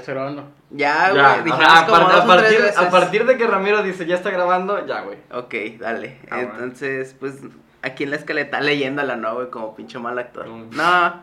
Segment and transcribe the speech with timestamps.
[0.00, 0.44] Está grabando.
[0.70, 1.44] Ya, Ya, güey.
[1.44, 2.78] dijimos a, como par- a dos o tres partir, veces.
[2.78, 5.18] a partir de que Ramiro dice ya está grabando, ya, güey.
[5.32, 6.18] Ok, dale.
[6.30, 6.52] Ah, bueno.
[6.54, 7.38] Entonces, pues,
[7.82, 9.50] aquí en la escaleta leyéndola, ¿no, güey?
[9.50, 10.46] Como pinche mal actor.
[10.48, 11.22] No,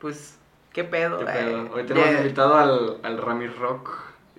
[0.00, 0.38] pues,
[0.72, 1.18] ¿qué pedo?
[1.18, 1.28] ¿Qué eh?
[1.32, 1.70] pedo?
[1.74, 3.90] Hoy tenemos Ya, invitado al, al Ramiro Rock.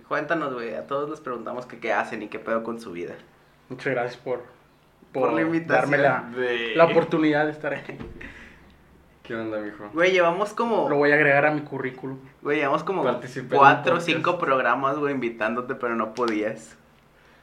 [0.08, 0.74] Cuéntanos, güey.
[0.76, 3.14] A todos les preguntamos que qué hacen y qué pedo con su vida.
[3.70, 4.44] Muchas gracias por,
[5.14, 5.92] Por la invitación.
[5.92, 7.94] darme la, De- la oportunidad de estar aquí.
[9.30, 9.91] ¿Qué onda, mijo?
[9.93, 10.89] Güey, llevamos como.
[10.89, 12.18] Lo voy a agregar a mi currículum.
[12.41, 16.75] Güey, llevamos como Participé cuatro o cinco programas, güey, invitándote, pero no podías.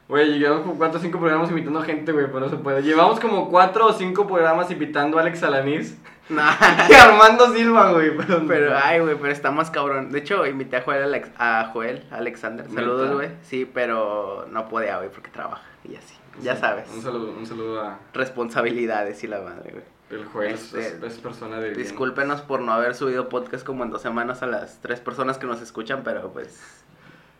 [0.08, 2.82] Güey, llevamos como 4 o 5 programas invitando gente, güey, pero no se puede.
[2.82, 6.54] Llevamos como 4 o 5 programas invitando a Alex Alanís Nah.
[6.90, 8.16] y a Armando Silva, güey.
[8.16, 10.10] Pero, Pero, ay, güey, pero está más cabrón.
[10.10, 12.68] De hecho, invité a Joel, Alex, a Joel Alexander.
[12.68, 13.30] Saludos, güey.
[13.42, 16.16] Sí, pero no podía, güey, porque trabaja y así.
[16.40, 16.88] Ya Sí, sabes.
[16.92, 19.95] Un saludo, un saludo a Responsabilidades y la madre, güey.
[20.10, 21.82] El Joel, es, Este, es persona de bien.
[21.82, 25.46] Discúlpenos por no haber subido podcast como en dos semanas a las tres personas que
[25.46, 26.82] nos escuchan, pero pues.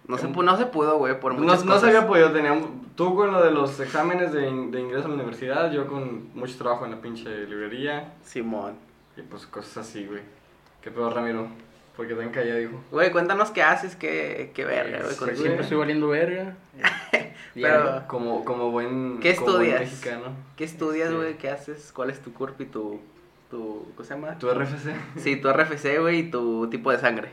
[0.08, 1.88] No se, pu- no se pudo, güey, por No, muchas no se cosas.
[1.96, 5.14] había podido, teníamos, tú con lo de los exámenes de, in- de ingreso a la
[5.14, 8.74] universidad, yo con mucho trabajo en la pinche librería Simón.
[9.16, 10.20] y pues cosas así, güey.
[10.80, 11.48] ¿Qué pedo, Ramiro?
[11.96, 12.80] Porque tan callado, dijo.
[12.92, 15.34] Güey, cuéntanos qué haces, qué, qué verga, güey.
[15.36, 16.54] Siempre estoy valiendo verga.
[17.62, 19.80] Pero- Como, como buen, ¿Qué como buen estudias?
[19.80, 20.24] mexicano.
[20.56, 21.38] ¿Qué estudias, Este, güey?
[21.38, 21.92] ¿Qué haces?
[21.94, 23.00] ¿Cuál es tu curp y tu.
[23.50, 24.38] tu ¿Cómo se llama?
[24.38, 24.94] ¿Tu RFC?
[25.16, 27.30] Sí, tu RFC, güey, y tu tipo de sangre.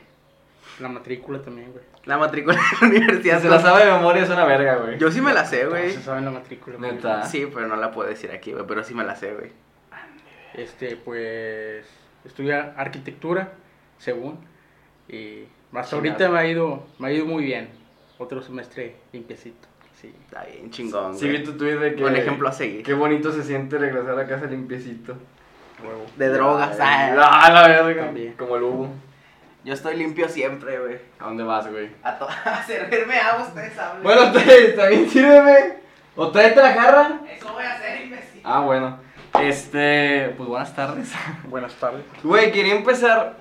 [0.79, 1.83] La matrícula también, güey.
[2.05, 3.41] La matrícula de la Si universidad.
[3.41, 4.97] se la sabe de memoria es una verga, güey.
[4.97, 5.91] Yo sí me la sé, güey.
[5.91, 6.77] Se saben la matrícula.
[6.77, 6.91] güey.
[6.93, 7.25] Neta.
[7.25, 9.51] Sí, pero no la puedo decir aquí, güey, pero sí me la sé, güey.
[10.55, 11.85] Este, pues,
[12.25, 13.53] estudia arquitectura,
[13.97, 14.39] según.
[15.09, 16.33] Y hasta ahorita Chingado.
[16.33, 17.69] me ha ido, me ha ido muy bien.
[18.17, 19.67] Otro semestre limpiecito.
[20.03, 20.13] Sí.
[20.25, 22.03] Está bien chingón, Sí, vi tu tweet de que...
[22.03, 22.83] Un ejemplo a seguir.
[22.83, 25.15] Qué bonito se siente regresar a casa limpiecito.
[25.81, 26.05] Huevo.
[26.17, 27.49] De drogas, Ay, ah.
[27.51, 28.05] La verga.
[28.05, 28.33] También.
[28.33, 28.89] Como el Hugo.
[29.63, 30.97] Yo estoy limpio siempre, güey.
[31.19, 31.89] ¿A dónde vas, güey?
[32.03, 34.03] A, to- a servirme agua, ustedes hablen.
[34.03, 35.75] Bueno, te- también sírveme.
[36.17, 37.21] ¿O tráete la jarra?
[37.33, 38.41] Eso voy a hacer, imbécil.
[38.43, 38.99] Ah, bueno.
[39.41, 41.11] Este, pues buenas tardes.
[41.47, 42.03] Buenas tardes.
[42.23, 43.37] Güey, quería empezar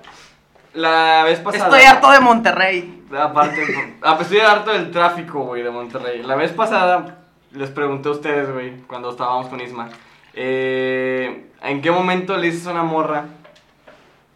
[0.73, 1.65] la vez pasada.
[1.65, 3.03] Estoy harto de Monterrey.
[3.17, 6.23] Aparte, ah, pues estoy harto del tráfico, güey, de Monterrey.
[6.23, 7.19] La vez pasada
[7.51, 9.89] les pregunté a ustedes, güey, cuando estábamos con Isma,
[10.33, 13.25] eh, ¿en qué momento le dices a una morra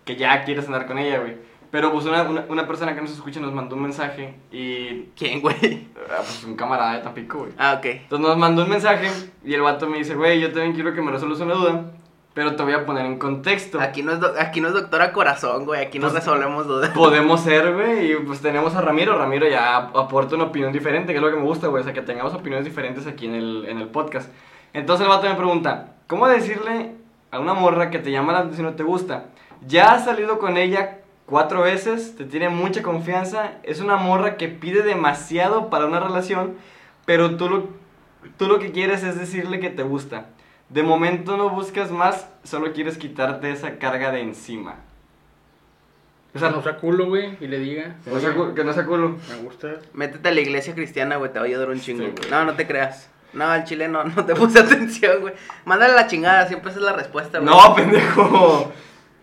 [0.06, 1.36] que ya quieres andar con ella, güey?
[1.72, 5.09] Pero pues una, una, una persona que nos escucha nos mandó un mensaje y...
[5.18, 5.88] ¿Quién, güey?
[6.09, 7.52] ah, Pues un camarada de Tampico, güey.
[7.58, 7.86] Ah, ok.
[7.86, 9.09] Entonces nos mandó un mensaje
[9.44, 11.92] y el vato me dice, güey, yo también quiero que me resuelvas una duda,
[12.38, 13.81] pero te voy a poner en contexto.
[13.81, 15.84] Aquí no, es aquí no es doctora corazón, güey.
[15.84, 16.92] Aquí no Pues- resolvemos dudas.
[16.92, 19.18] Podemos ser, güey, y pues tenemos a Ramiro.
[19.18, 21.81] Ramiro ya aporta una opinión diferente, que es lo que me gusta, güey.
[21.81, 24.30] O sea, que tengamos opiniones diferentes aquí en el, en el podcast.
[24.74, 26.92] Entonces el vato me pregunta, ¿cómo decirle
[27.31, 29.26] a una morra que te llama la atención o te gusta?
[29.66, 34.47] Ya has salido con ella cuatro veces, te tiene mucha confianza, es una morra que
[34.47, 36.53] pide demasiado para una relación,
[37.08, 37.64] pero tú lo,
[38.38, 40.28] tú lo que quieres es decirle que te gusta.
[40.69, 44.75] De momento no buscas más, solo quieres quitarte esa carga de encima.
[46.35, 47.95] O sea, no sea culo, güey, y le diga.
[48.03, 49.17] Que no sea, cu- que no sea culo.
[49.29, 49.69] Me gusta.
[49.94, 51.31] Métete a la iglesia cristiana, güey.
[51.31, 52.03] Te va a ayudar un chingo.
[52.05, 53.09] Sí, no, no te creas.
[53.33, 55.33] No, al chile no, no te puse atención, güey.
[55.66, 57.49] Mándale la chingada, siempre esa es la respuesta, güey.
[57.49, 58.72] No, pendejo.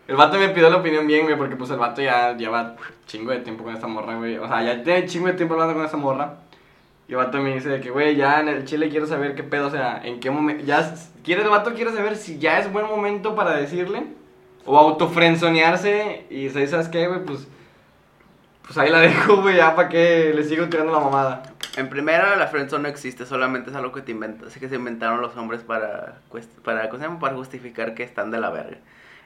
[0.09, 2.75] El vato me pidió la opinión bien, güey, porque pues el vato ya lleva
[3.07, 4.37] chingo de tiempo con esta morra, güey.
[4.39, 6.35] O sea, ya tiene chingo de tiempo hablando con esta morra.
[7.07, 9.43] Y el vato me dice de que, güey, ya en el chile quiero saber qué
[9.43, 10.65] pedo, o sea, en qué momento.
[10.65, 14.05] Ya, quiere, el vato quiere saber si ya es buen momento para decirle.
[14.67, 17.23] O autofrenzonearse y se ¿sabes qué, güey?
[17.25, 17.47] Pues.
[18.63, 21.43] Pues ahí la dejo, güey, ya para que le sigo tirando la mamada.
[21.77, 24.57] En primera, la friendzone no existe, solamente es algo que te inventas.
[24.57, 26.21] que se inventaron los hombres para,
[26.63, 28.79] para, para justificar que están de la verga.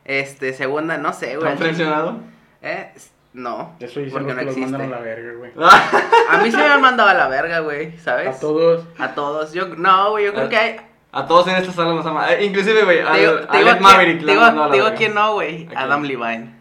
[0.05, 1.53] Este, segunda, no sé, güey.
[1.53, 2.19] ¿Estás frencionado?
[2.62, 2.93] ¿Eh?
[3.38, 3.76] No.
[3.78, 5.53] Eso dicen porque los no que los mandan a la verga, güey.
[6.31, 8.37] A mí se me han mandado a la verga, güey, ¿sabes?
[8.37, 8.84] A todos.
[8.99, 9.53] A todos.
[9.53, 10.76] Yo, no, güey, yo creo A- que hay.
[11.12, 12.32] A todos en esta sala nos ama.
[12.32, 14.19] eh, inclusive, güey, Te digo, a a Maverick.
[14.19, 14.94] quién- la te digo- a la te digo a verga.
[14.98, 15.69] quién no, güey.
[15.75, 15.82] ¿A?
[15.84, 16.54] Adam Levine.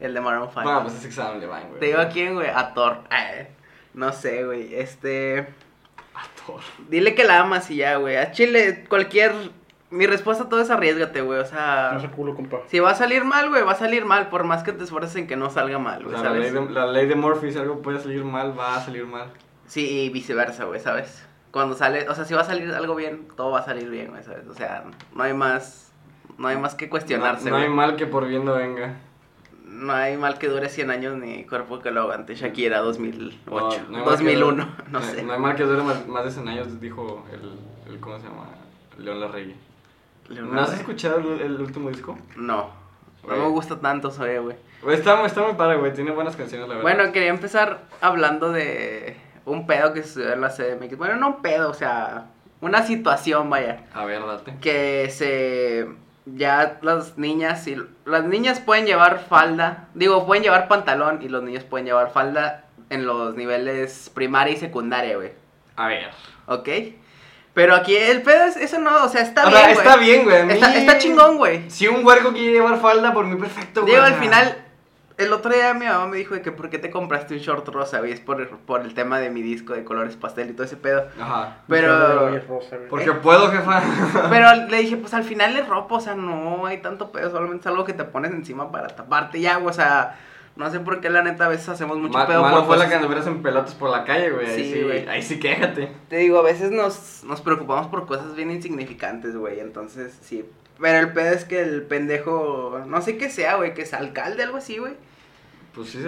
[0.00, 0.62] El de Maroon 5.
[0.62, 1.80] Bueno, pues es examen de Vine, güey.
[1.80, 2.48] Te digo a quién, güey.
[2.54, 2.98] A Thor.
[3.10, 3.48] Eh,
[3.94, 4.74] no sé, güey.
[4.74, 5.40] Este.
[6.14, 6.60] A Thor.
[6.88, 8.16] Dile que la amas y ya, güey.
[8.16, 9.32] A Chile, cualquier.
[9.94, 11.38] Mi respuesta a todo es arriesgate, güey.
[11.38, 11.90] O sea.
[11.94, 12.58] No sea culo, compa.
[12.66, 14.28] Si va a salir mal, güey, va a salir mal.
[14.28, 16.50] Por más que te esfuerces en que no salga mal, O güey, sea, la ley,
[16.50, 16.68] ¿sabes?
[16.68, 19.28] de, la ley de Murphy, si algo puede salir mal, va a salir mal.
[19.66, 21.24] Sí, y viceversa, güey, ¿sabes?
[21.52, 22.08] Cuando sale.
[22.08, 24.46] O sea, si va a salir algo bien, todo va a salir bien, güey, ¿sabes?
[24.48, 25.92] O sea, no hay más.
[26.38, 28.96] No hay más que cuestionarse, No, no hay mal que por bien no venga.
[29.64, 32.34] No hay mal que dure 100 años ni cuerpo que lo aguante.
[32.34, 35.22] Shakira 2008, No, no hay mal que 2001, dure- no no- sé.
[35.22, 38.00] No hay mal que dure más, más de 100 años, dijo el, el.
[38.00, 38.46] ¿Cómo se llama?
[38.98, 39.54] León Larregui.
[40.28, 42.18] ¿No has escuchado el, el último disco?
[42.36, 42.70] No.
[43.26, 44.56] No me gusta tanto Zoe, güey.
[44.82, 45.92] Güey, está, está muy padre, güey.
[45.94, 46.82] Tiene buenas canciones, la verdad.
[46.82, 49.16] Bueno, quería empezar hablando de
[49.46, 50.96] un pedo que sucedió en la CDMX.
[50.96, 52.26] Bueno, no un pedo, o sea,
[52.60, 53.84] una situación, vaya.
[53.94, 54.56] A ver, date.
[54.60, 55.88] Que se.
[56.26, 57.76] Ya las niñas y
[58.06, 62.64] las niñas pueden llevar falda, digo, pueden llevar pantalón y los niños pueden llevar falda
[62.88, 65.32] en los niveles primaria y secundaria, güey.
[65.76, 66.10] A ver.
[66.46, 66.68] ¿Ok?
[67.54, 69.78] Pero aquí el pedo es eso no, o sea, está O bien, sea, güey.
[69.86, 70.40] está bien, güey.
[70.40, 71.70] a mí- Está, está chingón, güey.
[71.70, 73.94] Si un huerco quiere llevar falda, por mí perfecto, güey.
[73.94, 74.58] Digo, al final,
[75.18, 77.68] el otro día mi mamá me dijo de que por qué te compraste un short
[77.68, 80.64] rosa, güey, es por, por el tema de mi disco de colores pastel y todo
[80.64, 81.06] ese pedo.
[81.20, 81.58] Ajá.
[81.68, 82.76] Pero, Rosa.
[82.90, 83.80] Porque puedo, jefa.
[84.30, 87.60] pero le dije, pues al final es ropa, o sea, no hay tanto pedo, solamente
[87.60, 90.18] es algo que te pones encima para taparte ya, güey, o sea,
[90.56, 92.76] no sé por qué la neta a veces hacemos mucho Ma- pedo malo por fue
[92.76, 94.46] la que anduvieras en pelotas por la calle, güey.
[94.48, 95.08] Ahí Sí, sí, güey.
[95.08, 95.90] Ahí sí, quéjate.
[96.08, 100.44] Te digo, a veces nos, nos preocupamos por cosas bien insignificantes, güey, entonces sí.
[100.80, 104.42] Pero el pedo es que el pendejo, no sé qué sea, güey, que es alcalde,
[104.42, 104.94] algo así, güey.
[105.74, 105.98] Pues sí.
[105.98, 106.04] Es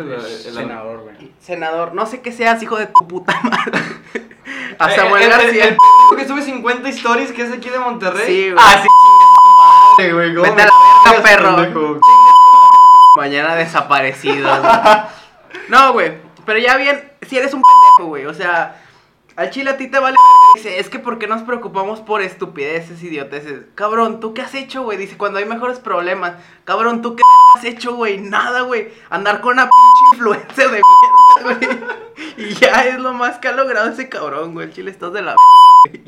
[0.47, 1.33] el- senador, güey.
[1.41, 3.81] Senador, no sé qué seas, hijo de tu puta madre.
[4.79, 5.65] A Eh, Samuel el, el- García.
[5.65, 8.27] el pendejo que sube 50 stories que es aquí de Monterrey.
[8.27, 8.65] Sí, güey.
[8.65, 10.35] Ah, sí, chinga tu madre, güey.
[10.35, 11.57] ¿cómo Vete a la verga, perro.
[11.57, 12.01] pendejo?
[13.17, 14.61] Mañana desaparecidos.
[15.69, 16.13] no, güey.
[16.45, 18.27] Pero ya bien, si eres un pendejo, güey.
[18.27, 18.81] O sea,
[19.37, 20.17] al chile a ti te vale.
[20.55, 23.65] Dice, es que ¿por qué nos preocupamos por estupideces, idioteces?
[23.75, 24.99] Cabrón, ¿tú qué has hecho, güey?
[24.99, 26.35] Dice, cuando hay mejores problemas.
[26.65, 27.23] Cabrón, ¿tú qué
[27.57, 28.19] has hecho, güey?
[28.19, 28.93] Nada, güey.
[29.11, 31.97] Andar con una pinche influencer de mierda, güey.
[32.39, 34.67] Y ya es lo más que ha logrado ese cabrón, güey.
[34.67, 35.37] El chile estás de la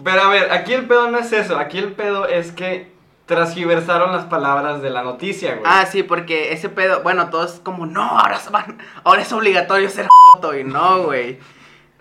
[0.05, 1.59] Pero a ver, aquí el pedo no es eso.
[1.59, 2.98] Aquí el pedo es que
[3.29, 5.63] transgiversaron las palabras de la noticia, güey.
[5.65, 9.89] Ah, sí, porque ese pedo, bueno, todos como, no, ahora, se van, ahora es obligatorio
[9.91, 11.39] ser joto y no, güey.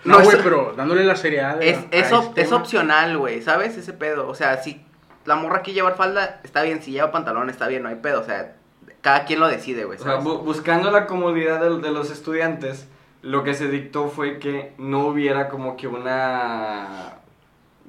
[0.05, 1.61] No, güey, pero dándole la seriedad.
[1.61, 3.77] Es, a es, op- este es opcional, güey, ¿sabes?
[3.77, 4.83] Ese pedo, o sea, si
[5.25, 8.21] la morra quiere llevar falda, está bien, si lleva pantalón, está bien, no hay pedo,
[8.21, 8.55] o sea,
[9.01, 12.87] cada quien lo decide, güey, O sea, buscando la comodidad de, de los estudiantes,
[13.21, 17.15] lo que se dictó fue que no hubiera como que una...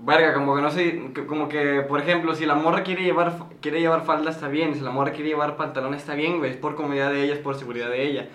[0.00, 3.80] Verga, como que no sé, como que, por ejemplo, si la morra quiere llevar, quiere
[3.80, 6.76] llevar falda está bien, si la morra quiere llevar pantalón está bien, güey, es por
[6.76, 8.28] comodidad de ella, es por seguridad de ella.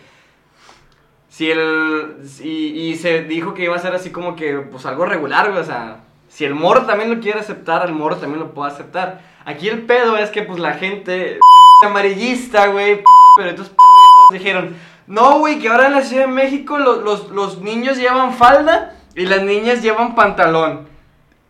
[1.30, 5.50] Si el, y, se dijo que iba a ser así como que, pues algo regular,
[5.50, 8.70] güey, o sea, si el morro también lo quiere aceptar, el morro también lo puede
[8.72, 9.22] aceptar.
[9.46, 11.40] Aquí el pedo es que, pues la gente
[11.86, 13.02] amarillista, güey,
[13.38, 14.76] pero estos pendejos dijeron,
[15.08, 18.96] no, güey, que ahora en la Ciudad de México lo- los, los niños llevan falda
[19.16, 20.92] y las niñas llevan pantalón.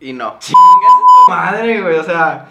[0.04, 0.36] Y no.
[0.38, 0.54] Chingas
[1.26, 2.46] tu madre, güey, o sea,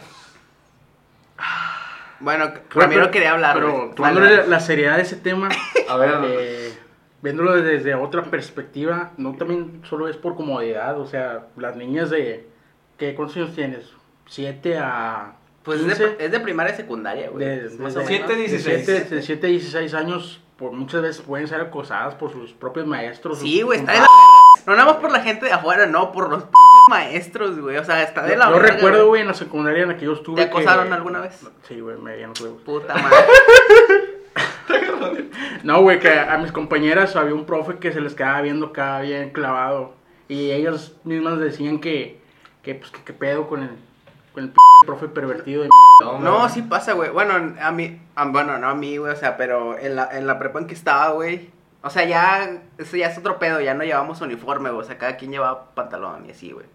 [2.20, 3.96] Bueno, Ramiro quería hablar, Pero güey.
[3.96, 5.50] tomándole la, la seriedad de ese tema,
[5.90, 6.74] a ver, eh,
[7.22, 12.48] viéndolo desde otra perspectiva, no también solo es por comodidad, o sea, las niñas de,
[12.98, 13.92] ¿qué cuántos años tienes?
[14.26, 15.34] ¿Siete a
[15.64, 16.08] Pues es 15?
[16.16, 17.46] de, es de primaria y secundaria, güey.
[17.46, 18.08] De- más de- o menos.
[18.08, 18.82] siete, de 16.
[18.86, 22.88] 7 de siete a 16 años, por muchas veces pueden ser acosadas por sus propios
[22.88, 23.40] maestros.
[23.40, 24.08] Sí, güey, está de la
[24.66, 26.46] No nada más por la gente de afuera, no, por los
[26.90, 27.78] maestros, güey.
[27.78, 30.06] O sea, está de la yo verga, recuerdo, güey, en la secundaria en la que
[30.06, 30.38] yo estuve.
[30.42, 31.40] ¿Te acosaron que- alguna vez?
[31.68, 32.62] Sí, güey, me dieron huevos.
[32.64, 33.18] Puta madre.
[35.64, 39.00] No, güey, que a mis compañeras había un profe que se les quedaba viendo acá
[39.00, 39.94] bien clavado.
[40.28, 42.20] Y ellas mismas decían que,
[42.64, 43.70] que pues, que pedo con el,
[44.34, 45.70] con el p profe pervertido de
[46.02, 46.20] mierda.
[46.20, 47.12] No, sí pasa, güey.
[47.12, 50.28] Bueno, a mí, a- bueno, no a mí, güey, o sea, pero en la, en
[50.28, 51.50] la prepa en que estaba, güey.
[51.84, 54.82] O sea, ya, eso ya es otro pedo, ya no llevamos uniforme, güey.
[54.82, 56.66] O sea, cada quien llevaba pantalón y así, güey.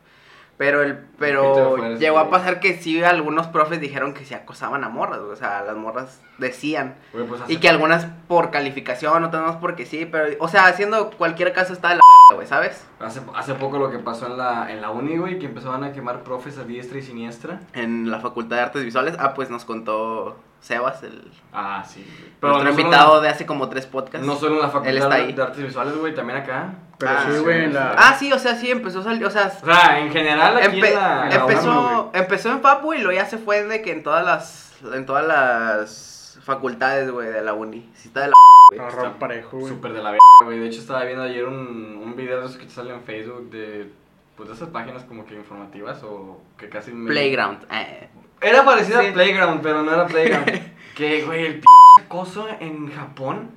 [0.58, 4.88] Pero el, pero llegó a pasar que sí, algunos profes dijeron que se acosaban a
[4.88, 5.32] morras, güey.
[5.32, 6.96] O sea, las morras decían.
[7.12, 11.10] Güey, pues, Y que algunas por calificación, otras más porque sí, pero, o sea, haciendo
[11.12, 12.02] cualquier caso está de la
[12.34, 12.84] güey, ¿sabes?
[12.98, 15.92] Hace, hace poco lo que pasó en la, en la uni, güey, que empezaban a
[15.92, 17.60] quemar profes a diestra y siniestra.
[17.72, 22.04] En la Facultad de Artes Visuales, ah, pues nos contó Sebas, el Ah, sí,
[22.40, 22.52] güey.
[22.52, 24.26] nuestro no invitado la- de hace como tres podcasts.
[24.26, 25.32] No solo en la Él facultad está de, ahí.
[25.32, 26.74] de artes visuales, güey, también acá.
[26.98, 27.94] Pero Ah, sí, güey, en la...
[27.96, 30.80] Ah, sí, o sea, sí, empezó a salir, o sea, O sea, en general aquí
[30.80, 31.22] empe- en la...
[31.24, 32.22] en la empezó, UNAM, güey.
[32.22, 35.24] empezó en Papu y luego ya se fue de que en todas las, en todas
[35.26, 37.88] las facultades, güey, de la uni.
[37.94, 38.32] Sí está de la
[38.70, 38.80] güey.
[38.80, 39.72] Agarró parejo, güey.
[39.72, 40.58] Súper de la verga, güey.
[40.58, 43.48] De hecho, estaba viendo ayer un, un video de esos que te salen en Facebook
[43.50, 43.92] de...
[44.36, 46.92] Pues de esas páginas como que informativas o que casi...
[46.92, 47.64] me- Playground.
[47.70, 48.08] eh.
[48.40, 49.06] Era parecido Sí.
[49.08, 50.46] a Playground, pero no era Playground.
[50.96, 51.64] que, güey, el p
[52.00, 53.50] acoso en Japón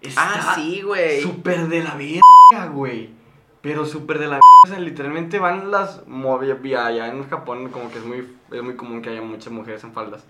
[0.00, 1.20] está Ah, sí, güey.
[1.20, 3.10] súper de la verga, güey.
[3.60, 4.46] Pero súper de la verga.
[4.64, 6.02] O sea, literalmente van las...
[6.86, 9.92] Allá en Japón como que es muy, es muy común que haya muchas mujeres en
[9.92, 10.24] faldas.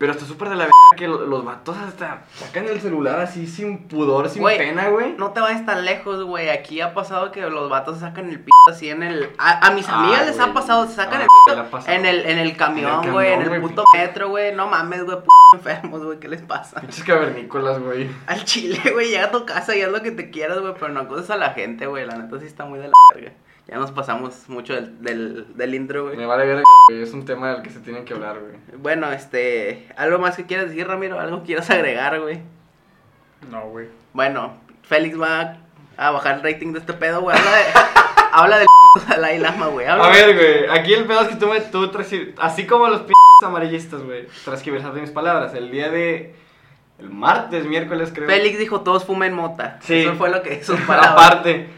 [0.00, 3.46] Pero está súper de la verga que lo- los vatos hasta sacan el celular así
[3.46, 5.12] sin pudor, sin pena, güey.
[5.18, 6.48] No te vayas tan lejos, güey.
[6.48, 9.30] Aquí ha pasado que los vatos sacan el pito así en el.
[9.36, 12.24] A, a mis Ah, amigas les ha pasado, se sacan Ah, el pito en el,
[12.24, 14.54] en el camión, güey, en el puto metro, güey.
[14.54, 16.18] No mames, güey, putos enfermos, güey.
[16.18, 16.80] ¿Qué les pasa?
[16.80, 18.08] Pinches cavernícolas, güey.
[18.26, 20.88] Al chile, güey, llega a tu casa y haz lo que te quieras, güey, pero
[20.88, 22.06] no acuses a la gente, güey.
[22.06, 23.32] La neta sí está muy de la verga.
[23.70, 26.16] Ya nos pasamos mucho del, del, del intro, güey.
[26.16, 27.02] Me vale verga, güey.
[27.02, 28.54] Es un tema del que se tienen que hablar, güey.
[28.78, 29.86] Bueno, este.
[29.96, 31.20] ¿Algo más que quieras decir, Ramiro?
[31.20, 32.40] ¿Algo quieras agregar, güey?
[33.48, 33.86] No, güey.
[34.12, 35.58] Bueno, Félix va
[35.96, 37.38] a bajar el rating de este pedo, güey.
[37.38, 37.62] Habla de.
[38.32, 39.86] habla del p Dalai Lama, güey.
[39.86, 41.88] Habla A ver, güey, aquí el pedo es que tú me, tú
[42.38, 45.54] así como los pinches amarillistas, güey, transcribirsaste mis palabras.
[45.54, 46.34] El día de,
[46.98, 48.28] el martes, miércoles, creo.
[48.28, 49.78] Félix dijo: todos fumen mota.
[49.82, 50.00] Sí.
[50.00, 50.64] Eso fue lo que.
[50.64, 51.12] Sus palabras.
[51.12, 51.68] Aparte,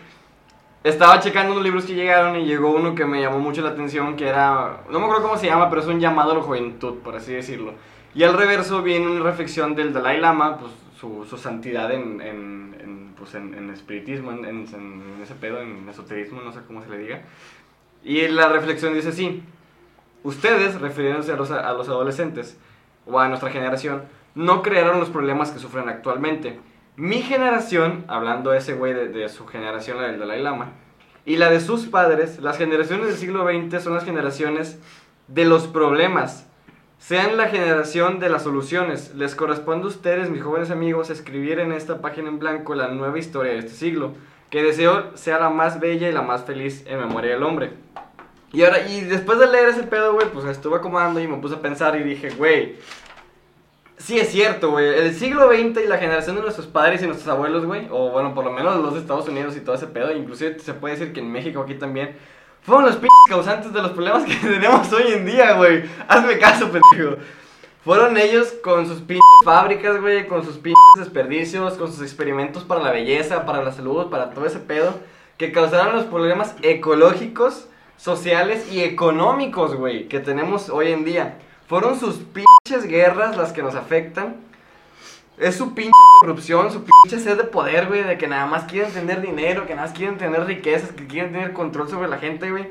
[0.85, 4.17] estaba checando unos libros que llegaron y llegó uno que me llamó mucho la atención,
[4.17, 6.99] que era, no me acuerdo cómo se llama, pero es un llamado a la juventud,
[6.99, 7.75] por así decirlo.
[8.15, 12.77] Y al reverso viene una reflexión del Dalai Lama, pues su, su santidad en, en,
[12.81, 14.67] en, pues, en, espiritismo, en
[15.23, 17.23] ese pedo, en esoterismo, no sé cómo se le diga.
[18.05, 19.43] Y la reflexión dice así,
[20.25, 22.59] ustedes, refiriéndose a los, a los adolescentes
[23.07, 24.03] o a nuestra generación,
[24.35, 26.59] no crearon los problemas que sufren actualmente.
[26.97, 30.73] Mi generación, hablando ese güey de, su generación, la del Dalai Lama,
[31.25, 34.79] y la de sus padres, las generaciones del siglo XX son las generaciones
[35.27, 36.47] de los problemas.
[36.99, 39.15] Sean la generación de las soluciones.
[39.15, 43.19] Les corresponde a ustedes, mis jóvenes amigos, escribir en esta página en blanco la nueva
[43.19, 44.13] historia de este siglo,
[44.51, 47.73] que deseo sea la más bella y la más feliz en memoria del hombre.
[48.53, 51.55] Y ahora, y después de leer ese pedo, güey, pues estuve acomodando y me puse
[51.55, 52.77] a pensar y dije, güey,
[54.03, 57.29] sí es cierto, güey, el siglo XX y la generación de nuestros padres y nuestros
[57.29, 60.13] abuelos, güey, o bueno, por lo menos los de Estados Unidos y todo ese pedo,
[60.13, 62.17] inclusive se puede decir que en México aquí también,
[62.63, 65.85] fueron los pinches causantes de los problemas que tenemos hoy en día, güey.
[66.07, 67.17] Hazme caso, pendejo.
[67.85, 72.81] Fueron ellos con sus pinches fábricas, güey, con sus pinches desperdicios, con sus experimentos para
[72.81, 74.95] la belleza, para la salud, para todo ese pedo,
[75.37, 81.39] que causaron los problemas ecológicos, sociales y económicos, güey, que tenemos hoy en día.
[81.73, 84.37] Fueron sus pinches guerras las que nos afectan.
[85.39, 88.93] Es su pinche corrupción, su pinche sed de poder, güey, de que nada más quieren
[88.93, 92.51] tener dinero, que nada más quieren tener riquezas, que quieren tener control sobre la gente,
[92.51, 92.69] güey.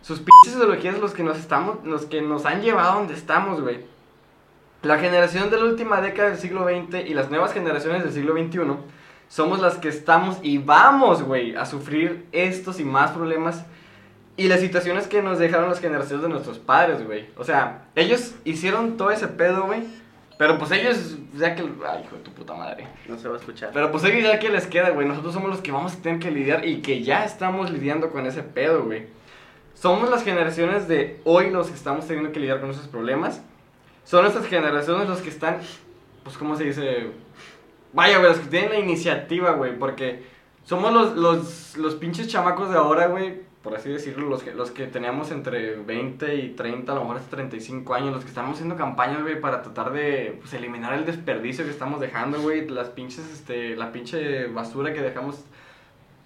[0.00, 3.60] Sus pinches ideologías los que nos estamos, los que nos han llevado a donde estamos,
[3.60, 3.86] güey.
[4.82, 8.32] La generación de la última década del siglo XX y las nuevas generaciones del siglo
[8.32, 8.58] XXI
[9.28, 13.64] somos las que estamos y vamos, güey, a sufrir estos y más problemas
[14.36, 17.26] y las situaciones que nos dejaron las generaciones de nuestros padres, güey.
[17.36, 19.82] O sea, ellos hicieron todo ese pedo, güey.
[20.38, 21.62] Pero pues ellos, ya que...
[21.62, 22.88] Ay, hijo de tu puta madre.
[23.06, 23.70] No se va a escuchar.
[23.72, 25.06] Pero pues ellos ya que les queda, güey.
[25.06, 28.26] Nosotros somos los que vamos a tener que lidiar y que ya estamos lidiando con
[28.26, 29.06] ese pedo, güey.
[29.74, 33.42] Somos las generaciones de hoy los que estamos teniendo que lidiar con esos problemas.
[34.04, 35.58] Son nuestras generaciones los que están,
[36.24, 37.10] pues, ¿cómo se dice?
[37.92, 39.78] Vaya, güey, los que tienen la iniciativa, güey.
[39.78, 40.24] Porque
[40.64, 43.51] somos los, los, los pinches chamacos de ahora, güey.
[43.62, 47.18] Por así decirlo, los que, los que teníamos entre 20 y 30, a lo mejor
[47.18, 48.12] hasta 35 años.
[48.12, 52.00] Los que estamos haciendo campañas, güey, para tratar de pues, eliminar el desperdicio que estamos
[52.00, 52.68] dejando, güey.
[52.68, 55.44] Las pinches, este, la pinche basura que dejamos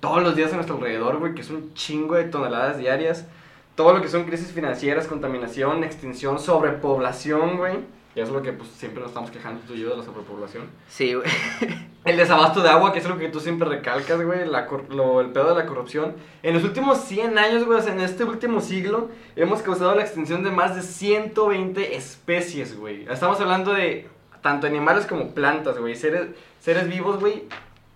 [0.00, 3.26] todos los días a nuestro alrededor, güey, que es un chingo de toneladas diarias.
[3.74, 7.76] Todo lo que son crisis financieras, contaminación, extinción, sobrepoblación, güey.
[8.16, 10.64] Que es lo que pues, siempre nos estamos quejando tú y yo de la sobrepoblación.
[10.88, 11.28] Sí, güey.
[12.06, 14.48] El desabasto de agua, que es lo que tú siempre recalcas, güey.
[14.48, 16.14] La lo- el pedo de la corrupción.
[16.42, 20.00] En los últimos 100 años, güey, o sea, en este último siglo, hemos causado la
[20.00, 23.06] extinción de más de 120 especies, güey.
[23.06, 24.08] Estamos hablando de
[24.40, 25.94] tanto animales como plantas, güey.
[25.94, 27.44] Seres, seres vivos, güey.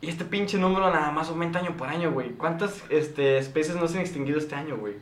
[0.03, 2.33] Y este pinche número nada más aumenta año por año, güey.
[2.33, 4.97] ¿Cuántas este, especies no se han extinguido este año, güey?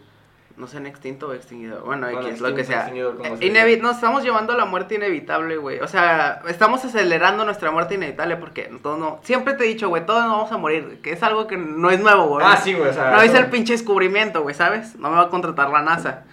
[0.58, 1.82] No se han extinto o extinguido.
[1.84, 2.88] Bueno, Bueno, X, lo que sea.
[2.88, 3.82] Eh, se inevi- diga.
[3.84, 5.78] nos estamos llevando a la muerte inevitable, güey.
[5.78, 9.20] O sea, estamos acelerando nuestra muerte inevitable porque todo no.
[9.22, 10.98] Siempre te he dicho, güey, todos nos vamos a morir.
[11.00, 12.44] Que es algo que no es nuevo, güey.
[12.48, 14.96] Ah, sí, güey, o sea, No es el pinche descubrimiento, güey, ¿sabes?
[14.96, 16.24] No me va a contratar la NASA.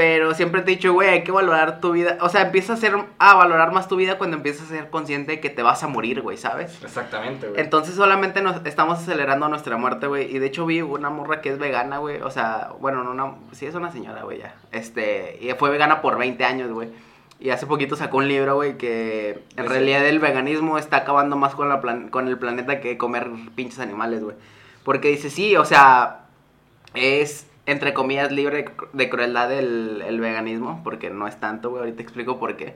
[0.00, 2.16] Pero siempre te he dicho, güey, hay que valorar tu vida.
[2.22, 5.32] O sea, empieza a, ser, a valorar más tu vida cuando empiezas a ser consciente
[5.32, 6.82] de que te vas a morir, güey, ¿sabes?
[6.82, 7.60] Exactamente, güey.
[7.60, 10.34] Entonces solamente nos estamos acelerando nuestra muerte, güey.
[10.34, 12.22] Y de hecho vi una morra que es vegana, güey.
[12.22, 13.34] O sea, bueno, no una...
[13.52, 14.54] Sí, es una señora, güey, ya.
[14.72, 16.88] Este, y fue vegana por 20 años, güey.
[17.38, 21.54] Y hace poquito sacó un libro, güey, que en realidad el veganismo está acabando más
[21.54, 24.36] con, la plan- con el planeta que comer pinches animales, güey.
[24.82, 26.20] Porque dice, sí, o sea,
[26.94, 31.70] es entre comillas libre de cru- de crueldad el, el veganismo, porque no es tanto,
[31.70, 31.80] güey.
[31.80, 32.74] Ahorita explico por qué.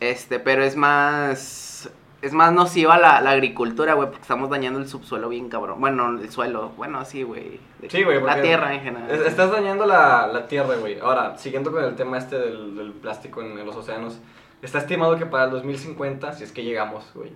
[0.00, 1.90] Este, pero es más.
[2.22, 5.80] Es más nociva la, la agricultura, güey, porque estamos dañando el subsuelo bien cabrón.
[5.80, 7.58] Bueno, el suelo, bueno, sí, güey.
[7.88, 8.22] Sí, güey.
[8.22, 9.10] La tierra en general.
[9.10, 11.00] es- Estás dañando la, la tierra, güey.
[11.00, 14.20] Ahora, siguiendo con el tema este del, del plástico en, en los océanos.
[14.62, 17.32] está estimado que para el 2050, si es que llegamos, güey.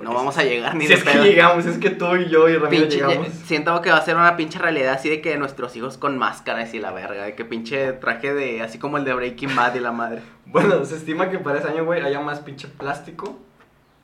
[0.00, 2.48] No vamos a llegar ni Si de es que llegamos, es que tú y yo
[2.48, 3.28] y Ramiro Pinche- llegamos.
[3.46, 6.74] siento que va a ser una pinche realidad así de que nuestros hijos con máscaras
[6.74, 9.80] y la verga, de que pinche traje de, así como el de Breaking Bad y
[9.80, 10.20] la madre.
[10.46, 13.38] Bueno, se estima que para ese año, güey, haya más pinche plástico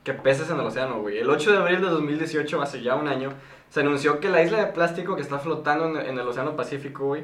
[0.03, 1.17] que peces en el océano, güey.
[1.19, 3.33] El 8 de abril de 2018, hace ya un año,
[3.69, 7.05] se anunció que la isla de plástico que está flotando en, en el océano Pacífico,
[7.05, 7.23] güey,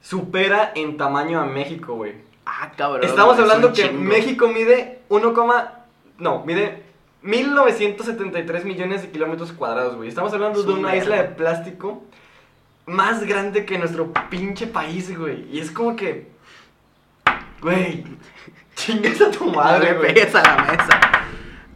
[0.00, 2.14] supera en tamaño a México, güey.
[2.46, 3.04] Ah, cabrón.
[3.04, 3.90] Estamos hablando que.
[3.90, 5.84] México mide 1, coma-
[6.18, 6.82] no, mide
[7.24, 10.10] 1973 millones de kilómetros cuadrados, güey.
[10.10, 12.02] Estamos hablando Es de un una isla de plástico
[12.84, 15.48] más grande que nuestro pinche país, güey.
[15.50, 16.28] Y es como que,
[17.62, 18.04] güey,
[18.76, 20.12] chingas a tu madre, güey.
[20.12, 21.00] pegues a la mesa.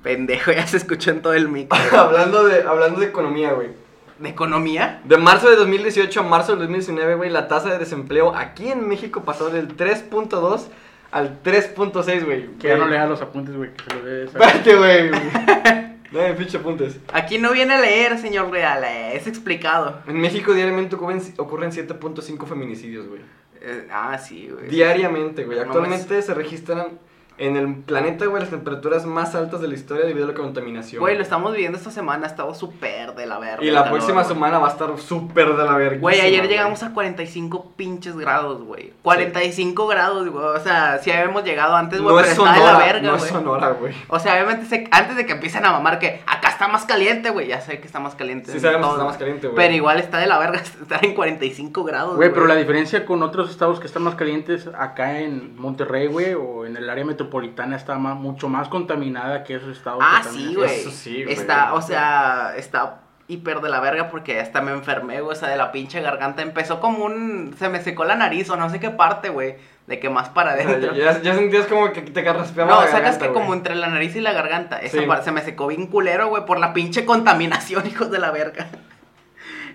[0.03, 1.79] Pendejo, ya se escuchó en todo el micro.
[1.99, 3.71] hablando, de, hablando de economía, güey.
[4.19, 5.01] ¿De economía?
[5.05, 8.87] De marzo de 2018 a marzo de 2019, güey, la tasa de desempleo aquí en
[8.87, 10.67] México pasó del 3.2
[11.11, 12.47] al 3.6, güey.
[12.59, 15.11] Que ya no lea los apuntes, güey, que se los dé esa- Espérate, güey.
[16.11, 16.99] No pinche apuntes.
[17.13, 20.01] Aquí no viene a leer, señor Real, eh, es explicado.
[20.07, 23.21] En México diariamente ocurren, ocurren 7.5 feminicidios, güey.
[23.61, 24.69] Eh, ah, sí, güey.
[24.71, 25.59] Diariamente, güey.
[25.59, 26.99] No Actualmente se registran
[27.39, 31.01] en el planeta, güey, las temperaturas más altas de la historia debido a la contaminación.
[31.01, 33.65] Güey, lo estamos viviendo esta semana, ha estado súper de la verga.
[33.65, 34.35] y la calor, próxima güey.
[34.35, 36.01] semana va a estar súper de la verga.
[36.01, 38.93] Güey, ayer llegamos a 45 pinches grados, güey.
[39.03, 40.45] 45 grados, güey.
[40.45, 43.15] O sea, sí habíamos llegado antes, güey, No pero es está de la verga, no
[43.17, 43.33] es güey.
[43.33, 43.95] Sonora, güey.
[44.09, 47.31] O sea, obviamente, se- antes de que empiecen a mamar que acá está más caliente,
[47.31, 47.47] güey.
[47.49, 48.53] Ya sé que está más caliente.
[48.53, 49.57] Sí sabemos que está más caliente, güey.
[49.57, 53.23] Pero igual está de la verga estar en 45 grados, Güey, pero la diferencia con
[53.23, 57.28] otros estados que están más calientes, acá en Monterrey, güey, o en el área metropolitana,
[57.77, 60.01] está ma- mucho más contaminada que esos estados.
[60.03, 60.81] Ah, sí, güey.
[60.81, 61.35] Eso sí, güey.
[61.35, 65.37] Está, o sea, está hiper de la verga porque hasta me enfermé, güey.
[65.37, 66.43] O sea, de la pinche garganta.
[66.43, 67.55] Empezó como un.
[67.59, 69.57] Se me secó la nariz o no sé qué parte, güey.
[69.87, 70.95] De que más para adentro.
[70.95, 73.87] ya, ya sentías como que te carraspeaba No, la sacas garganta, que como entre la
[73.89, 74.79] nariz y la garganta.
[74.81, 75.07] Esa Sí.
[75.07, 78.67] parte se me secó bien culero, güey, por la pinche contaminación, hijos de la verga.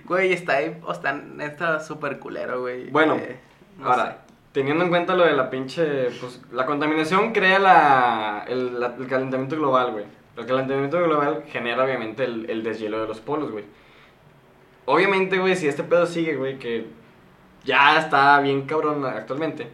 [0.06, 2.90] Güey, está ahí, o está, está súper culero, güey.
[2.90, 3.40] Bueno, Eh,
[3.80, 4.18] no Ahora,
[4.54, 9.08] teniendo en cuenta lo de la pinche, pues la contaminación crea la, el, la- el
[9.08, 10.06] calentamiento global, güey.
[10.38, 13.66] El calentamiento global genera obviamente el, el deshielo de los polos, güey.
[14.86, 16.88] Obviamente, güey, si este pedo sigue, güey, que
[17.66, 19.68] ya está bien cabrón actualmente.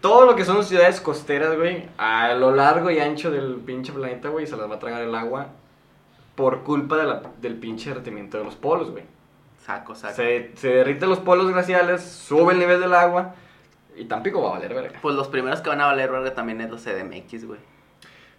[0.00, 4.28] Todo lo que son ciudades costeras, güey, a lo largo y ancho del pinche planeta,
[4.30, 5.48] güey, se las va a tragar el agua
[6.34, 9.04] por culpa de la- del pinche derretimiento de los polos, güey.
[9.58, 10.14] Saco, saco.
[10.14, 13.34] Se, se derriten los polos glaciales, sube el nivel del agua
[13.96, 14.98] y Tampico va a valer verga.
[15.02, 17.60] Pues los primeros que van a valer verga también es los CDMX, güey.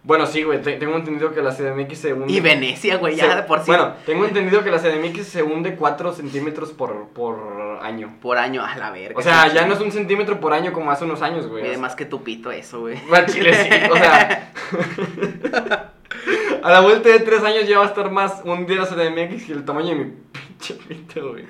[0.06, 2.30] Bueno, sí, güey, te- tengo entendido que la CDMX se hunde.
[2.30, 3.64] Y Venecia, güey, ya se- de por sí.
[3.68, 8.14] Bueno, tengo entendido que la CDMX se hunde 4 centímetros por, por año.
[8.20, 9.18] Por año, a la verga.
[9.18, 11.62] O sea, ya no es un centímetro por año como hace unos años, güey.
[11.62, 12.98] Mide más que tu pito eso, güey.
[13.08, 14.52] Bueno, Chile sí, o sea.
[16.62, 19.52] a la vuelta de 3 años ya va a estar más hundida la CDMX que
[19.52, 21.44] el tamaño de mi pinche pito, güey.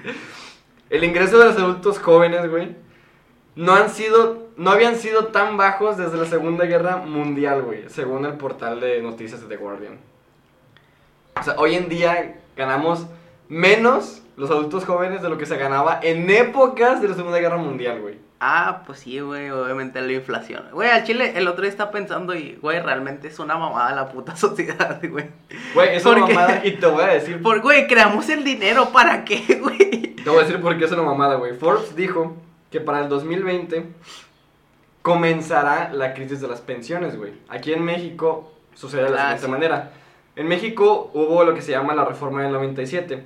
[0.90, 2.68] El ingreso de los adultos jóvenes, güey,
[3.56, 8.24] no han sido, no habían sido tan bajos desde la Segunda Guerra Mundial, güey, según
[8.26, 9.98] el portal de noticias de The Guardian.
[11.38, 13.06] O sea, hoy en día ganamos
[13.48, 17.56] menos los adultos jóvenes de lo que se ganaba en épocas de la Segunda Guerra
[17.56, 18.18] Mundial, güey.
[18.40, 20.64] Ah, pues sí, güey, obviamente la inflación.
[20.72, 24.08] Güey, al chile el otro día está pensando y, güey, realmente es una mamada la
[24.08, 25.26] puta sociedad, güey.
[25.72, 29.24] Güey, es una mamada y te voy a decir Por, güey, creamos el dinero, ¿para
[29.24, 30.16] qué, güey?
[30.16, 31.54] Te voy a decir por qué es una mamada, güey.
[31.54, 32.36] Forbes dijo
[32.74, 33.84] que para el 2020
[35.00, 37.32] comenzará la crisis de las pensiones, güey.
[37.48, 39.50] Aquí en México sucede de la Ah, siguiente sí.
[39.52, 39.92] manera.
[40.34, 43.24] En México hubo lo que se llama la reforma del 97.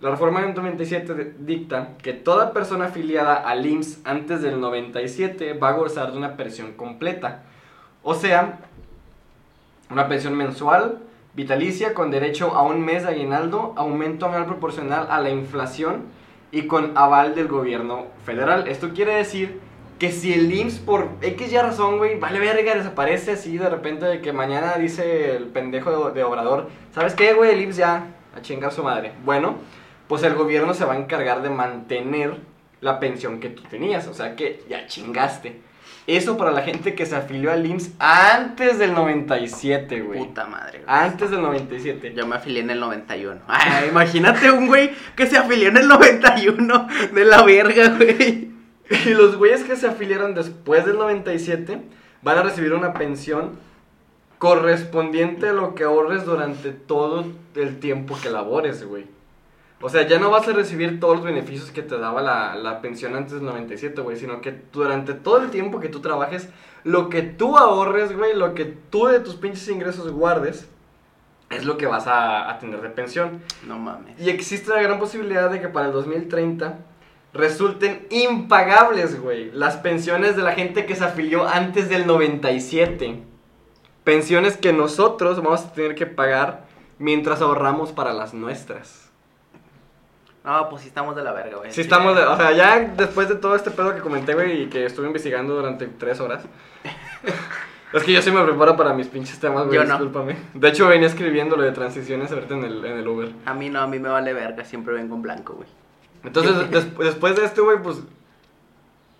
[0.00, 5.52] La reforma del 97 de- dicta que toda persona afiliada al IMSS antes del 97
[5.52, 7.42] va a gozar de una pensión completa.
[8.02, 8.60] O sea,
[9.90, 11.00] una pensión mensual,
[11.34, 16.04] vitalicia, con derecho a un mes de aguinaldo, aumento anual proporcional a la inflación
[16.52, 18.68] y con aval del gobierno federal.
[18.68, 19.60] Esto quiere decir
[19.98, 24.06] que si el IMSS por X ya razón, güey, vale verga, desaparece así de repente
[24.06, 27.50] de que mañana dice el pendejo de, Obrador, ¿sabes qué, güey?
[27.50, 29.12] El IMSS ya, a chingar su madre.
[29.24, 29.56] Bueno,
[30.08, 32.38] pues el gobierno se va a encargar de mantener
[32.80, 35.60] la pensión que tú tenías, o sea que ya chingaste.
[36.06, 40.18] Eso para la gente que se afilió al IMSS antes del 97, güey.
[40.18, 40.84] Puta madre, güey.
[40.86, 42.14] Antes del 97.
[42.14, 43.40] Yo me afilié en el 91.
[43.46, 48.50] Ay, imagínate un güey que se afilió en el 91 de la verga, güey.
[48.90, 51.80] Y los güeyes que se afiliaron después del 97
[52.22, 53.58] van a recibir una pensión
[54.38, 59.06] correspondiente a lo que ahorres durante todo el tiempo que labores, güey.
[59.82, 62.82] O sea, ya no vas a recibir todos los beneficios que te daba la, la
[62.82, 66.50] pensión antes del 97, güey, sino que durante todo el tiempo que tú trabajes,
[66.84, 70.68] lo que tú ahorres, güey, lo que tú de tus pinches ingresos guardes,
[71.48, 73.42] es lo que vas a, a tener de pensión.
[73.66, 74.20] No mames.
[74.20, 76.78] Y existe la gran posibilidad de que para el 2030
[77.32, 83.22] resulten impagables, güey, las pensiones de la gente que se afilió antes del 97.
[84.04, 86.64] Pensiones que nosotros vamos a tener que pagar
[86.98, 89.09] mientras ahorramos para las nuestras.
[90.50, 91.70] No, pues sí estamos de la verga, güey.
[91.72, 94.66] Sí, estamos, de- o sea, ya después de todo este pedo que comenté, güey, y
[94.68, 96.44] que estuve investigando durante tres horas.
[97.92, 99.94] es que yo sí me preparo para mis pinches temas, güey, Yo no.
[99.94, 100.36] discúlpame.
[100.54, 103.32] De hecho, venía escribiendo lo de transiciones ahorita en el, en el Uber.
[103.46, 105.68] A mí no, a mí me vale verga, siempre vengo en blanco, güey.
[106.24, 107.98] Entonces, des- después de esto, güey, pues.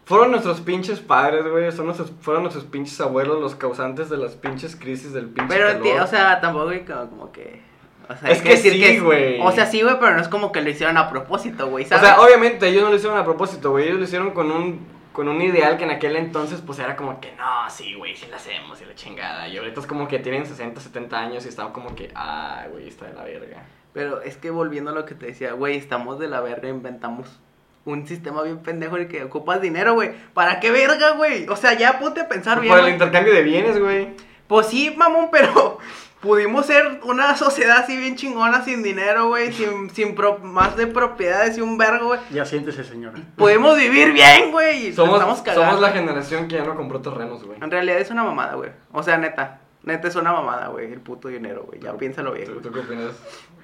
[0.06, 1.70] Fueron nuestros pinches padres, güey.
[1.70, 5.68] Son nuestros, fueron nuestros pinches abuelos los causantes de las pinches crisis del pinche Pero,
[5.68, 6.00] calor.
[6.00, 7.62] o sea, tampoco, güey, como, como que...
[8.10, 9.40] O sea, Es que decir sí, güey.
[9.40, 11.88] O sea, sí, güey, pero no es como que lo hicieron a propósito, güey, O
[11.88, 13.86] sea, obviamente ellos no lo hicieron a propósito, güey.
[13.86, 17.20] Ellos lo hicieron con un, con un ideal que en aquel entonces, pues era como
[17.20, 19.46] que, no, sí, güey, sí lo hacemos y la chingada.
[19.46, 22.88] Y ahorita es como que tienen 60, 70 años y están como que, ah, güey,
[22.88, 23.62] está de la verga.
[23.92, 27.38] Pero es que volviendo a lo que te decía, güey, estamos de la verga, inventamos
[27.84, 30.10] un sistema bien pendejo en el que ocupas dinero, güey.
[30.34, 31.48] ¿Para qué verga, güey?
[31.48, 32.74] O sea, ya ponte a pensar bien.
[32.74, 34.08] Por el intercambio de bienes, güey.
[34.46, 35.78] Pues sí, mamón, pero
[36.20, 40.86] pudimos ser una sociedad así bien chingona, sin dinero, güey, sin, sin pro- más de
[40.86, 42.20] propiedades y un vergo, güey.
[42.30, 43.18] Ya siéntese, señora.
[43.36, 44.88] Podemos vivir bien, güey.
[44.88, 45.20] y Somos,
[45.54, 47.58] somos la generación que ya no compró terrenos, güey.
[47.62, 48.70] En realidad es una mamada, güey.
[48.92, 49.60] O sea, neta.
[49.82, 50.92] Neta es una mamada, güey.
[50.92, 51.80] El puto dinero, güey.
[51.80, 53.12] Ya piénsalo bien, ¿Tú, qué opinas,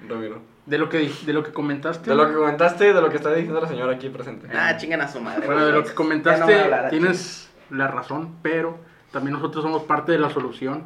[0.09, 0.41] Ramiro?
[0.65, 2.09] De lo que, de lo que comentaste.
[2.09, 4.47] De lo que comentaste y de lo que está diciendo la señora aquí presente.
[4.51, 5.45] Ah, chingan a su madre.
[5.45, 5.81] Bueno, de güey.
[5.83, 8.79] lo que comentaste, no tienes la razón, pero
[9.11, 10.85] también nosotros somos parte de la solución.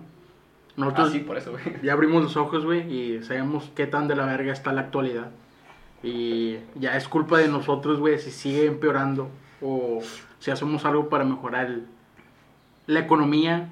[0.86, 1.63] Nosotros Ah, sí, por eso, güey.
[1.84, 5.30] ya abrimos los ojos, güey, y sabemos qué tan de la verga está la actualidad.
[6.04, 9.30] Y ya es culpa de nosotros, güey, si sigue empeorando
[9.62, 10.00] o
[10.39, 11.86] si hacemos algo para mejorar el-
[12.88, 13.70] la economía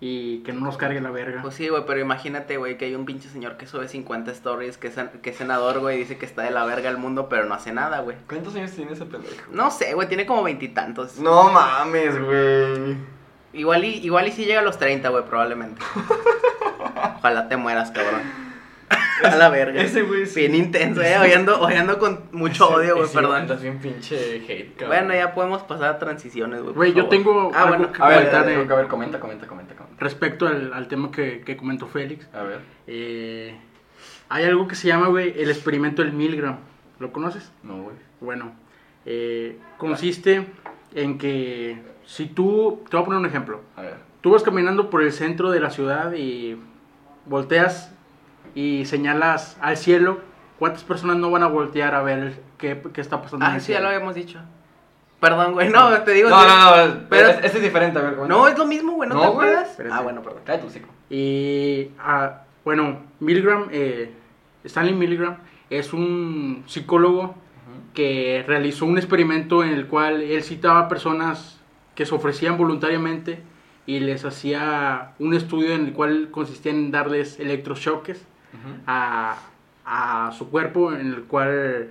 [0.00, 1.42] y que no nos cargue la verga.
[1.42, 4.78] Pues sí, güey, pero imagínate, güey, que hay un pinche señor que sube 50 stories,
[4.78, 7.28] que es, que es senador, güey, y dice que está de la verga el mundo,
[7.28, 8.16] pero no hace nada, güey.
[8.28, 9.34] ¿Cuántos años tiene ese pendejo?
[9.52, 11.18] No sé, güey, tiene como veintitantos.
[11.18, 13.17] No mames, güey.
[13.58, 15.80] Igual y, igual y sí llega a los 30, güey, probablemente.
[17.18, 18.22] Ojalá te mueras, cabrón.
[19.24, 19.80] a la verga.
[19.82, 20.40] Ese güey sí.
[20.40, 23.36] Bien intenso, eh, oyendo, oyendo con mucho odio, güey, Ese- perdón.
[23.42, 24.88] Andas bien pinche hate, cabrón.
[25.06, 26.74] Bueno, ya podemos pasar a transiciones, güey.
[26.74, 27.10] Güey, yo favor.
[27.10, 29.74] tengo Ah, algo bueno, que A ver, comentar dale, de- a ver, comenta, comenta, comenta,
[29.74, 29.96] comenta.
[30.02, 32.28] respecto al, al tema que, que comentó Félix.
[32.32, 32.60] A ver.
[32.86, 33.56] Eh,
[34.28, 36.58] hay algo que se llama, güey, el experimento del Milgram.
[36.98, 37.50] ¿Lo conoces?
[37.62, 37.96] No, güey.
[38.20, 38.52] Bueno,
[39.06, 40.46] eh, consiste
[40.94, 43.60] en que si tú, te voy a poner un ejemplo.
[43.76, 43.96] A ver.
[44.22, 46.58] Tú vas caminando por el centro de la ciudad y
[47.26, 47.92] volteas
[48.54, 50.20] y señalas al cielo.
[50.58, 53.60] ¿Cuántas personas no van a voltear a ver qué, qué está pasando en Ah, el
[53.60, 54.40] sí, ya lo habíamos dicho.
[55.20, 56.30] Perdón, güey, no, te digo.
[56.30, 58.16] No, no, no, Pero- pero este es diferente, a ver.
[58.28, 59.48] No, es lo mismo, güey, ¿no, No, te güey.
[59.48, 59.70] acuerdas?
[59.72, 59.94] Espérate.
[59.94, 60.40] Ah, bueno, perdón.
[60.44, 60.86] Cállate tu.
[61.14, 64.12] Y, ah, bueno, Milgram, eh,
[64.64, 65.36] Stanley Milgram,
[65.70, 67.34] es un psicólogo
[67.94, 71.57] que realizó un experimento en el cual él citaba a personas
[71.98, 73.40] que se ofrecían voluntariamente
[73.84, 78.24] y les hacía un estudio en el cual consistía en darles electrochoques
[78.86, 79.34] a,
[79.84, 81.88] a su cuerpo, en el cual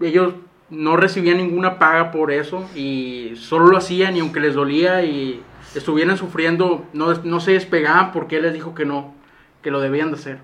[0.00, 0.34] ellos
[0.68, 5.40] no recibían ninguna paga por eso y solo lo hacían y aunque les dolía y
[5.76, 9.14] estuvieran sufriendo, no, no se despegaban porque él les dijo que no,
[9.62, 10.38] que lo debían de hacer.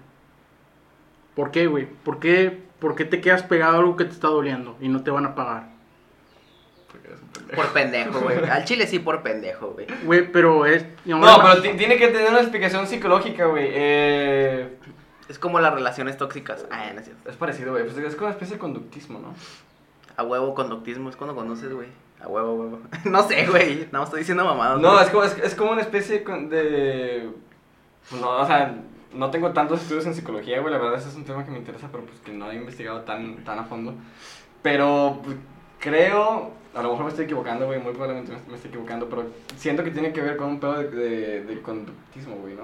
[1.34, 1.88] ¿Por qué, güey?
[2.04, 5.02] ¿Por qué, ¿Por qué te quedas pegado a algo que te está doliendo y no
[5.02, 5.79] te van a pagar?
[6.90, 7.62] Porque eres un pendejo.
[7.62, 8.48] Por pendejo, güey.
[8.50, 9.86] Al chile sí por pendejo, güey.
[10.04, 10.84] Güey, pero es...
[11.04, 13.68] No, pero ti- tiene que tener una explicación psicológica, güey.
[13.72, 14.76] Eh,
[15.28, 16.66] Es como las relaciones tóxicas.
[16.70, 17.30] Ah, no es cierto.
[17.30, 17.84] es parecido, güey.
[17.84, 19.34] Pues es como una especie de conductismo, ¿no?
[20.16, 21.88] A huevo conductismo es cuando conoces, güey.
[22.22, 22.80] A huevo, huevo.
[23.04, 23.88] no sé, güey.
[23.92, 24.80] No, estoy diciendo mamadas.
[24.80, 27.30] No, es como, es, es como una especie con- de...
[28.20, 28.74] No, o sea,
[29.14, 30.72] no tengo tantos estudios en psicología, güey.
[30.72, 33.02] La verdad, ese es un tema que me interesa, pero pues que no he investigado
[33.02, 33.94] tan, tan a fondo.
[34.62, 35.36] Pero pues,
[35.78, 36.58] creo...
[36.74, 37.80] A lo mejor me estoy equivocando, güey.
[37.80, 40.78] Muy probablemente me, me estoy equivocando, pero siento que tiene que ver con un pedo
[40.78, 42.62] de, de, de conductismo, güey, ¿no?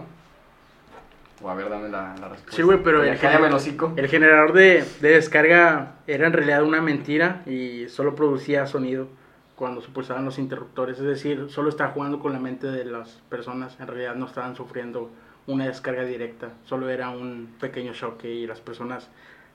[1.43, 2.53] O a ver, dame la, la respuesta.
[2.57, 7.43] Sí, güey, pero el, gener- el generador de, de descarga era en realidad una mentira
[7.47, 9.09] y solo producía sonido
[9.55, 10.99] cuando se pulsaban los interruptores.
[10.99, 13.79] Es decir, solo estaba jugando con la mente de las personas.
[13.81, 15.11] En realidad no estaban sufriendo
[15.47, 16.53] una descarga directa.
[16.65, 19.11] Solo era un pequeño choque y las personas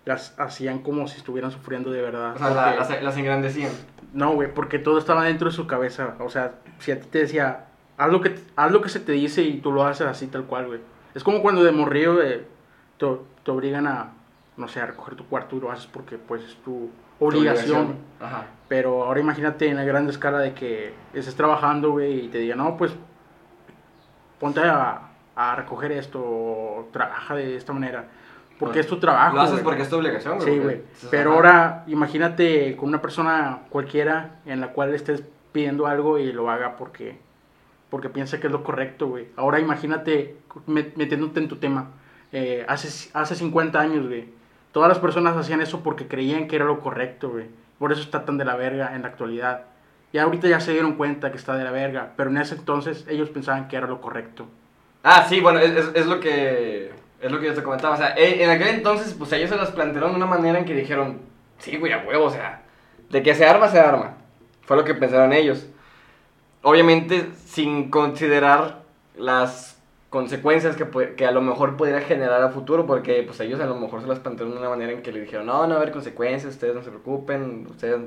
[0.06, 2.36] las hacían como si estuvieran sufriendo de verdad.
[2.36, 3.72] O sea, la- las, las engrandecían.
[4.14, 6.16] No, güey, porque todo estaba dentro de su cabeza.
[6.20, 7.66] O sea, si a ti te decía,
[7.98, 10.44] haz lo que, haz lo que se te dice y tú lo haces así tal
[10.46, 10.80] cual, güey.
[11.14, 12.46] Es como cuando de morrillo eh,
[12.98, 13.06] te,
[13.44, 14.14] te obligan a,
[14.58, 17.96] no sé, a recoger tu cuarto y lo haces porque pues es tu obligación.
[18.20, 18.46] Ajá.
[18.68, 22.58] Pero ahora imagínate en la gran escala de que estés trabajando, güey, y te digan,
[22.58, 22.92] no, pues
[24.40, 25.02] ponte a,
[25.36, 28.06] a recoger esto, o trabaja de esta manera.
[28.66, 29.36] Porque es tu trabajo.
[29.36, 30.50] Lo haces porque es tu obligación, güey.
[30.54, 30.82] Sí, güey.
[31.10, 36.50] Pero ahora imagínate con una persona cualquiera en la cual estés pidiendo algo y lo
[36.50, 37.18] haga porque,
[37.90, 39.28] porque piensa que es lo correcto, güey.
[39.36, 41.90] Ahora imagínate met- metiéndote en tu tema.
[42.32, 44.26] Eh, hace, hace 50 años, güey.
[44.72, 47.46] Todas las personas hacían eso porque creían que era lo correcto, güey.
[47.78, 49.64] Por eso está tan de la verga en la actualidad.
[50.14, 52.12] Y ahorita ya se dieron cuenta que está de la verga.
[52.16, 54.46] Pero en ese entonces ellos pensaban que era lo correcto.
[55.04, 56.92] Ah, sí, bueno, es, es, es lo que
[57.22, 57.96] es lo que yo te comentaba.
[57.96, 60.76] O sea, en aquel entonces, pues ellos se las plantearon de una manera en que
[60.76, 61.20] dijeron,
[61.60, 62.64] sí, güey, a huevo, o sea,
[63.10, 64.18] de que se arma, se arma.
[64.64, 65.68] Fue lo que pensaron ellos.
[66.64, 68.82] Obviamente, sin considerar
[69.16, 69.80] las
[70.10, 74.02] consecuencias que, a lo mejor pudiera generar a futuro, porque pues ellos a lo mejor
[74.02, 75.92] se las plantearon de una manera en que le dijeron, no, no va a haber
[75.92, 78.02] consecuencias, ustedes no se preocupen, ustedes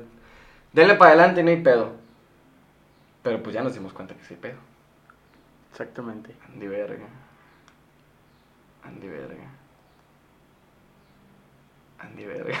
[0.71, 1.93] denle para adelante, no hay pedo.
[3.23, 4.59] Pero pues ya nos dimos cuenta que sí hay pedo.
[5.71, 6.35] Exactamente.
[6.47, 7.05] Andy verga.
[8.85, 9.43] Andy verga.
[11.99, 12.57] Andy verga.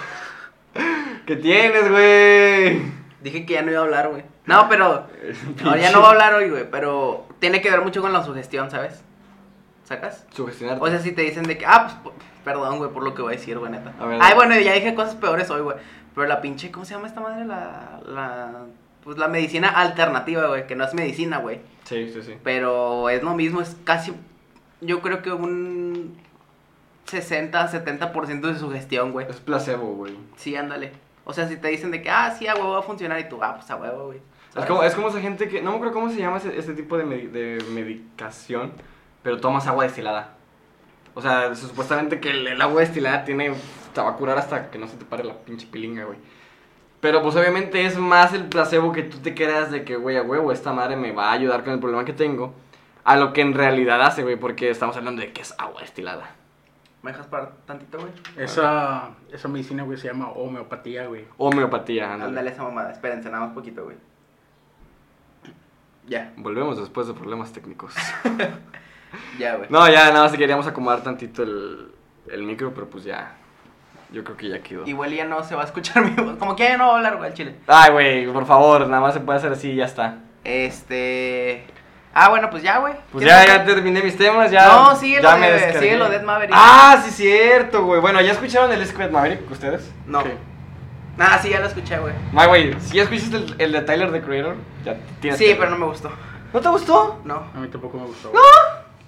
[1.25, 2.81] ¿Qué tienes, güey?
[3.21, 4.23] Dije que ya no iba a hablar, güey.
[4.45, 5.07] No, pero.
[5.63, 6.69] No, ya no va a hablar hoy, güey.
[6.69, 9.03] Pero tiene que ver mucho con la sugestión, ¿sabes?
[9.83, 10.25] ¿Sacas?
[10.31, 10.83] Sugestionarte.
[10.83, 11.65] O sea, si te dicen de que.
[11.65, 12.15] Ah, pues.
[12.43, 13.93] Perdón, güey, por lo que voy a decir, güey, neta.
[13.99, 15.77] A ver, Ay, bueno, ya dije cosas peores hoy, güey.
[16.13, 16.71] Pero la pinche.
[16.71, 17.45] ¿Cómo se llama esta madre?
[17.45, 17.99] La.
[18.05, 18.65] la
[19.03, 20.67] pues la medicina alternativa, güey.
[20.67, 21.61] Que no es medicina, güey.
[21.83, 22.37] Sí, sí, sí.
[22.43, 24.13] Pero es lo mismo, es casi.
[24.85, 26.17] Yo creo que un.
[27.05, 29.27] 60, 70% de sugestión, güey.
[29.29, 30.17] Es placebo, güey.
[30.37, 30.91] Sí, ándale.
[31.23, 33.29] O sea, si te dicen de que, ah, sí, a huevo va a funcionar y
[33.29, 34.19] tú, ah, pues a huevo, güey.
[34.57, 35.61] Es como, es como esa gente que.
[35.61, 38.71] No me acuerdo cómo se llama ese- este tipo de, de medicación,
[39.21, 40.33] pero tomas agua destilada.
[41.13, 43.53] O sea, supuestamente que el, el agua destilada tiene.
[43.93, 46.17] Te va a curar hasta que no se te pare la pinche pilinga, güey.
[47.01, 50.23] Pero pues obviamente es más el placebo que tú te creas de que, güey, a
[50.23, 52.53] huevo, esta madre me va a ayudar con el problema que tengo.
[53.05, 56.35] A lo que en realidad hace, güey, porque estamos hablando de que es agua destilada.
[57.03, 58.11] ¿Me dejas para tantito, güey?
[58.35, 61.25] Esa, esa medicina, güey, se llama homeopatía, güey.
[61.37, 62.29] Homeopatía, ándale.
[62.29, 63.95] Ándale esa mamada, espérense, nada más poquito, güey.
[66.07, 67.93] Ya, Volvemos después de problemas técnicos.
[69.39, 69.69] ya, güey.
[69.69, 71.91] No, ya nada más queríamos acomodar tantito el,
[72.31, 73.35] el micro, pero pues ya.
[74.11, 74.87] Yo creo que ya quedó.
[74.87, 76.37] Igual ya no se va a escuchar mi voz.
[76.37, 77.55] Como que ya no va a hablar, güey, al chile.
[77.67, 80.23] Ay, güey, por favor, nada más se puede hacer así y ya está.
[80.43, 81.65] Este.
[82.17, 82.93] Ah, bueno, pues ya, güey.
[83.11, 84.65] Pues ¿Qué ya, ya terminé mis temas, ya.
[84.65, 85.79] No, síguelo ya de- me descargué.
[85.81, 86.55] síguelo de Ed Maverick.
[86.57, 87.99] Ah, sí, cierto, güey.
[87.99, 89.91] Bueno, ¿ya escucharon el Squid Maverick ustedes?
[90.07, 90.21] No.
[90.23, 90.29] Sí.
[91.19, 92.13] Ah, sí, ya lo escuché, güey.
[92.31, 95.55] No, güey, si ya escuchaste el, el de Tyler the Creator, ya tienes Sí, que-
[95.55, 96.09] pero no me gustó.
[96.53, 97.19] ¿No te gustó?
[97.25, 98.31] No, A mí tampoco me gustó.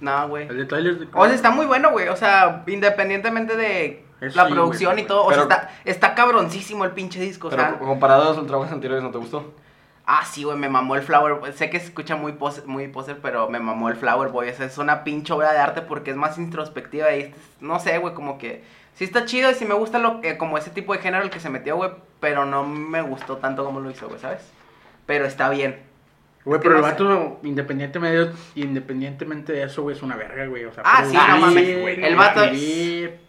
[0.02, 0.48] no, güey.
[0.50, 2.10] El de Tyler, de- O sea, está muy bueno, güey.
[2.10, 5.24] O sea, independientemente de Eso la sí, producción y todo.
[5.26, 7.48] O sea, está, está cabroncísimo el pinche disco.
[7.48, 9.54] O Pero sea, co- comparado a los trabajos anteriores, ¿no te gustó?
[10.08, 11.54] Ah, sí, güey, me mamó el Flower.
[11.54, 14.50] Sé que se escucha muy poser, muy poser, pero me mamó el Flower Boy.
[14.50, 17.62] O sea, es una pinche obra de arte porque es más introspectiva y este es-
[17.62, 18.64] no sé, güey, como que
[18.96, 21.30] sí está chido y sí me gusta lo que, como ese tipo de género el
[21.30, 24.42] que se metió, güey, pero no me gustó tanto como lo hizo, güey, ¿sabes?
[25.06, 25.86] Pero está bien.
[26.46, 30.64] Güey, pero el vato, independientemente de, independientemente de eso, güey, es una verga, güey.
[30.64, 32.46] O sea, Ah, sí, no mames, el vato-.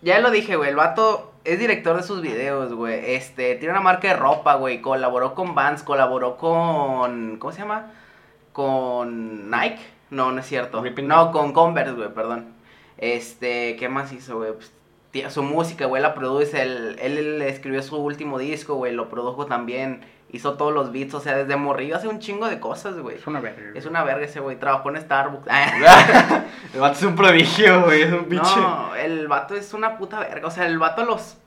[0.02, 3.14] Ya lo dije, güey, el vato es director de sus videos, güey.
[3.14, 4.80] Este, tiene una marca de ropa, güey.
[4.80, 7.38] Colaboró con Vans, colaboró con.
[7.38, 7.92] ¿Cómo se llama?
[8.52, 9.80] Con Nike.
[10.11, 10.82] No, no es cierto.
[10.82, 12.46] Ripping No, con Converse, güey, perdón.
[12.96, 14.52] Este, ¿qué más hizo, güey?
[14.52, 14.72] Pues,
[15.12, 16.62] tía- su música, güey, la produce.
[16.62, 20.00] Él, él, él escribió su último disco, güey, lo produjo también.
[20.30, 23.16] Hizo todos los beats, o sea, desde morrillo hace un chingo de cosas, güey.
[23.16, 23.62] Es una verga.
[23.62, 23.78] güey.
[23.78, 24.58] Es una verga ese, güey.
[24.58, 25.46] Trabajó en Starbucks.
[26.74, 28.60] el vato es un prodigio, güey, es un pinche.
[28.60, 30.46] No, el vato es una puta verga.
[30.46, 31.38] O sea, el vato a los.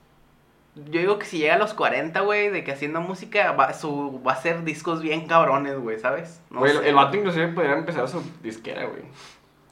[0.74, 4.22] Yo digo que si llega a los 40, güey, de que haciendo música va, su,
[4.26, 6.40] va a hacer discos bien cabrones, güey, ¿sabes?
[6.50, 9.02] No Güey, sé, el vato inclusive podría empezar su disquera, güey.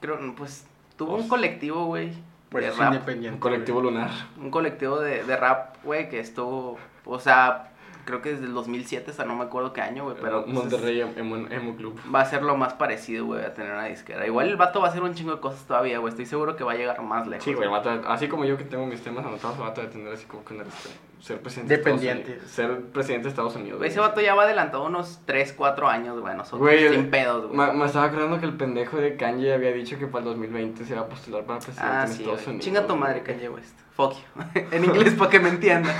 [0.02, 2.12] Creo, pues tuvo Pues- un colectivo, güey,
[2.50, 2.92] Pues de es rap.
[2.92, 3.34] independiente.
[3.34, 3.92] Un colectivo güey.
[3.94, 4.10] lunar.
[4.38, 6.78] Un colectivo de, de rap, güey, que estuvo.
[7.06, 7.69] O sea,
[8.10, 10.44] creo que desde el 2007 hasta no me acuerdo qué año, güey, pero.
[10.44, 11.98] pues, Monterrey Emo, Emo Club.
[12.14, 14.26] Va a ser lo más parecido, güey, a tener una disquera.
[14.26, 16.10] Igual el vato va a hacer un chingo de cosas todavía, güey.
[16.10, 17.44] Estoy seguro que va a llegar más lejos.
[17.44, 19.86] Sí, güey, el vato, así como yo que tengo mis temas anotados, el vato de
[19.88, 20.88] tener así como que una lista,
[21.20, 22.30] ser presidente Dependiente.
[22.32, 22.50] de Estados Unidos.
[22.82, 23.78] Ser presidente de Estados Unidos.
[23.78, 26.60] Güey, ese vato ya va adelantado unos 3, 4 años, güey, nosotros.
[26.60, 27.56] Güey, el- sin pedos, güey.
[27.56, 30.84] Me, me estaba acordando que el pendejo de Kanye había dicho que para el 2020
[30.84, 32.48] se iba a postular para presidente Ah, en sí, Estados güey.
[32.48, 32.64] Unidos.
[32.64, 33.22] Chinga tu madre.
[33.22, 33.78] Kanye West.
[33.94, 34.60] Fuck you.
[34.72, 35.94] en inglés, para que me entiendas.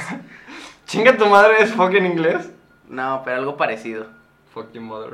[0.90, 2.50] Chinga tu madre es fuck en inglés.
[2.88, 4.06] No, pero algo parecido.
[4.52, 5.12] Fuck your mother.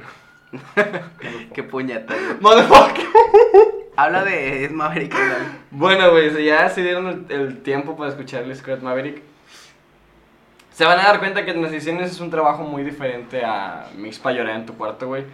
[1.54, 2.40] Qué puñeta, güey.
[2.40, 3.04] Motherfucker.
[3.96, 5.14] Habla de Maverick.
[5.70, 9.20] Bueno, güey, si ya se dieron el, el tiempo para escuchar el Scott Maverick.
[10.72, 14.32] Se van a dar cuenta que Transiciones es un trabajo muy diferente a Mix pa'
[14.32, 15.24] llorar en tu cuarto, güey.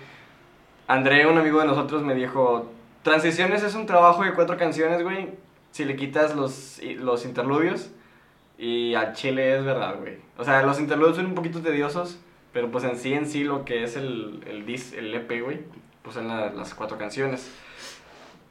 [0.88, 2.68] André, un amigo de nosotros, me dijo:
[3.04, 5.28] Transiciones es un trabajo de cuatro canciones, güey.
[5.70, 7.92] Si le quitas los, los interludios.
[8.64, 10.18] Y al chile es verdad, güey.
[10.38, 12.20] O sea, los interludios son un poquito tediosos.
[12.52, 15.62] Pero pues en sí, en sí, lo que es el, el, dis, el EP, güey.
[16.02, 17.50] Pues son la- las cuatro canciones.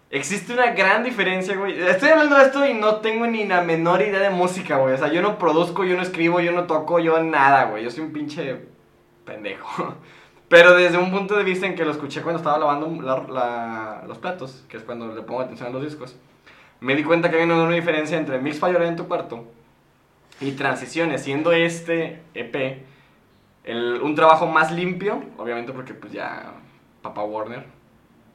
[0.10, 1.80] Existe una gran diferencia, güey.
[1.82, 4.95] Estoy hablando de esto y no tengo ni la menor idea de música, güey.
[4.95, 7.86] O sea, yo no produzco, yo no escribo, yo no toco, yo nada, güey.
[7.86, 8.58] Yo soy un pinche
[9.24, 9.95] pendejo.
[10.50, 14.04] Pero desde un punto de vista en que lo escuché cuando estaba lavando la- la-
[14.06, 16.17] los platos, que es cuando le pongo atención a los discos,
[16.82, 19.45] me di cuenta que hay una, una diferencia entre Mix llorar en tu cuarto
[20.41, 22.84] y Transiciones, siendo este EP
[23.63, 26.54] el- un trabajo más limpio, obviamente porque pues ya
[27.01, 27.65] Papá Warner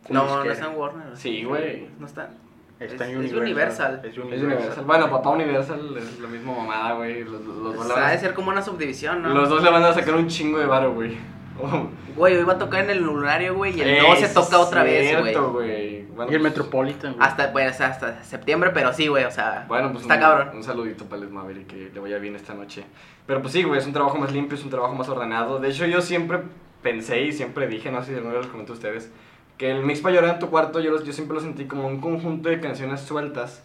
[0.09, 1.17] No, no está en Warner.
[1.17, 1.89] Sí, güey.
[1.99, 2.31] No está.
[2.79, 3.43] Está Es- en es Universal.
[3.43, 4.01] Universal.
[4.05, 4.47] Es Universal.
[4.53, 4.85] Universal.
[4.85, 7.25] Bueno, Papá Universal es la misma mamada, güey.
[7.25, 9.31] Los, los, dos Pues le ha van de a- ser como una subdivisión, ¿no?
[9.31, 11.17] los dos le van a sacar un chingo de varo, güey.
[11.61, 11.89] Oh.
[12.17, 14.83] Güey, hoy va a tocar en el lunario, güey, y el 12 sí toca otra
[14.83, 15.21] vez,
[15.53, 15.96] güey.
[16.17, 17.27] Bueno, Y el pues- Metropolitan, güey.
[17.29, 20.21] Hasta, bueno, o sea, hasta septiembre, pero sí, güey, o sea, Bueno, pues está un,
[20.21, 20.51] cabrón.
[20.55, 22.85] un saludito para Les Maverick, que le vaya bien esta noche.
[23.27, 25.59] Pero pues sí, güey, es un trabajo más limpio, es un trabajo más ordenado.
[25.61, 26.41] De hecho, yo siempre
[26.83, 29.13] pensé y siempre dije, no sé si alguna los comenté a ustedes,
[29.59, 31.87] que el Mix para llorar en tu cuarto, yo, los- yo siempre lo sentí como
[31.87, 33.63] un conjunto de canciones sueltas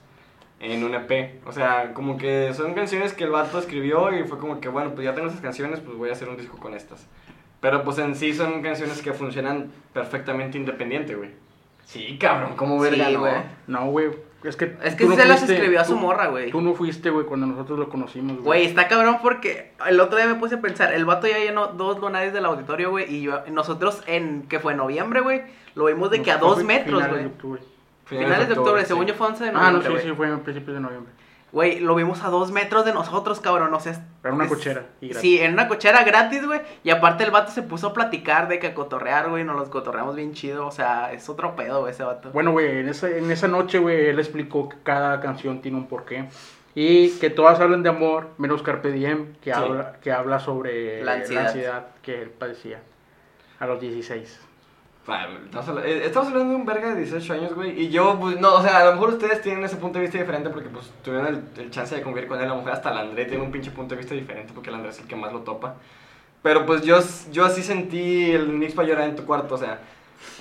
[0.60, 1.40] en un EP.
[1.46, 4.92] O sea, como que son canciones que el vato escribió y fue como que, bueno,
[4.92, 7.08] pues ya tengo esas canciones, pues voy a hacer un disco con estas.
[7.62, 11.30] Pero pues en sí son canciones que funcionan perfectamente independiente, güey.
[11.92, 13.20] Sí, cabrón, como verga, Sí, ¿no?
[13.20, 13.34] güey.
[13.68, 14.12] No, güey.
[14.44, 14.76] Es que.
[14.82, 16.50] Es que tú sí no se las fuiste- escribió a su tú- morra, güey.
[16.52, 20.26] Tú no fuiste, güey, cuando nosotros lo conocimos, Güey, está cabrón porque el otro día
[20.26, 23.44] me puse a pensar, el vato ya llenó dos lunares del auditorio, güey, y yo,
[23.52, 25.42] nosotros en, que fue noviembre, güey,
[25.76, 27.22] lo vimos de que a dos metros, finales güey.
[27.24, 27.62] de octubre.
[28.06, 28.88] Finales de octubre, sí.
[28.88, 30.04] según yo fue 11 de Ah, no, noviembre, sí, güey.
[30.10, 31.14] sí, fue a principios de noviembre.
[31.52, 34.06] Güey, lo vimos a dos metros de nosotros, cabrón, o sea...
[34.24, 34.86] Era una es- cochera.
[35.02, 35.22] Y gratis.
[35.22, 36.62] Sí, en una cochera gratis, güey.
[36.84, 39.44] Y aparte el vato se puso a platicar de que a cotorrear, güey.
[39.44, 40.66] Nos los cotorreamos bien chido.
[40.66, 42.32] O sea, es otro pedo, güey, ese vato.
[42.32, 45.88] Bueno, güey, en esa, en esa noche, güey, él explicó que cada canción tiene un
[45.88, 46.30] porqué.
[46.74, 49.60] Y que todas hablan de amor, menos Carpe Diem, que, Sí.
[49.60, 51.88] habla, que habla sobre La ansiedad.
[52.02, 52.80] que él padecía
[53.60, 54.40] a los 16.
[55.08, 57.80] Eh, estamos hablando de un verga de 18 años, güey.
[57.80, 60.20] Y yo, pues, no, o sea, a lo mejor ustedes tienen ese punto de vista
[60.20, 62.46] diferente porque, pues, tuvieron el, el chance de convivir con él.
[62.46, 64.76] A lo mejor hasta el André tiene un pinche punto de vista diferente porque el
[64.76, 65.76] André es el que más lo topa.
[66.44, 67.00] Pero, pues, yo,
[67.32, 69.80] yo así sentí el Mix para llorar en tu cuarto, o sea.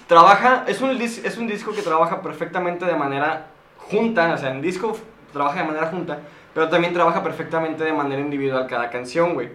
[0.07, 3.47] Trabaja, es un, es un disco que trabaja perfectamente de manera
[3.79, 4.97] junta, o sea, en disco
[5.33, 6.19] trabaja de manera junta,
[6.53, 9.51] pero también trabaja perfectamente de manera individual cada canción, güey.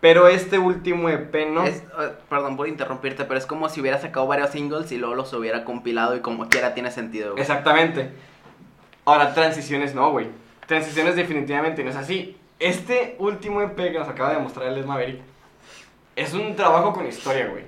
[0.00, 1.64] Pero este último EP, ¿no?
[1.64, 5.14] Es, eh, perdón por interrumpirte, pero es como si hubiera sacado varios singles y luego
[5.14, 7.42] los hubiera compilado y como quiera tiene sentido, güey.
[7.42, 8.10] Exactamente.
[9.04, 10.28] Ahora, transiciones no, güey.
[10.66, 12.36] Transiciones definitivamente no es así.
[12.58, 15.20] Este último EP que nos acaba de mostrar el Les Maverick
[16.16, 17.64] es un trabajo con historia, güey.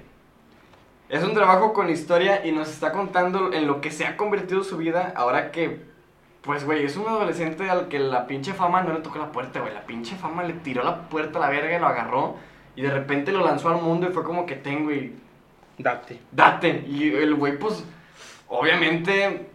[1.09, 4.64] Es un trabajo con historia y nos está contando en lo que se ha convertido
[4.64, 5.81] su vida ahora que,
[6.43, 9.61] pues, güey, es un adolescente al que la pinche fama no le tocó la puerta,
[9.61, 9.73] güey.
[9.73, 12.37] La pinche fama le tiró la puerta a la verga y lo agarró
[12.75, 15.15] y de repente lo lanzó al mundo y fue como que tengo y
[15.79, 16.21] Date.
[16.31, 16.85] date.
[16.87, 17.85] Y el güey, pues,
[18.49, 19.49] obviamente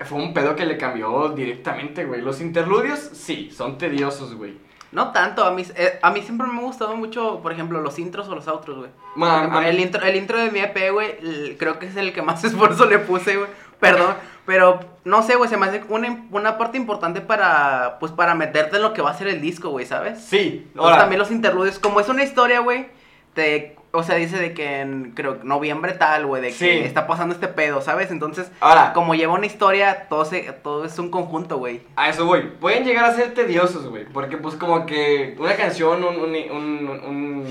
[0.00, 2.20] fue un pedo que le cambió directamente, güey.
[2.22, 4.58] Los interludios, sí, son tediosos, güey.
[4.92, 7.98] No tanto, a mí, eh, a mí siempre me ha gustado mucho, por ejemplo, los
[7.98, 8.90] intros o los outros, güey.
[9.16, 12.42] Ejemplo, el, intro, el intro de mi EP, güey, creo que es el que más
[12.44, 13.48] esfuerzo le puse, güey.
[13.78, 14.14] Perdón,
[14.50, 18.76] pero no sé, güey, se me hace una, una parte importante para, pues, para meterte
[18.78, 20.18] en lo que va a ser el disco, güey, ¿sabes?
[20.24, 22.88] Sí, ahora, también los interludios, como es una historia, güey,
[23.32, 26.68] te, o sea, dice de que en, creo, noviembre tal, güey, de que Sí.
[26.68, 28.10] está pasando este pedo, ¿sabes?
[28.10, 31.82] Entonces, ahora, como lleva una historia, todo, se, todo es un conjunto, güey.
[31.94, 32.42] a eso voy.
[32.60, 34.06] Pueden llegar a ser tediosos, güey.
[34.06, 37.46] Porque, pues, como que una canción, un, un, un, un,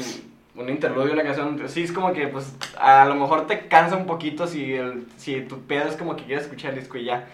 [0.60, 4.06] un interludio, una canción, sí, es como que, pues, a lo mejor te cansa un
[4.06, 7.28] poquito si, el, si tu pedo es como que quieres escuchar el disco y ya.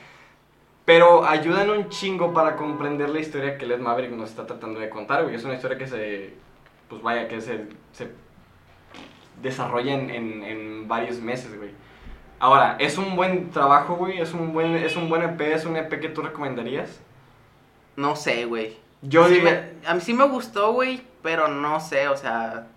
[0.86, 4.90] Pero ayudan un chingo para comprender la historia que Led Maverick nos está tratando de
[4.90, 5.36] contar, güey.
[5.36, 6.34] Es una historia que se,
[6.88, 8.12] pues vaya, que se, se
[9.42, 11.72] desarrolla en, en, en varios meses, güey.
[12.40, 14.20] Ahora, es un buen trabajo, güey.
[14.20, 17.00] Es un buen, es un buen EP, es un EP que tú recomendarías.
[17.96, 18.78] No sé, güey.
[19.02, 22.68] Yo Sí me- a mí sí me gustó, güey, pero no sé, o sea,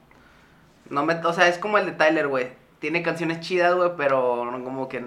[0.91, 2.49] no me, o sea, es como el de Tyler, güey.
[2.79, 5.05] Tiene canciones chidas, güey, pero no como que,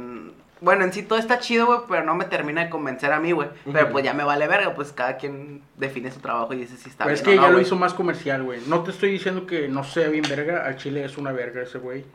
[0.60, 3.32] bueno, en sí todo está chido, güey, pero no me termina de convencer a mí,
[3.32, 3.50] güey.
[3.72, 6.90] Pero pues ya me vale verga, pues cada quien define su trabajo y dice si
[6.90, 8.62] está Pero es bien que o no, ya lo hizo más comercial, güey.
[8.68, 10.66] No te estoy diciendo que no sea bien verga.
[10.66, 12.06] Al Chile es una verga ese güey.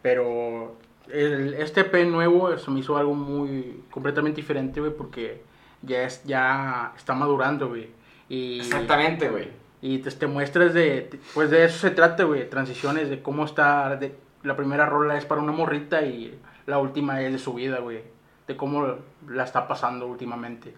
[0.00, 0.78] Pero
[1.12, 5.42] el, este EP nuevo se me hizo algo muy completamente diferente, güey, porque
[5.82, 7.90] ya es ya está madurando, güey.
[8.28, 9.59] Y Exactamente, güey.
[9.82, 13.96] Y te, te muestras de pues de eso se trata, güey, transiciones de cómo está
[13.96, 17.78] de la primera rola es para una morrita y la última es de su vida,
[17.80, 18.02] güey,
[18.46, 18.96] de cómo
[19.28, 20.74] la está pasando últimamente.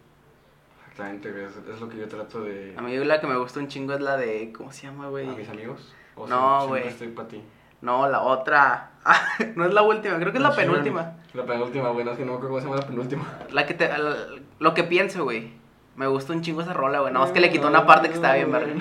[0.90, 1.44] Exactamente, güey.
[1.44, 2.74] Es, es lo que yo trato de.
[2.76, 5.28] A mí la que me gusta un chingo es la de, ¿cómo se llama, güey?
[5.28, 5.92] ¿A mis amigos?
[6.16, 6.86] ¿O No, güey.
[6.88, 7.42] estoy para ti.
[7.80, 8.88] No, la otra.
[9.04, 9.20] Ah,
[9.56, 11.14] no es la última, creo que es la penúltima.
[11.34, 12.04] La penúltima, güey.
[12.04, 13.24] No es que no me acuerdo cómo se llama la penúltima.
[13.50, 13.88] La que te.
[13.88, 14.14] la-
[14.60, 15.50] lo que pienso, güey.
[15.96, 17.12] Me gusta un chingo esa rola, güey.
[17.12, 18.72] No, es que le quitó una parte que estaba bien verga.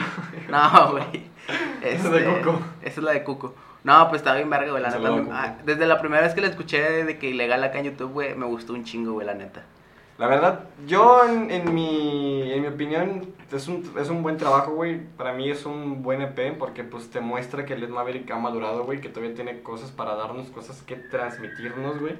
[0.49, 1.29] No, güey.
[1.81, 2.59] Esa es de Este, Cuco.
[2.81, 3.55] Esa es la de Cuco.
[3.83, 4.81] No, pues estaba bien verga, güey.
[4.81, 5.09] La neta.
[5.31, 8.35] ah, desde la primera vez que la escuché de que ilegal acá en YouTube, güey,
[8.35, 9.63] me gustó un chingo, güey, la neta.
[10.17, 14.73] La verdad, yo en, en mi, en mi opinión es un, es un buen trabajo,
[14.73, 15.01] güey.
[15.17, 18.83] Para mí es un buen EP porque pues te muestra que Led Maverick ha madurado,
[18.83, 19.01] güey.
[19.01, 22.13] Que todavía tiene cosas para darnos, cosas que transmitirnos, güey.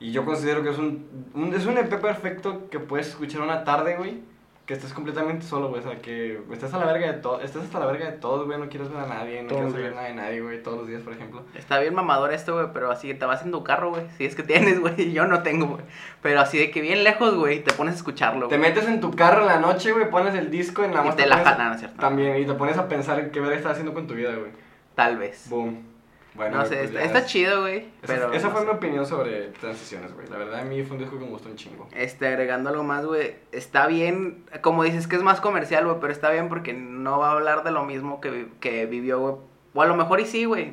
[0.00, 3.64] Y yo considero que es un, un- es un EP perfecto que puedes escuchar una
[3.64, 4.20] tarde, güey.
[4.66, 5.80] Que estés completamente solo, güey.
[5.80, 8.46] O sea, que estés a la verga de todo, estés hasta la verga de todos,
[8.46, 8.58] güey.
[8.58, 10.62] No quieres ver a nadie, no quieres saber nada de nadie, güey.
[10.62, 11.42] Todos los días, por ejemplo.
[11.54, 14.04] Está bien mamador esto, güey, pero así te vas en tu carro, güey.
[14.16, 15.12] Si es que tienes, güey.
[15.12, 15.82] Yo no tengo, güey.
[16.22, 18.70] Pero así de que bien lejos, güey, te pones a escucharlo, Te güey.
[18.70, 21.26] metes en tu carro en la noche, güey, pones el disco en la Y te
[21.26, 22.00] la jalan, ¿no es cierto?
[22.00, 24.50] También, y te pones a pensar en qué verga estás haciendo con tu vida, güey.
[24.94, 25.46] Tal vez.
[25.50, 25.93] Boom.
[26.34, 27.86] Bueno, no sé, pues está, ya está es- chido, güey.
[28.02, 28.66] Esa, esa no fue sé.
[28.66, 30.26] mi opinión sobre transiciones, güey.
[30.28, 31.88] La verdad, a mí fue un disco que me gustó un chingo.
[31.94, 36.12] Este, agregando algo más, güey, está bien, como dices que es más comercial, güey, pero
[36.12, 39.34] está bien porque no va a hablar de lo mismo que, que vivió, güey.
[39.74, 40.72] O a lo mejor y sí, güey.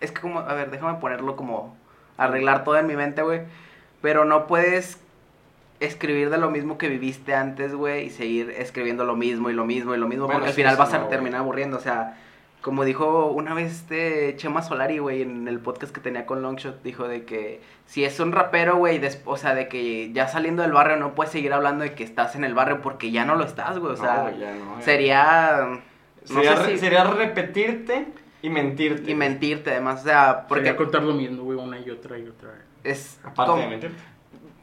[0.00, 1.76] Es que como, a ver, déjame ponerlo como,
[2.16, 3.42] arreglar todo en mi mente, güey.
[4.00, 4.98] Pero no puedes
[5.80, 9.64] escribir de lo mismo que viviste antes, güey, y seguir escribiendo lo mismo y lo
[9.66, 12.16] mismo y lo mismo, Bueno, porque al final vas a no, terminar aburriendo, o sea...
[12.62, 16.82] Como dijo una vez este Chema Solari, güey, en el podcast que tenía con Longshot,
[16.82, 20.72] dijo de que si es un rapero, güey, o sea, de que ya saliendo del
[20.72, 23.44] barrio no puedes seguir hablando de que estás en el barrio porque ya no lo
[23.44, 24.82] estás, güey, o No, sea, güey, ya no, ya.
[24.84, 25.68] sería...
[26.28, 28.08] No Sería, sé re- si- sería repetirte
[28.42, 29.10] y mentirte.
[29.10, 32.26] Y mentirte, además, o sea, porque Porque contar lo mismo, güey, una y otra y
[32.28, 32.50] otra.
[32.84, 33.18] es...
[33.24, 33.96] Aparte como- de mentirte.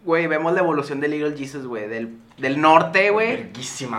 [0.05, 3.51] Güey, vemos la evolución de Little Jesus, güey, del, del norte, güey,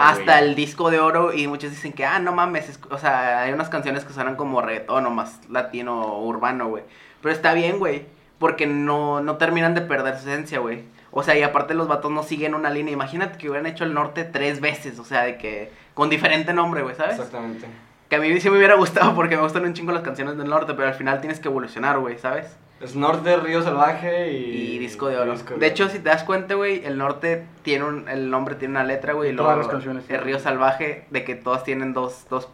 [0.05, 3.43] hasta el disco de oro y muchos dicen que, ah, no mames, es- o sea,
[3.43, 6.85] hay unas canciones que suenan como reggaetón o más latino urbano, güey.
[7.21, 8.07] Pero está bien, güey,
[8.39, 10.85] porque no, no terminan de perder su esencia, güey.
[11.11, 12.93] O sea, y aparte los vatos no siguen una línea.
[12.93, 16.83] Imagínate que hubieran hecho el norte tres veces, o sea, de que con diferente nombre,
[16.83, 17.17] güey, ¿sabes?
[17.17, 17.67] Exactamente.
[18.09, 20.49] Que a mí sí me hubiera gustado porque me gustan un chingo las canciones del
[20.49, 22.57] norte, pero al final tienes que evolucionar, güey, ¿sabes?
[22.81, 24.75] Es Norte, Río Salvaje y...
[24.75, 25.33] Y disco de oro.
[25.33, 28.73] disco de hecho, si te das cuenta, güey, el norte tiene un, el nombre tiene
[28.75, 29.33] una letra, güey.
[29.33, 30.15] y Todas luego las canciones, sí.
[30.15, 32.49] El río salvaje, de que todas tienen dos, dos,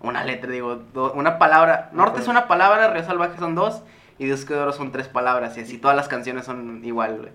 [0.00, 1.88] una letra, digo, do- una palabra.
[1.92, 3.82] Norte es una palabra, río salvaje son dos,
[4.18, 7.30] y disco de oro son tres palabras, y así todas las canciones son igual, güey.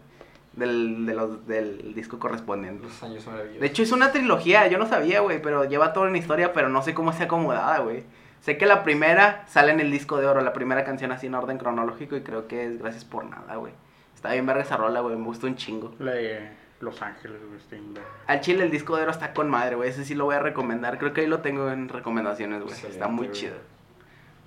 [0.53, 2.85] Del, de los, del disco correspondiente.
[2.85, 3.59] Los años maravillosos.
[3.59, 6.69] De hecho, es una trilogía, yo no sabía, güey, pero lleva toda una historia, pero
[6.69, 8.03] no sé cómo se acomodada, güey.
[8.45, 11.33] Sé que la primera sale en el disco de oro, la primera canción así en
[11.33, 13.73] orden cronológico, y creo que es Gracias por Nada, güey.
[14.13, 15.95] Está bien verga esa rola, güey, me gustó un chingo.
[15.97, 17.79] La de Los Ángeles, güey.
[18.27, 20.39] Al chile el disco de oro está con madre, güey, ese sí lo voy a
[20.41, 22.75] recomendar, creo que ahí lo tengo en recomendaciones, güey.
[22.87, 23.31] Está muy güey.
[23.39, 23.55] chido.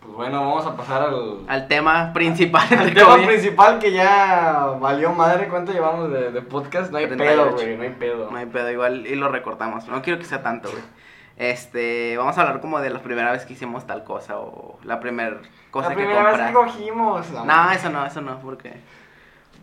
[0.01, 1.41] Pues bueno, vamos a pasar al...
[1.49, 2.69] Al tema principal.
[2.71, 6.93] El entre tema principal que ya valió madre, ¿cuánto llevamos de, de podcast?
[6.93, 7.35] No hay 38.
[7.35, 8.31] pedo, güey, no hay pedo.
[8.31, 9.89] No hay pedo, igual y lo recortamos.
[9.89, 10.85] No quiero que sea tanto, güey.
[11.39, 14.99] Este, vamos a hablar como de la primera vez que hicimos tal cosa o la
[14.99, 15.39] primera
[15.71, 17.31] cosa la que primera vez que cogimos.
[17.31, 18.73] No, eso no, eso no, porque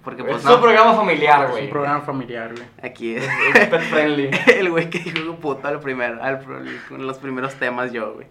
[0.02, 0.56] porque pues es no.
[0.56, 1.64] un programa familiar, Es güey.
[1.66, 2.66] un programa familiar, güey.
[2.82, 4.30] Aquí es Es pet friendly.
[4.56, 6.40] el güey que dijo puto al primer al
[6.92, 8.28] los primeros temas yo, güey.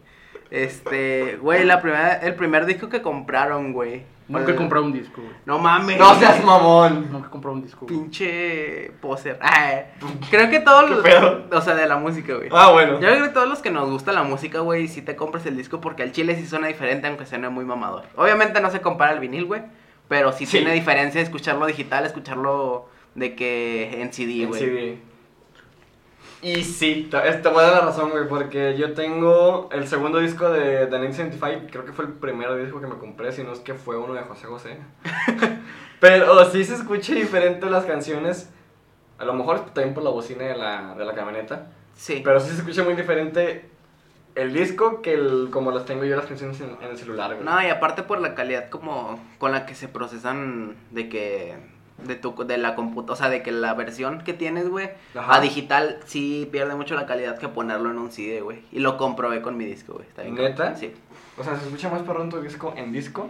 [0.54, 4.02] Este, güey, la primera el primer disco que compraron, güey.
[4.26, 5.34] Nunca he comprado un disco, güey.
[5.44, 5.98] No mames.
[5.98, 7.08] No seas mamón.
[7.12, 7.98] Nunca he comprado un disco, güey.
[7.98, 9.38] pinche poser.
[9.42, 9.82] Ah,
[10.30, 11.44] creo que todos ¿Qué los pedo?
[11.52, 12.48] o sea, de la música, güey.
[12.52, 12.94] Ah, bueno.
[13.00, 15.56] Yo creo que todos los que nos gusta la música, güey, si te compras el
[15.58, 18.04] disco porque al chile sí suena diferente, aunque suene muy mamador.
[18.16, 19.60] Obviamente no se compara al vinil, güey,
[20.08, 20.58] pero sí, Sí.
[20.58, 24.60] tiene diferencia escucharlo digital, escucharlo de que en CD, En güey.
[24.60, 24.98] CD.
[26.44, 27.16] Y sí, te,
[27.48, 31.66] voy a dar la razón, güey, porque yo tengo el segundo disco de The 1975,
[31.70, 34.12] creo que fue el primer disco que me compré, si no es que fue uno
[34.12, 34.78] de José José.
[36.00, 38.50] Pero sí se escucha diferente las canciones,
[39.18, 42.20] a lo mejor también por la bocina de la, de la camioneta, Sí.
[42.24, 43.70] pero sí se escucha muy diferente
[44.34, 47.44] el disco que el, como las tengo yo las canciones en, en el celular, güey.
[47.46, 51.54] No, y aparte por la calidad como con la que se procesan de que
[52.02, 55.40] de tu de la computadora, o sea, de que la versión que tienes, güey, a
[55.40, 58.62] digital sí pierde mucho la calidad que ponerlo en un CD, güey.
[58.72, 60.06] Y lo comprobé con mi disco, güey.
[60.06, 60.34] Está bien.
[60.34, 60.74] ¿Neta?
[60.76, 60.92] Sí.
[61.38, 63.28] O sea, se escucha más perrón tu disco en disco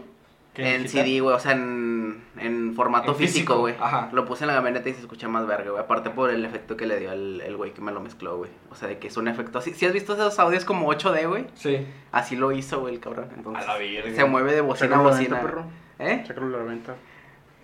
[0.54, 1.04] ¿Qué, En digital?
[1.06, 3.74] CD, güey, o sea, en, en formato En físico, güey.
[3.80, 4.08] ajá.
[4.12, 5.82] Lo puse en la camioneta y se escucha más verga, güey.
[5.82, 8.50] Aparte por el efecto que le dio el el güey que me lo mezcló, güey.
[8.70, 9.74] O sea, de que es un efecto así.
[9.74, 11.84] Si has visto esos audios como 8D, güey, Sí.
[12.12, 13.30] así lo hizo, güey, el cabrón.
[13.36, 14.14] Entonces, A la verga.
[14.14, 15.36] se mueve de bocina a bocina.
[15.36, 15.64] venta, perro.
[15.98, 16.22] ¿Eh?
[16.26, 16.94] Sácalo a la venta.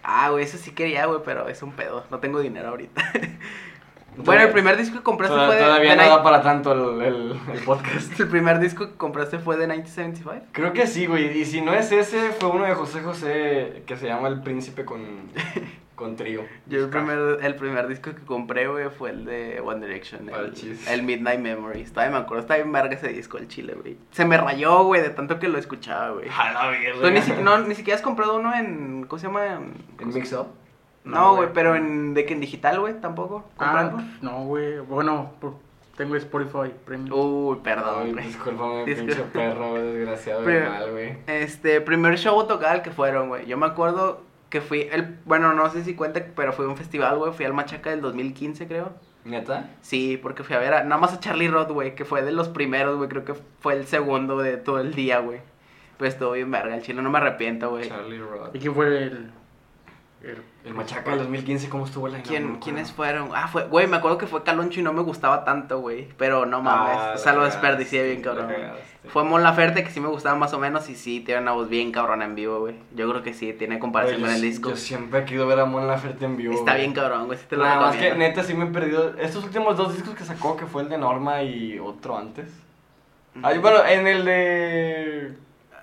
[0.02, 2.04] Ah, güey, eso sí quería, güey, pero es un pedo.
[2.10, 3.02] No tengo dinero ahorita.
[4.16, 5.62] bueno, el primer disco que compraste Toda- fue de.
[5.62, 8.18] Todavía no da para tanto el, el, el podcast.
[8.20, 10.46] El primer disco que compraste fue de 1975.
[10.52, 11.38] Creo que sí, güey.
[11.38, 14.84] Y si no es ese, fue uno de José José que se llama El Príncipe
[14.84, 15.00] con,
[16.00, 16.42] con trío.
[16.66, 20.28] Yo el primer, el primer disco que compré, güey, fue el de One Direction.
[20.30, 20.54] El,
[20.88, 21.92] el Midnight Memories.
[21.92, 23.96] Todavía me acuerdo, está bien verga ese disco, el chile, güey.
[24.10, 26.28] Se me rayó, güey, de tanto que lo escuchaba, güey.
[26.36, 26.72] A la.
[27.00, 29.04] Tú ni, si- no, ni siquiera has comprado uno en.
[29.06, 29.46] ¿Cómo se llama?
[29.46, 30.48] En, ¿En Mix Up?
[31.04, 32.14] No, güey, pero en.
[32.14, 33.00] ¿De que en digital, güey?
[33.00, 33.44] Tampoco.
[33.58, 33.92] Ah,
[34.22, 34.78] no, güey.
[34.80, 35.32] Bueno,
[35.96, 37.12] tengo Spotify Premium.
[37.18, 38.26] Uy, Ay, perdón, güey.
[38.26, 41.18] discúlpame, pinche perro, desgraciado de Pero- mal, güey.
[41.26, 43.46] Este, primer show total que fueron, güey.
[43.46, 46.76] Yo me acuerdo que fui, el, bueno, no sé si cuenta, pero fui a un
[46.76, 47.32] festival, güey.
[47.32, 48.92] Fui al Machaca del 2015, creo.
[49.24, 49.70] ¿Neta?
[49.80, 52.32] Sí, porque fui a ver a, nada más a Charlie Roth, güey, que fue de
[52.32, 53.08] los primeros, güey.
[53.08, 55.40] Creo que fue el segundo de todo el día, güey.
[55.98, 57.88] Pues estuvo bien verga, el chino no me arrepiento, güey.
[57.88, 58.54] Charlie Roth.
[58.54, 59.30] ¿Y quién fue el,
[60.22, 63.30] el- El Machaca del 2015, ¿cómo estuvo la ¿Quién, ¿Quiénes fueron?
[63.34, 66.08] Ah, fue, güey, me acuerdo que fue Caloncho y no me gustaba tanto, güey.
[66.18, 68.48] Pero no mames, Ah, o sea, lo desperdicié bien, cabrón.
[69.08, 71.70] Fue Mon Laferte, que sí me gustaba más o menos, y sí, tiene una voz
[71.70, 72.74] bien cabrón en vivo, güey.
[72.94, 74.68] Yo creo que sí, tiene comparación con el disco.
[74.68, 76.52] Yo siempre he querido ver a Mon Laferte en vivo.
[76.52, 79.14] Está bien cabrón, güey, sí te lo Nada más que neta sí me he perdido.
[79.18, 82.52] Estos últimos dos discos que sacó, que fue el de Norma y otro antes.
[83.42, 85.32] Ay, bueno, en el de.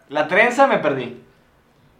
[0.10, 1.24] La trenza me perdí.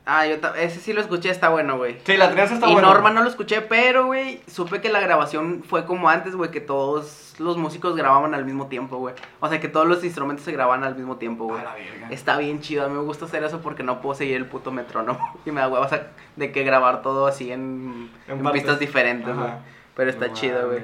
[0.10, 1.98] Ah, yo ese sí lo escuché, está bueno, güey.
[2.06, 2.88] Sí, la trenza está Y buena.
[2.88, 6.62] Norma no lo escuché, pero, güey, supe que la grabación fue como antes, güey, que
[6.62, 9.14] todos los músicos grababan al mismo tiempo, güey.
[9.42, 11.62] O sea, que todos los instrumentos se grababan al mismo tiempo, güey.
[12.10, 14.72] Está bien chido, a mí me gusta hacer eso porque no puedo seguir el puto
[14.72, 15.20] metrónomo.
[15.46, 18.62] Y me da hueva, o sea, de que grabar todo así en, En en partes.
[18.62, 19.52] pistas diferentes, güey.
[19.94, 20.84] Pero está No chido, güey.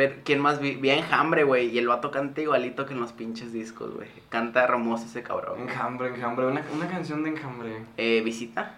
[0.00, 0.76] Pero, ¿quién más vi?
[0.76, 4.08] Vi a Enjambre, güey, y el vato canta igualito que en los pinches discos, güey.
[4.30, 5.60] Canta hermoso ese cabrón.
[5.60, 6.46] Enjambre, enjambre.
[6.46, 7.82] Una, una canción de enjambre.
[7.98, 8.76] Eh, visita.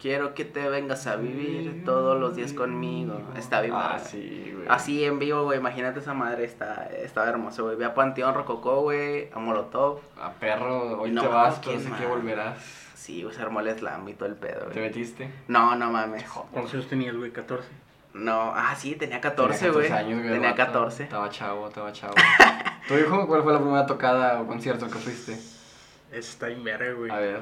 [0.00, 3.20] Quiero que te vengas a vivir todos los días conmigo.
[3.36, 4.66] Está bien, Ah, sí, güey.
[4.70, 5.58] Así en vivo, güey.
[5.58, 6.44] Imagínate esa madre.
[6.44, 7.76] Está, estaba hermoso, güey.
[7.76, 9.28] Vi a Panteón Rococó, güey.
[9.34, 10.00] A Molotov.
[10.18, 12.56] A perro, hoy No, te vas, pero ¿quién sé que volverás.
[12.94, 14.86] Sí, güey, se armó el slam y todo el pedo, ¿Te güey.
[14.86, 15.28] metiste?
[15.48, 16.24] No, no mames.
[16.50, 17.30] ¿Cuántos años tenías, güey?
[17.32, 17.68] 14.
[18.14, 19.88] No, ah, sí, tenía 14, Tenía güey.
[19.88, 20.62] 14 años, güey, el Tenía vato.
[20.72, 21.02] 14.
[21.04, 22.14] Estaba chavo, estaba chavo.
[22.88, 25.32] ¿Tu hijo cuál fue la primera tocada o concierto que fuiste?
[25.32, 27.10] Ese está verga, güey.
[27.10, 27.40] A ver.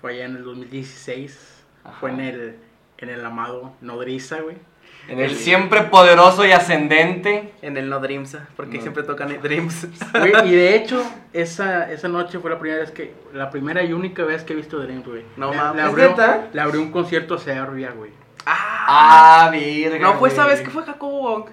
[0.00, 1.64] Fue allá en el 2016.
[1.84, 1.96] Ajá.
[2.00, 2.56] Fue en el,
[2.98, 4.56] en el amado Nodriza, güey.
[5.06, 7.54] En el siempre poderoso y ascendente.
[7.62, 8.82] En el No Dreams, porque No.
[8.82, 9.86] siempre tocan Dreams.
[10.12, 11.02] Güey, y de hecho,
[11.32, 14.56] esa, esa noche fue la primera vez que, la primera y única vez que he
[14.56, 15.24] visto Dreams, güey.
[15.36, 15.76] No mames.
[15.76, 18.10] le ¿Es abrió, le abrió un concierto a Serbia, güey.
[18.48, 19.98] Ah, Ah, virga.
[19.98, 20.56] no fue esa güey.
[20.56, 21.50] vez que fue Jacobo Wong.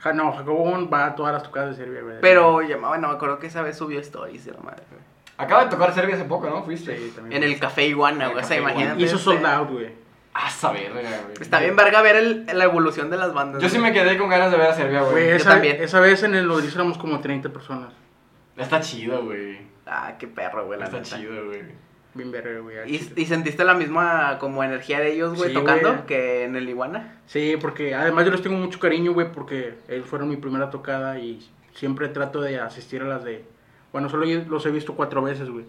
[0.00, 2.16] Ja, no, Jacobón va a todas las tocadas de Serbia, güey.
[2.20, 5.02] Pero, ya, bueno, me acuerdo que esa vez subió stories y la madre, güey.
[5.38, 6.62] Acaba de tocar Serbia hace poco, ¿no?
[6.64, 6.96] Fuiste.
[6.96, 7.42] Sí, también.
[7.42, 8.42] En el Café Iguana, güey.
[8.42, 9.02] O sea, imagínate.
[9.02, 9.90] Hizo sold out, güey.
[10.34, 11.34] Ah, esa verga, güey.
[11.40, 13.60] Está bien verga ver el- la evolución de las bandas.
[13.62, 15.82] Yo sí me quedé con ganas de ver a Serbia, Güey, también.
[15.82, 17.92] esa vez en el Nodriza éramos como 30 personas.
[18.56, 19.60] Está chido, güey.
[19.86, 21.16] Ah, qué perro, güey, Está neta.
[21.16, 21.62] chido, güey.
[22.18, 22.78] Bien verga, güey.
[22.78, 26.06] al ¿Y, y sentiste la misma como energía de ellos, güey, Sí, tocando güey.
[26.06, 27.20] que en el Iguana?
[27.26, 31.18] Sí, porque además yo les tengo mucho cariño, güey, porque ellos fueron mi primera tocada
[31.20, 33.44] y siempre trato de asistir a las de...
[33.92, 35.64] Bueno, solo los he visto cuatro veces, güey.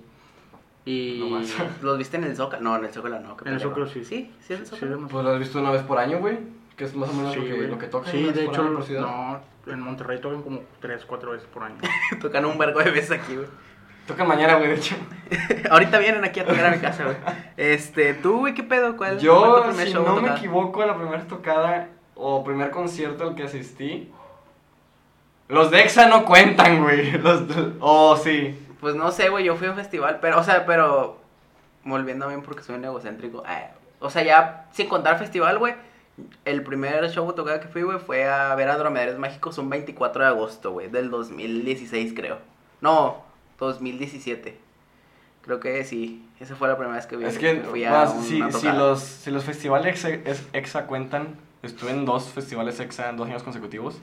[0.85, 1.19] Y...
[1.19, 1.55] No más.
[1.83, 2.63] ¿Los viste en el Zócalo?
[2.63, 3.37] No, en el Zócalo no.
[3.45, 3.59] En el.
[3.59, 4.03] Zócalo sí.
[4.03, 5.07] Sí, sí, en el Sí, Zócalo.
[5.07, 6.39] Pues lo has visto una vez por año, güey.
[6.75, 8.09] Que es más o menos sí, lo, que, lo que toca.
[8.09, 11.77] Sí, de hecho, no, en Monterrey tocan como tres, cuatro veces por año.
[12.21, 13.47] Tocan un vergo de veces aquí, güey.
[14.09, 14.95] Tocan mañana, güey, de hecho.
[15.69, 17.15] Ahorita vienen aquí a tocar a mi casa, güey.
[17.57, 18.97] Este, tú, güey, ¿qué pedo?
[18.97, 22.71] ¿Cuál fue Yo, tu primer si show no me equivoco, la primera tocada o primer
[22.71, 24.11] concierto al que asistí.
[25.47, 27.11] Los de EXA no cuentan, güey.
[27.21, 28.59] Los de- Oh, sí.
[28.79, 31.19] Pues no sé, güey, yo fui a un festival, pero, o sea, pero,
[31.83, 35.75] volviendo bien porque soy un egocéntrico, eh, o sea, ya sin contar festival, güey,
[36.45, 40.23] el primer show tocada que fui, güey, fue a ver a Dromedarios Mágicos un 24
[40.23, 42.37] de agosto, güey, del 2016, creo.
[42.81, 43.28] No,
[43.67, 44.57] 2017.
[45.41, 47.25] Creo que sí, esa fue la primera vez que vi.
[47.25, 51.35] Es que, fui a más, una si, si los, si los festivales EXA, EXA cuentan,
[51.63, 53.99] estuve en dos festivales EXA en dos años consecutivos.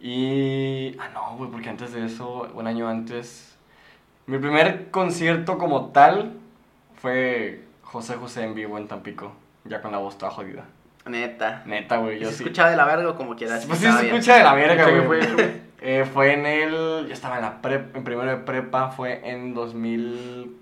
[0.00, 0.96] Y.
[0.98, 3.56] Ah, no, güey, porque antes de eso, un año antes.
[4.26, 6.34] Mi primer concierto como tal
[7.00, 9.32] fue José José en vivo en Tampico,
[9.64, 10.64] ya con la voz toda jodida.
[11.06, 11.62] Neta.
[11.64, 12.42] Neta, güey, ¿Y yo se sí.
[12.42, 13.64] escuchaba de la verga o como quieras?
[13.66, 14.14] Pues sí, se bien.
[14.14, 15.67] escucha de la verga, ¿Qué güey.
[15.80, 17.06] Eh, fue en el.
[17.06, 20.56] Yo estaba en la prep, en primero de prepa, fue en 2000.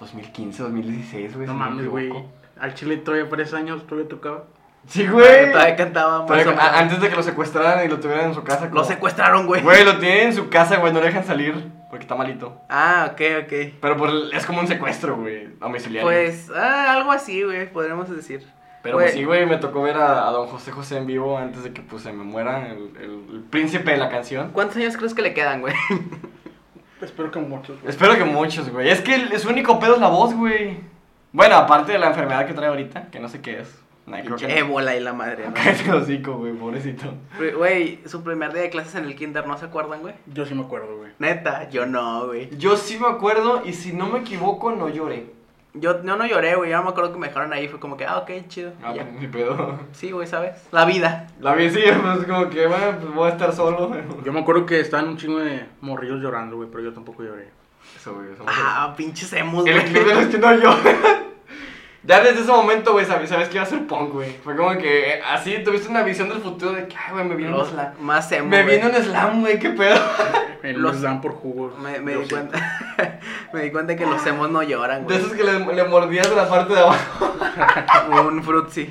[0.00, 1.46] 2015, 2016, güey.
[1.46, 2.12] No si mames, güey.
[2.58, 4.44] Al chile todavía por esos años todavía tocaba.
[4.86, 5.52] Sí, güey.
[5.52, 8.64] Todavía cantaba Todavía- antes de que lo secuestraran y lo tuvieran en su casa.
[8.66, 9.62] Lo como- secuestraron, güey.
[9.62, 11.54] Güey, lo tienen en su casa, güey, no le dejan salir
[11.90, 12.60] porque está malito.
[12.68, 13.52] Ah, ok, ok.
[13.80, 16.08] Pero por el- es como un secuestro, güey, domiciliario.
[16.08, 18.46] Pues, ah, algo así, güey, podríamos decir.
[18.82, 21.64] Pero pues sí, güey, me tocó ver a, a don José José en vivo antes
[21.64, 24.50] de que pues se me muera el, el- el príncipe de la canción.
[24.52, 25.74] ¿Cuántos años crees que le quedan, güey?
[27.00, 27.80] Espero que muchos.
[27.80, 27.90] güey.
[27.90, 28.88] Espero que muchos, güey.
[28.90, 30.78] Es que el- su único pedo es la voz, güey.
[31.32, 33.78] Bueno, aparte de la enfermedad que trae ahorita, que no sé qué es.
[34.06, 35.54] Nah, creo que Pinche ébola y la madre, ¿no?
[35.54, 37.12] Cállate el hocico, güey, pobrecito.
[37.56, 40.14] Güey, su primer día de clases en el kinder, ¿no se acuerdan, güey?
[40.32, 41.10] Yo sí me acuerdo, güey.
[41.18, 42.48] Neta, yo no, güey.
[42.56, 45.26] Yo sí me acuerdo y si no me equivoco, no lloré.
[45.80, 48.04] Yo, yo no lloré, güey, yo me acuerdo que me dejaron ahí, fue como que,
[48.04, 48.72] ah, ok, chido.
[48.82, 49.02] Ah, ya.
[49.04, 49.78] pues, ni pedo.
[49.92, 50.66] Sí, güey, ¿sabes?
[50.72, 51.26] La vida.
[51.40, 53.90] La vi sí, pues como que, bueno, pues voy a estar solo.
[54.24, 57.48] Yo me acuerdo que estaban un chingo de morrillos llorando, güey, pero yo tampoco lloré.
[57.96, 58.44] Eso, güey, eso.
[58.46, 60.04] Ah, pinches emos, El güey.
[60.14, 61.27] los que no lloran.
[62.08, 64.30] Ya desde ese momento, güey, sabes, sabes que iba a ser punk, güey.
[64.42, 67.52] Fue como que así tuviste una visión del futuro de que, ay, güey, me viene
[67.52, 67.92] un Los slam.
[68.00, 70.00] más emo, Me viene un slam, güey, qué pedo.
[70.62, 71.78] Los- dan por jugos.
[71.78, 72.58] Me, me di cuenta.
[73.52, 75.18] me di cuenta que los emos no lloran, De güey.
[75.18, 77.34] esos que le, le mordías la parte de abajo.
[78.28, 78.90] Un frutzi.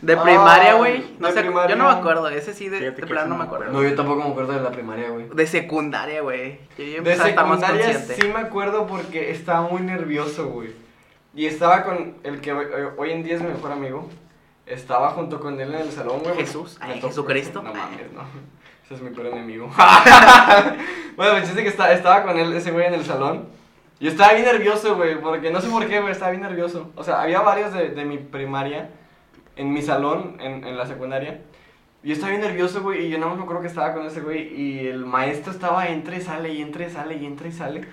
[0.00, 1.14] De Ah, primaria, güey.
[1.18, 1.76] No de sé, primaria.
[1.76, 2.28] yo no me acuerdo.
[2.30, 3.70] Ese sí, de, Fíjate de que plano no me acuerdo.
[3.72, 5.26] No, yo tampoco me acuerdo de la primaria, güey.
[5.28, 6.58] De secundaria, güey.
[6.78, 8.22] Yo De empecé a estar más secundaria consciente.
[8.22, 10.70] sí me acuerdo porque estaba muy nervioso, güey.
[11.38, 12.66] Y estaba con el que hoy,
[12.96, 14.08] hoy en día es mi mejor amigo.
[14.66, 16.34] Estaba junto con él en el salón, güey.
[16.34, 16.76] Jesús.
[16.80, 17.62] Me Ay, Jesucristo.
[17.62, 18.22] No mames, no.
[18.84, 19.70] Ese es mi peor enemigo.
[21.16, 23.46] bueno, el chiste que estaba, estaba con él, ese güey, en el salón.
[24.00, 26.90] Y estaba bien nervioso, güey, porque no sé por qué, güey, estaba bien nervioso.
[26.96, 28.90] O sea, había varios de, de mi primaria
[29.54, 31.42] en mi salón, en, en la secundaria.
[32.02, 34.04] Y yo estaba bien nervioso, güey, y yo nada más me acuerdo que estaba con
[34.04, 34.60] ese güey.
[34.60, 37.88] Y el maestro estaba entra y sale, y entra y sale, y entra y sale.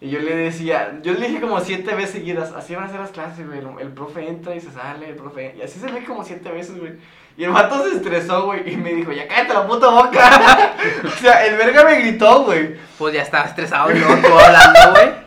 [0.00, 3.00] Y yo le decía, yo le dije como siete veces seguidas, así van a ser
[3.00, 3.60] las clases, güey.
[3.60, 5.54] El, el profe entra y se sale, el profe.
[5.56, 6.94] Y así se ve como siete veces, güey.
[7.38, 10.74] Y el vato se estresó, güey, y me dijo, ya cállate la puta boca.
[11.04, 12.76] o sea, el verga me gritó, güey.
[12.96, 15.26] Pues ya estaba estresado y luego tú hablando, güey.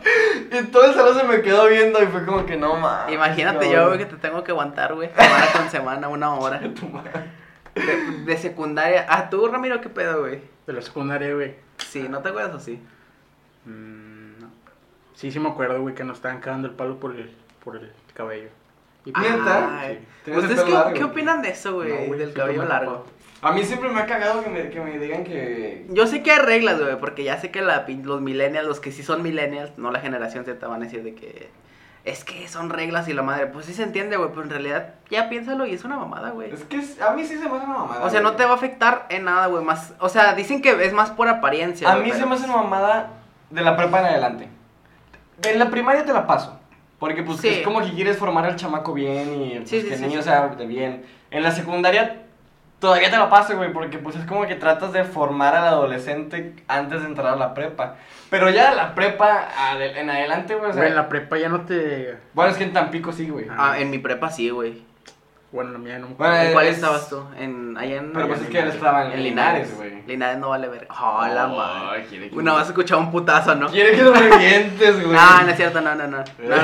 [0.52, 3.14] Y todo el salón se me quedó viendo y fue como que no mames.
[3.14, 5.08] Imagínate no, yo, güey, que te tengo que aguantar, güey.
[5.14, 6.60] Semana con semana, una hora.
[6.74, 7.12] Tu madre.
[7.72, 9.06] De, de secundaria.
[9.08, 10.42] Ah, tú, Ramiro, ¿qué pedo, güey?
[10.66, 11.54] De la secundaria, güey.
[11.78, 12.82] Sí, ¿no te acuerdas o sí?
[13.64, 14.09] Mm, no.
[15.20, 17.30] Sí, sí me acuerdo, güey, que nos estaban cagando el palo por el,
[17.62, 18.48] por el cabello.
[19.04, 19.82] Y Ah.
[19.90, 19.98] Sí.
[20.24, 20.94] ¿Tienes el ¿Ustedes qué, largo?
[20.94, 22.08] qué opinan de eso, güey?
[22.08, 23.04] No, del cabello largo.
[23.42, 25.84] A mí siempre me ha cagado que me, que me digan que.
[25.90, 28.80] Yo sé que hay reglas, güey, porque ya sé que la, pin- los millennials, los
[28.80, 31.50] que sí son millennials, no la generación Z, van a decir de que
[32.06, 33.46] es que son reglas y la madre.
[33.48, 36.50] Pues sí se entiende, güey, pero en realidad ya piénsalo y es una mamada, güey.
[36.50, 38.04] Es que es- a mí sí se me hace una mamada.
[38.06, 39.92] O sea, no te va a afectar en nada, güey, más...
[40.00, 42.56] O sea, dicen que es más por apariencia, A güey, mí se me hace una
[42.56, 43.10] mamada
[43.50, 44.48] de la prepa en adelante.
[45.44, 46.58] En la primaria te la paso.
[46.98, 47.48] Porque pues Sí.
[47.48, 50.06] es como que quieres formar al chamaco bien y pues, Sí, sí, que el sí,
[50.06, 50.28] niño sí.
[50.28, 51.04] sea de bien.
[51.30, 52.22] En la secundaria
[52.78, 56.54] todavía te la paso, güey, porque pues es como que tratas de formar al adolescente
[56.68, 57.96] antes de entrar a la prepa.
[58.28, 59.48] Pero ya la prepa
[59.80, 60.80] en adelante, güey, o sea...
[60.82, 62.16] Güey, en la prepa ya no te...
[62.34, 63.46] Bueno, es que en Tampico sí, güey.
[63.50, 64.82] Ah, en mi prepa sí, güey.
[65.52, 66.46] Bueno, en la mía no me Bueno, acuerdo.
[66.48, 67.24] ¿En cuál es- estabas tú?
[67.36, 68.12] En, allá en...
[68.12, 70.06] Pero pues en es que él estaba en, en Linares, Linares, güey.
[70.06, 70.86] Linares no vale ver.
[70.90, 72.06] Oh, la madre.
[72.06, 73.68] Que- Una vez escuchaba un putazo, ¿no?
[73.68, 75.12] Quiere que lo revientes, güey.
[75.12, 76.18] No, no es cierto, no, no, no.
[76.38, 76.56] no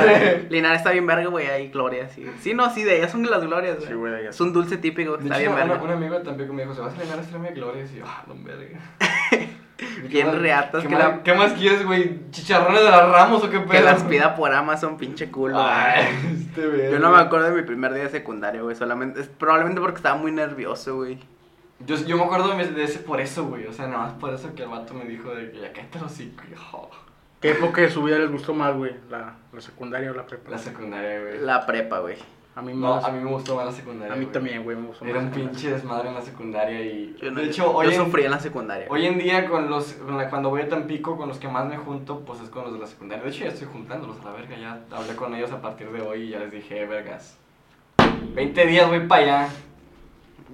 [0.50, 2.24] Linares está bien verga, güey, hay gloria, sí.
[2.40, 3.88] Sí, no, sí, de ellas son las glorias, güey.
[3.88, 5.82] Sí, güey, Es un dulce típico, De está hecho, bien verga.
[5.82, 7.84] un amigo Tampico me dijo, se va a estrenar Estrella Gloria.
[7.92, 8.78] Y yo, ah, no verga.
[10.08, 12.30] Bien más- reatas, ¿qué que más, la- ¿Qué más quieres, güey?
[12.30, 13.70] ¿Chicharrones de las Ramos o qué pedo?
[13.70, 15.56] Que las pida por Amazon, pinche culo.
[15.58, 16.06] Ay,
[16.48, 16.90] este verga.
[16.90, 18.74] Yo no me acuerdo de mi primer día de secundaria, güey.
[18.74, 21.18] Solamente, es probablemente porque estaba muy nervioso, güey.
[21.86, 23.66] Yo, yo me acuerdo de ese por eso, güey.
[23.66, 26.00] O sea, nada más por eso que el vato me dijo de que ya cállate
[26.00, 26.90] los y yo, oh,
[27.40, 28.96] ¿Qué época de su vida les gustó más, güey?
[29.10, 30.50] ¿La, la secundaria o la prepa?
[30.50, 31.38] La secundaria, güey.
[31.40, 32.16] La prepa, güey.
[32.56, 34.14] A mí, No, más- a mí me gustó más la secundaria.
[34.14, 34.32] a mí güey.
[34.32, 37.14] también, güey, me gustó más Era un pinche desmadre en la secundaria y...
[37.20, 38.86] Yo, no- de hecho, hoy yo en- sufrí en la secundaria.
[38.88, 39.92] Hoy en día, con los,
[40.30, 42.78] cuando voy a Tampico, con los que más me junto, pues es con los de
[42.78, 43.22] la secundaria.
[43.22, 44.56] De hecho, ya estoy juntándolos a la verga.
[44.56, 47.36] Ya hablé con ellos a partir de hoy y ya les dije, "Eh, vergas.
[48.34, 49.48] 20 días voy para allá.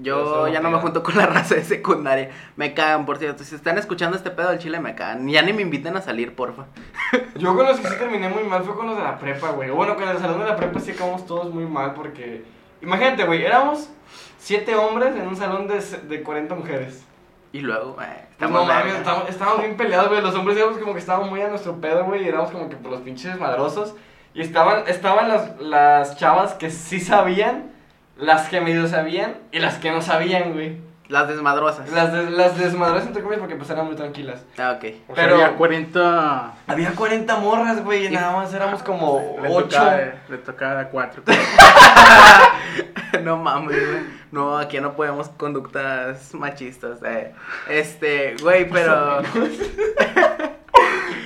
[0.00, 2.30] Yo ya no me junto con la raza de secundaria.
[2.56, 3.44] Me cagan, por cierto.
[3.44, 5.28] Si están escuchando este pedo del chile, me cagan.
[5.28, 6.64] Ya ni me inviten a salir, porfa.
[7.36, 9.70] Yo con los que sí terminé muy mal fue con los de la prepa, güey.
[9.70, 12.44] Bueno, con el salón de la prepa sí acabamos todos muy mal porque...
[12.80, 13.90] Imagínate, güey, éramos
[14.38, 17.04] siete hombres en un salón de, de 40 mujeres.
[17.52, 20.22] Y luego, eh, Pues estamos no mames, estábamos, estábamos bien peleados, güey.
[20.22, 22.24] Los hombres éramos como que estábamos muy a nuestro pedo, güey.
[22.24, 23.94] Y éramos como que por los pinches madrosos.
[24.34, 27.71] Y estaban, estaban las, las chavas que sí sabían,
[28.16, 30.76] las que medio sabían y las que no sabían, güey.
[31.08, 31.90] Las desmadrosas.
[31.92, 34.44] Las, des- las desmadrosas entre comillas porque pues eran muy tranquilas.
[34.56, 34.84] Ah, ok.
[35.08, 36.54] O Pero- sea, había 40.
[36.66, 39.68] Había 40 morras, güey, y nada más éramos como Le 8.
[39.68, 39.96] tocaba,
[40.28, 41.22] le tocaba a 4.
[43.22, 44.02] no mames, güey.
[44.30, 47.00] No, aquí no podemos conductas machistas.
[47.04, 47.34] eh.
[47.68, 49.20] Este, güey, pero.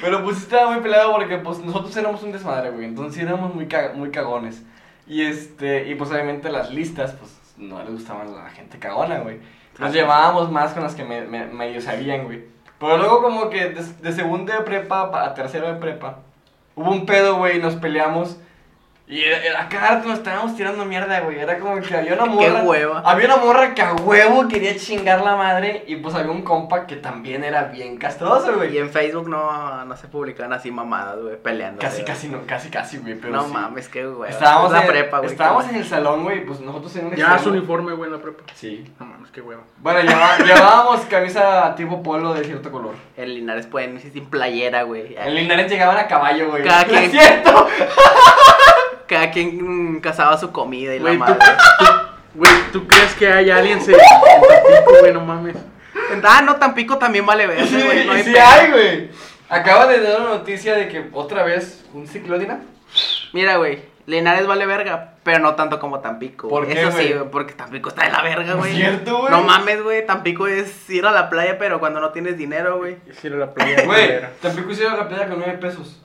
[0.01, 2.85] Pero pues estaba muy peleado porque pues nosotros éramos un desmadre, güey.
[2.87, 4.63] Entonces éramos muy, ca- muy cagones.
[5.07, 9.19] Y este, y pues obviamente las listas, pues no les gustaban a la gente cagona,
[9.21, 9.39] güey.
[9.79, 12.45] Nos llevábamos más con las que me, me- medio sabían, güey.
[12.79, 16.19] Pero luego como que de, de segundo de prepa pa- a tercero de prepa,
[16.75, 18.39] hubo un pedo, güey, y nos peleamos.
[19.09, 21.39] Y era, era- a cada rato nos estábamos tirando mierda, güey.
[21.39, 22.63] Era como que había una Qué morra.
[22.65, 23.03] hueva.
[23.07, 25.85] Había una morra que a huevo quería chingar la madre.
[25.87, 28.75] Y pues había un compa que también era bien castroso, güey.
[28.75, 31.81] Y en Facebook no, no se publican así mamadas, güey, peleando.
[31.81, 32.05] Casi, güey.
[32.07, 33.53] casi, no, casi, casi, güey, pero No sí.
[33.53, 34.29] mames, qué güey.
[34.29, 35.31] Estábamos, la en, prepa, güey.
[35.31, 38.17] estábamos qué en el salón, güey, pues nosotros en un Ya su uniforme, güey, en
[38.17, 38.43] la prepa.
[38.57, 38.93] Sí.
[38.99, 39.63] No mames, qué hueva.
[39.79, 40.01] Bueno,
[40.45, 42.97] llevábamos camisa tipo polo de cierto color.
[43.17, 45.15] En Linares pueden irse sin playera, güey.
[45.17, 46.65] En Linares llegaban a caballo, güey.
[46.65, 47.69] Cada ¿No quien- es cierto?
[49.09, 51.47] Cada quien cazaba su comida y Güey, la ¿tú, madre.
[51.79, 51.85] tú-
[52.35, 55.13] güey, ¿tú crees que hay alguien en Tampico, güey?
[55.13, 55.57] No mames.
[56.25, 58.05] Ah, no, Tampico también vale ver, Sí, güey.
[58.07, 58.45] No hay sí pedo.
[58.47, 59.11] hay, güey.
[59.49, 62.61] Acaba de dar una noticia de que otra vez un ciclódina.
[63.33, 66.49] Mira, güey, Linares vale verga, pero no tanto como Tampico.
[66.49, 67.31] ¿Por qué, Eso sí, güey?
[67.31, 68.75] porque Tampico está de la verga, ¿No es güey.
[68.77, 69.31] cierto, güey?
[69.31, 72.97] No mames, güey, Tampico es ir a la playa, pero cuando no tienes dinero, güey.
[73.09, 73.85] Es ir a la playa.
[73.85, 74.21] Güey.
[74.41, 76.03] Tampico hicieron la playa con 9 pesos.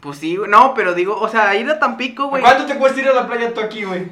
[0.00, 0.38] Pues sí.
[0.48, 2.42] No, pero digo, o sea, ir a Tampico, güey.
[2.42, 4.08] ¿Cuánto te cuesta ir a la playa tú aquí, güey?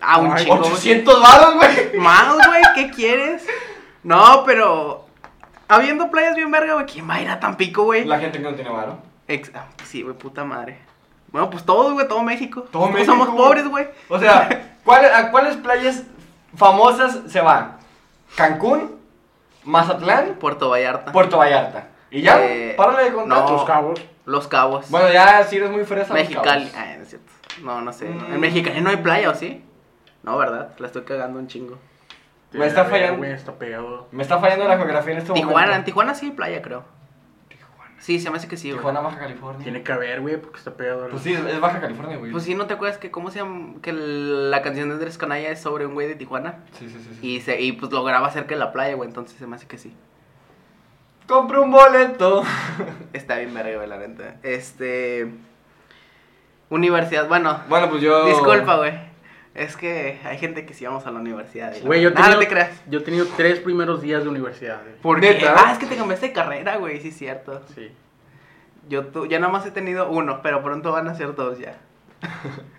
[0.00, 0.58] Ah, un Ay, güey.
[0.60, 1.98] 800 baros, güey.
[1.98, 3.46] Más, güey, ¿qué quieres?
[4.02, 5.04] No, pero.
[5.70, 8.04] Habiendo playas bien verga, güey, ¿quién va a ir a Tampico, güey?
[8.04, 8.98] La gente que no tiene varo.
[9.26, 10.78] Ex- ah, sí, güey, puta madre.
[11.30, 12.62] Bueno, pues todos, güey, todo México.
[12.72, 13.86] Todo México, somos pobres, güey.
[14.08, 14.48] O sea,
[14.84, 16.04] ¿cuál- ¿a cuáles playas
[16.56, 17.76] famosas se van?
[18.34, 18.96] Cancún,
[19.64, 21.12] Mazatlán, Puerto Vallarta.
[21.12, 21.88] Puerto Vallarta.
[22.10, 22.38] ¿Y ya?
[22.42, 23.42] Eh, Párale de contar.
[23.44, 23.50] no.
[23.50, 24.00] Los cabos.
[24.28, 24.90] Los Cabos.
[24.90, 26.12] Bueno, ya si eres muy fresa.
[26.12, 26.70] Mexicali.
[26.76, 27.32] Ah, no es cierto.
[27.62, 28.10] No, no sé.
[28.10, 28.34] Mm.
[28.34, 29.64] En Mexicali no hay playa, ¿o sí?
[30.22, 30.74] No, ¿verdad?
[30.78, 31.78] La estoy cagando un chingo.
[32.52, 33.18] Me está fallando.
[33.18, 34.06] Güey, está pegado.
[34.12, 35.84] Me está fallando la geografía en este Tijuana, en.
[35.84, 36.84] Tijuana sí hay playa, creo.
[37.48, 37.94] Tijuana.
[38.00, 38.78] Sí, se me hace que sí, güey.
[38.78, 39.62] Tijuana, Baja California.
[39.62, 41.08] Tiene que haber, güey, porque está pegado.
[41.08, 42.30] Pues sí, es Baja California, güey.
[42.30, 43.80] Pues sí, ¿no te acuerdas que cómo se llama?
[43.80, 46.64] Que la canción de Andrés Canalla es sobre un güey de Tijuana?
[46.78, 47.16] Sí, sí, sí.
[47.18, 47.26] sí.
[47.26, 49.66] Y, se, y pues lo graba cerca de la playa, güey, entonces se me hace
[49.66, 49.94] que sí.
[51.28, 52.42] Compra un boleto.
[53.12, 54.36] Está bien verga, güey, la neta.
[54.42, 55.30] Este...
[56.70, 58.26] Universidad, bueno, Bueno, pues yo.
[58.26, 58.92] disculpa, güey.
[59.54, 61.74] Es que hay gente que sí vamos a la universidad.
[61.82, 62.82] Güey, yo he Nah, no tenido- te creas.
[62.88, 64.94] Yo he tenido tres primeros días de universidad, güey.
[65.00, 65.34] ¿Por qué?
[65.34, 65.54] ¿Neta?
[65.56, 67.62] Ah, es que te cambiaste de carrera, güey, sí es cierto.
[67.74, 67.90] Sí.
[68.88, 71.76] Yo tu- ya nada más he tenido uno, pero pronto van a ser dos ya.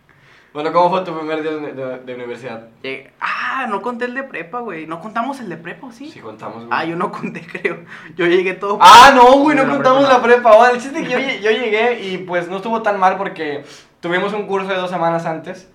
[0.54, 2.68] Bueno, ¿cómo fue tu primer día de, de- de universidad?
[2.82, 4.88] Llegué- Ah, no conté el de prepa, güey.
[4.88, 6.10] ¿No contamos el de prepa, ¿o sí?
[6.10, 6.70] Sí, contamos, güey.
[6.72, 7.80] Ah, yo no conté, creo.
[8.16, 8.80] Yo llegué todo...
[8.82, 10.56] Ah, no, güey, no contamos la prepa.
[10.56, 13.18] Bueno, el chiste es que yo, lle- yo llegué y pues no estuvo tan mal
[13.18, 13.64] porque
[14.00, 15.70] tuvimos un curso de dos semanas antes.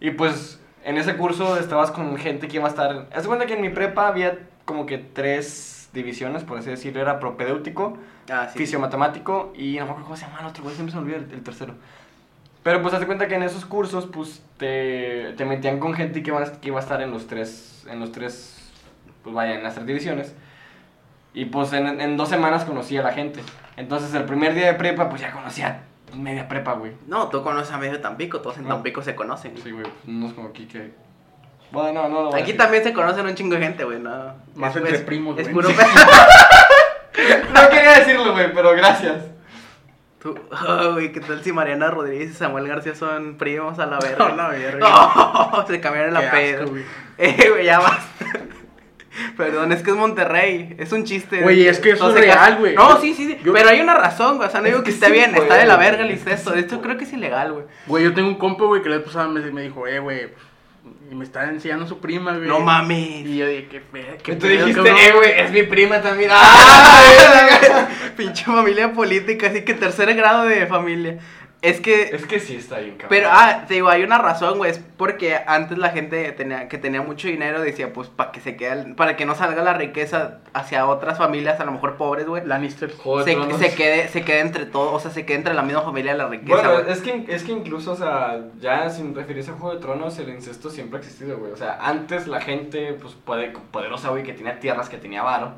[0.00, 3.06] Y pues en ese curso estabas con gente que iba a estar.
[3.14, 7.00] Haz de cuenta que en mi prepa había como que tres divisiones, por así decirlo.
[7.00, 7.96] Era propedéutico,
[8.30, 8.58] Ah, sí.
[8.58, 10.74] fisiomatemático y no me acuerdo cómo se llama el otro, güey.
[10.74, 11.74] Siempre se me olvida el, el tercero.
[12.62, 16.22] Pero pues haz de cuenta que en esos cursos, pues te, te metían con gente
[16.22, 17.84] que iba, a- que iba a estar en los tres.
[17.90, 18.58] En los tres.
[19.24, 20.34] Pues vaya, en las tres divisiones.
[21.34, 23.40] Y pues en, en dos semanas conocí a la gente.
[23.76, 25.82] Entonces el primer día de prepa, pues ya conocía
[26.14, 26.92] media prepa, güey.
[27.06, 28.74] No, tú conoces a medio Tampico, todos en No.
[28.74, 29.56] Tampico se conocen.
[29.56, 30.92] Sí, güey, pues, no es como aquí que.
[31.72, 32.58] Bueno, no, no lo voy a Aquí decir.
[32.58, 34.34] también se conocen un chingo de gente, güey, no.
[34.54, 35.54] Más Es- entre es- primos, Es güey.
[35.66, 35.68] puro...
[37.54, 39.16] No quería decirlo, güey, pero gracias.
[40.22, 43.98] Tú- oh, güey, ¿qué tal si Mariana Rodríguez y Samuel García son primos a la
[44.02, 44.26] verga?
[44.26, 44.86] A la verga.
[45.54, 46.64] Oh, se cambiaron la peda.
[47.18, 48.24] Eh, güey, ya basta.
[49.36, 50.74] Perdón, es que es Monterrey.
[50.78, 51.42] Es un chiste.
[51.42, 52.74] Güey, es que eso No es real, güey.
[52.74, 53.38] No, sí, sí, sí.
[53.44, 54.48] Yo- Pero hay una razón, güey.
[54.48, 55.30] O sea, no Es digo que, que esté sí, bien.
[55.32, 55.42] güey.
[55.42, 56.54] Está de la verga el incesto.
[56.54, 56.82] Esto güey.
[56.86, 57.64] creo que es ilegal, güey.
[57.86, 60.30] Güey, yo tengo un compa, güey, que la vez pasada me, me dijo, eh, güey,
[61.10, 62.48] y me está enseñando su prima, güey.
[62.48, 63.26] No mames.
[63.26, 66.30] Y yo dije, qué fe, qué tú pedo, dijiste, eh, güey, es mi prima también.
[66.32, 67.88] ¡Ah!
[68.16, 71.18] Pinche familia política, así que tercer grado de familia.
[71.62, 72.02] Es que.
[72.02, 73.08] Es que sí está bien, cabrón.
[73.08, 74.72] Pero, ah, te digo, hay una razón, güey.
[74.72, 78.56] Es porque antes la gente tenía, que tenía mucho dinero decía, pues, para que se
[78.56, 82.44] quede, para que no salga la riqueza hacia otras familias, a lo mejor pobres, güey.
[82.44, 82.90] Lannister.
[82.90, 86.14] Se, se quede, se quede entre todos, o sea, se quede entre la misma familia
[86.14, 86.92] la riqueza, Bueno, güey.
[86.92, 90.30] es que, es que incluso, o sea, ya sin referirse a Juego de Tronos, el
[90.30, 91.52] incesto siempre ha existido, güey.
[91.52, 95.52] O sea, antes la gente, pues, poder- poderosa, güey, que tenía tierras, que tenía varo,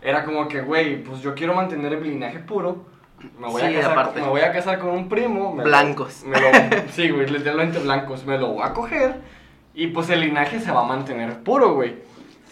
[0.00, 2.95] era como que, güey, pues yo quiero mantener mi linaje puro.
[3.38, 4.20] Me voy, Sí, a casar, aparte.
[4.20, 5.52] me voy a casar con un primo.
[5.52, 6.22] me lo- Blancos.
[6.24, 6.48] me lo-
[6.92, 8.24] sí, güey, literalmente blancos.
[8.26, 9.16] Me lo voy a coger
[9.74, 11.96] y pues el linaje se va a mantener puro, güey.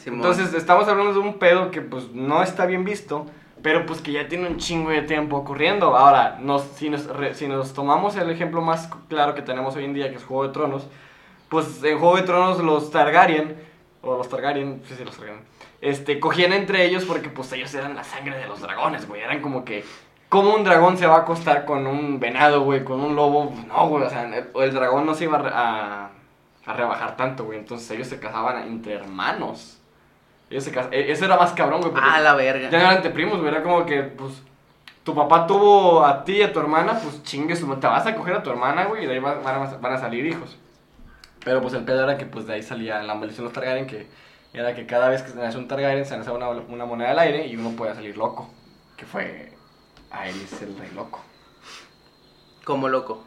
[0.02, 0.20] Simón.
[0.20, 3.26] Entonces, estamos hablando de un pedo que pues no está bien visto,
[3.62, 5.96] pero pues que ya tiene un chingo de tiempo ocurriendo.
[5.96, 9.84] Ahora, nos, si, nos, re- si nos tomamos el ejemplo más claro que tenemos hoy
[9.84, 10.86] en día, que es Juego de Tronos,
[11.48, 13.54] pues en Juego de Tronos los Targaryen,
[14.02, 15.42] o los Targaryen, sí, sí, los Targaryen,
[15.80, 19.22] este, cogían entre ellos porque pues ellos eran la sangre de los dragones, güey.
[19.22, 19.84] Eran como que,
[20.34, 22.82] ¿cómo un dragón se va a acostar con un venado, güey?
[22.82, 25.50] Con un lobo, no, güey, o sea, el, el dragón no se iba a, re-
[25.54, 26.10] a,
[26.66, 27.60] a rebajar tanto, güey.
[27.60, 29.78] Entonces ellos se casaban entre hermanos.
[30.50, 31.92] Ellos se cas- e- Eso era más cabrón, güey.
[31.96, 32.68] Ah, la verga.
[32.68, 33.48] Ya no eran entre primos, güey.
[33.54, 34.42] Era como que, pues,
[35.04, 38.16] tu papá tuvo a ti y a tu hermana, pues chingue su Te vas a
[38.16, 40.58] coger a tu hermana, güey, y de ahí va- van a, van a salir hijos.
[41.44, 43.86] Pero pues el pedo era que, pues, de ahí salía la maldición de los Targaryen,
[43.86, 44.08] que
[44.52, 47.18] era que cada vez que se nace un Targaryen se lanzaba una, una moneda al
[47.20, 48.50] aire y uno podía salir loco.
[48.96, 49.52] Que fue
[50.20, 51.20] Aerys el rey loco.
[52.64, 53.24] Como loco.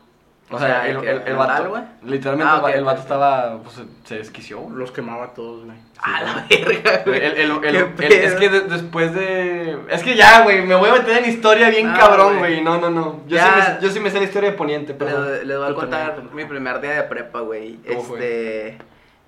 [0.49, 1.83] O sea, el, el, el mortal, vato, güey.
[2.03, 4.69] literalmente Ah, el va- ok, el vato estaba, pues, se desquició.
[4.69, 5.77] Los quemaba a todos, güey.
[6.01, 7.17] Ah, la verga, El- güey.
[7.25, 9.77] el- el- el- el- es que de- después de.
[9.89, 12.61] Es que ya, güey, me voy a meter en historia bien Ah, cabrón, güey.
[12.63, 13.19] No, no, no.
[13.27, 13.45] Yo, Ya.
[13.45, 15.25] sí me, yo sí me sé la historia de Poniente, pero.
[15.25, 16.33] Les, les voy a contar también.
[16.35, 17.75] mi primer día de prepa, güey.
[17.85, 18.77] ¿Cómo fue?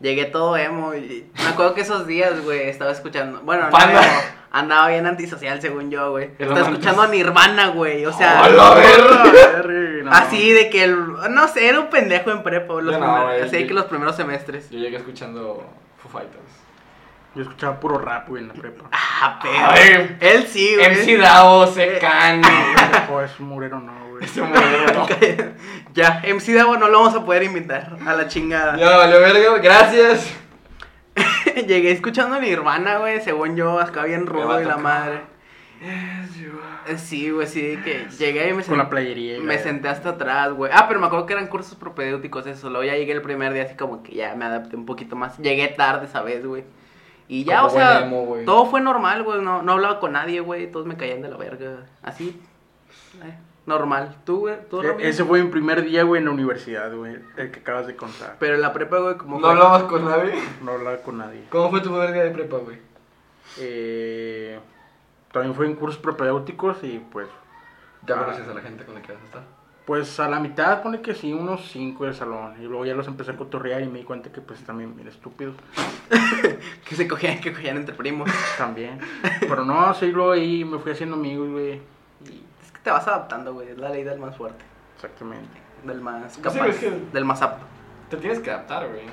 [0.02, 3.42] Llegué todo emo y me acuerdo que esos días, güey, estaba escuchando.
[3.44, 3.78] Bueno, no,
[4.52, 6.30] andaba bien antisocial, según yo, güey.
[6.40, 8.06] Estaba escuchando a Nirvana, güey.
[8.06, 9.64] O sea, ¡A la verga!
[10.04, 10.12] No.
[10.12, 10.96] así de que el.
[11.32, 14.70] No sé, era un pendejo en prepa, los no, primeros- así que los primeros semestres.
[14.70, 15.66] Yo llegué escuchando
[16.02, 16.40] Foo Fighters.
[17.36, 18.86] Yo escuchaba puro rap, güey, en la prepa.
[18.92, 19.80] Ah, Ay,
[20.20, 20.32] pero.
[20.34, 20.88] Él sí, güey.
[20.92, 22.42] MC Davo, Secan.
[23.12, 24.24] O es murero, no, güey.
[24.24, 25.08] Ese modelo, no.
[25.94, 28.78] ya, MC Davo no lo vamos a poder invitar a la chingada.
[28.78, 30.34] Ya, valió verga, gracias.
[31.68, 35.22] Llegué escuchando a Nirvana, güey, según yo, acá bien rudo y la madre.
[35.82, 36.26] Eh,
[36.98, 39.40] Sí, güey, sí, que llegué y me Con la senté, playería.
[39.42, 40.72] me senté hasta atrás, güey.
[40.74, 42.70] Ah, pero me acuerdo que eran cursos propedéuticos, eso.
[42.70, 45.38] Luego ya llegué el primer día, así como que ya me adapté un poquito más.
[45.38, 46.64] Llegué tarde esa vez, güey.
[47.30, 49.40] Y ya, Como o sea, emo, todo fue normal, güey.
[49.42, 50.70] No, no hablaba con nadie, güey.
[50.72, 51.86] Todos me caían de la verga.
[52.02, 52.42] Así,
[53.24, 54.16] eh, normal.
[54.26, 54.56] ¿Tú, güey?
[54.70, 55.08] ¿Tú, Ramiro?
[55.08, 57.20] Ese fue mi primer día, güey, en la universidad, güey.
[57.38, 58.36] El que acabas de contar.
[58.40, 59.50] Pero en la prepa, güey, como ¿No fue?
[59.52, 60.34] hablabas con nadie?
[60.64, 61.44] No hablaba con nadie.
[61.52, 62.78] ¿Cómo fue tu primer día de prepa, güey?
[63.60, 64.60] Eh,
[65.32, 67.28] también fue en cursos propedéuticos y pues.
[68.08, 68.26] ¿Ya Ah.
[68.26, 69.44] conoces a la gente con la que vas a estar?
[69.90, 72.54] Pues a la mitad pone que sí, unos cinco del salón.
[72.60, 75.08] Y luego ya los empecé a cotorrear y me di cuenta que pues también bien
[75.08, 75.56] estúpidos.
[76.88, 78.30] Que se cogían, que cogían entre primos.
[78.56, 79.00] También.
[79.40, 81.82] Pero no, sí, luego ahí me fui haciendo amigos, güey.
[82.26, 83.70] Y Es que te vas adaptando, güey.
[83.70, 84.64] Es la ley del más fuerte.
[84.96, 85.60] exactamente.
[85.84, 86.68] Del más Sí, capaz.
[86.68, 87.66] es que- Del más apto.
[88.12, 89.06] Te tienes que adaptar, güey.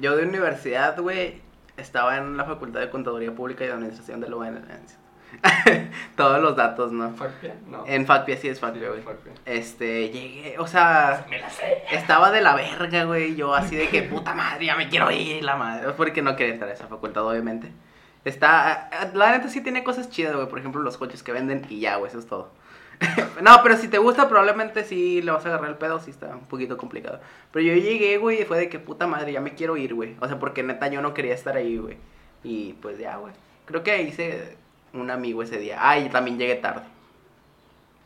[0.00, 1.40] Yo de universidad, güey,
[1.76, 4.98] estaba en la Facultad de Contaduría Pública y de Administración de la UNS.
[6.16, 7.10] Todos los datos, ¿no?
[7.10, 7.54] ¿Facpia?
[7.68, 7.84] No.
[7.86, 9.02] En FACPIA, sí es FACPIA, güey.
[9.44, 11.82] Este, llegué, o sea, Me la sé.
[11.90, 13.36] estaba de la verga, güey.
[13.36, 15.92] Yo así de que puta madre, ya me quiero ir, la madre.
[15.92, 17.70] Porque no quería estar en esa facultad, obviamente.
[18.24, 20.48] Está, la neta sí tiene cosas chidas, güey.
[20.48, 22.50] Por ejemplo, los coches que venden y ya, güey, eso es todo.
[23.42, 26.28] no, pero si te gusta, probablemente sí le vas a agarrar el pedo, sí está
[26.28, 27.20] un poquito complicado.
[27.52, 30.16] Pero yo llegué, güey, y fue de que puta madre, ya me quiero ir, güey.
[30.20, 31.98] O sea, porque neta yo no quería estar ahí, güey.
[32.42, 33.34] Y pues ya, güey.
[33.66, 34.56] Creo que hice
[35.00, 35.78] un amigo ese día.
[35.80, 36.82] Ah, y también llegué tarde.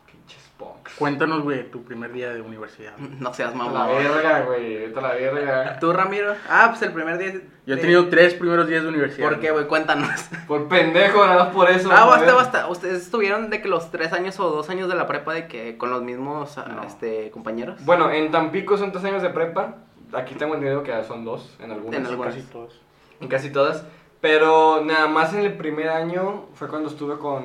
[0.07, 0.95] Pinches punks.
[0.95, 2.97] Cuéntanos, güey, tu primer día de universidad.
[3.21, 3.87] No seas Vete a mamá.
[3.87, 4.79] la verga, güey.
[4.87, 5.79] Vete a la verga.
[5.79, 6.35] ¿Tú, Ramiro?
[6.49, 7.41] Ah, pues el primer día.
[7.67, 9.29] Yo he tenido tres primeros días de universidad.
[9.29, 9.67] ¿Por qué, güey?
[9.67, 10.09] Cuéntanos.
[10.49, 11.89] Por pendejo, nada más por eso.
[11.93, 12.67] Ah, basta, basta.
[12.69, 15.77] Ustedes estuvieron de que los tres años o dos años de la prepa de que
[15.79, 16.83] con los mismos ah, No.
[16.83, 17.85] este, compañeros.
[17.85, 19.77] Bueno, en Tampico son tres años de prepa.
[20.13, 22.01] Aquí tengo entendido que son dos, en algunas.
[22.01, 22.35] En algunas.
[22.35, 22.81] Casi todos.
[23.21, 23.85] En casi todas.
[24.21, 27.45] Pero nada más en el primer año fue cuando estuve con...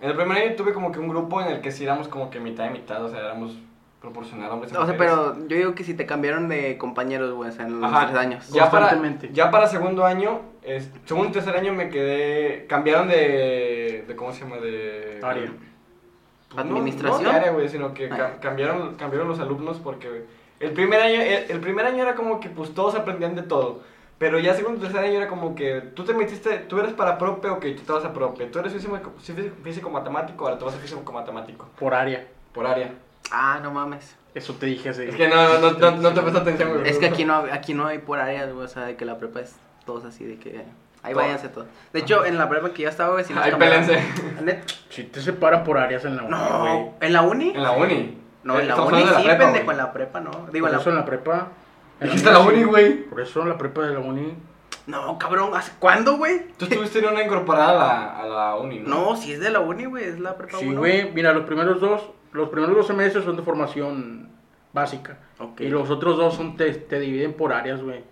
[0.00, 2.30] En el primer año tuve como que un grupo en el que sí éramos como
[2.30, 3.56] que mitad y mitad, o sea, éramos
[4.00, 5.12] proporcional hombres y O sea, mujeres.
[5.12, 8.06] pero yo digo que si te cambiaron de compañeros, güey, o sea, en los Ajá.
[8.08, 8.48] tres años.
[8.50, 9.30] Ya para, Constantemente.
[9.32, 12.66] ya para segundo año, es, segundo y tercer año me quedé...
[12.68, 14.04] Cambiaron de...
[14.06, 14.56] de ¿Cómo se llama?
[14.58, 15.20] De...
[15.22, 15.50] Área.
[16.50, 17.22] Pues no- ¿Administración?
[17.24, 18.16] No, de área, güey, sino que Ah.
[18.16, 20.26] ca- cambiaron, cambiaron los alumnos porque
[20.60, 23.80] el primer año, el, el primer año era como que pues todos aprendían de todo.
[24.24, 27.46] Pero ya segundo tercer año era como que tú te metiste, tú eres para prope,
[27.46, 28.46] ok, tú te vas a prope.
[28.46, 31.68] Tú eres físico, físico, físico matemático, ahora te vas a físico matemático.
[31.78, 32.26] Por área.
[32.54, 32.90] Por área.
[33.30, 34.16] Ah, no mames.
[34.34, 35.10] Eso te dije hace.
[35.10, 36.88] Es que no, no, no, no te prestas atención, güey.
[36.88, 39.18] Es que aquí no, aquí no hay por áreas, güey, o sea, de que la
[39.18, 40.64] prepa es todos así, de que
[41.02, 41.22] ahí Todo.
[41.22, 41.66] váyanse todos.
[41.92, 44.02] De hecho, en la prepa que yo estaba, güey, sí nos Ahí pélense.
[44.88, 46.50] Si te separan por áreas en la uni, güey.
[46.50, 47.50] No, ¿en la uni?
[47.50, 48.18] En la uni.
[48.42, 49.68] No, en la uni sí, pendejo, güey.
[49.68, 50.30] en la prepa no.
[50.50, 50.80] Digo, en la...
[50.80, 51.48] eso en la prepa.
[52.00, 53.04] Dijiste la uni, güey.
[53.04, 54.34] Por eso en la prepa de la uni.
[54.86, 56.48] No, cabrón, ¿hace cuándo, güey?
[56.58, 58.88] Tú estuviste en una incorporada a la, a la uni, ¿no?
[59.12, 60.80] No, si es de la uni, güey, es la prepa Sí, uno.
[60.80, 61.10] güey.
[61.12, 62.02] Mira, los primeros dos.
[62.32, 64.28] Los primeros dos semestres son de formación
[64.72, 65.16] básica.
[65.38, 65.60] Ok.
[65.60, 68.02] Y los otros dos son te, te dividen por áreas, güey.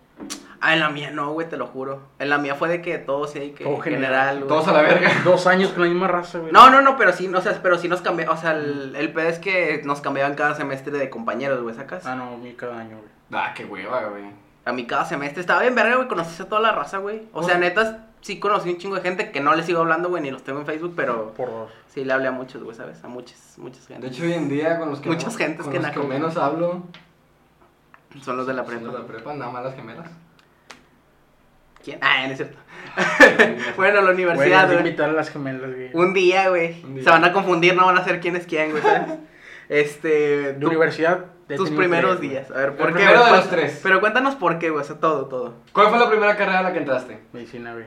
[0.64, 2.03] Ah, en la mía no, güey, te lo juro.
[2.20, 4.49] En la mía fue de que todos sí, que Todo general, general, güey.
[4.49, 5.11] Todos a la verga.
[5.24, 6.53] Dos años con la misma raza, güey.
[6.53, 9.12] No, no, no, pero sí, o sea, pero sí nos cambiaban, o sea, el, el
[9.12, 12.07] pedo es que nos cambiaban cada semestre de compañeros, güey, ¿sacas?
[12.07, 13.11] Ah, no, a mí cada año, güey.
[13.33, 14.24] Ah, qué hueva, güey.
[14.64, 17.22] A mí cada semestre estaba bien verga, güey, conociste a toda la raza, güey.
[17.33, 17.68] O sea, Bueno.
[17.70, 20.45] neta, sí conocí un chingo de gente que no les sigo hablando, güey, ni los
[20.45, 23.03] tengo en Facebook, pero Por sí le hablé a muchos, güey, ¿sabes?
[23.03, 24.07] A muchas, muchas De gente.
[24.09, 26.83] hecho, hoy en día con los que, Muchas gentes con que los menos hablo
[28.22, 28.93] Son los de la son prepa.
[28.93, 30.09] de la prepa, nada más las gemelas.
[31.83, 31.99] ¿Quién?
[32.01, 32.59] Ah, no es cierto.
[33.76, 34.78] bueno, la universidad, güey.
[34.78, 35.91] invitar a las gemelas, güey.
[35.95, 36.80] Un día, güey.
[36.85, 37.03] Un día.
[37.05, 39.18] Se van a confundir, no van a saber quién es quién, güey, ¿sabes?
[39.68, 40.53] Este.
[40.53, 41.24] De universidad.
[41.57, 42.51] Tus primeros tres, días.
[42.51, 43.01] A ver, ¿por El qué?
[43.01, 43.31] primero güey?
[43.33, 43.81] de los Cuént- tres.
[43.83, 45.55] Pero cuéntanos por qué, güey, o sea, todo, todo.
[45.73, 47.19] ¿Cuál fue la primera carrera a la que entraste?
[47.33, 47.87] Medicina, güey.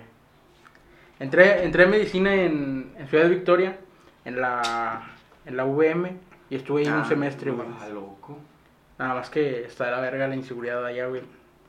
[1.19, 3.77] Entré, entré en medicina en, en Ciudad de Victoria,
[4.25, 5.03] en la,
[5.45, 6.17] en la VM,
[6.49, 7.67] y estuve ahí Ah, un semestre, güey.
[7.81, 8.37] Ah, loco.
[8.99, 11.21] Nada más que está de la verga la inseguridad de allá, güey.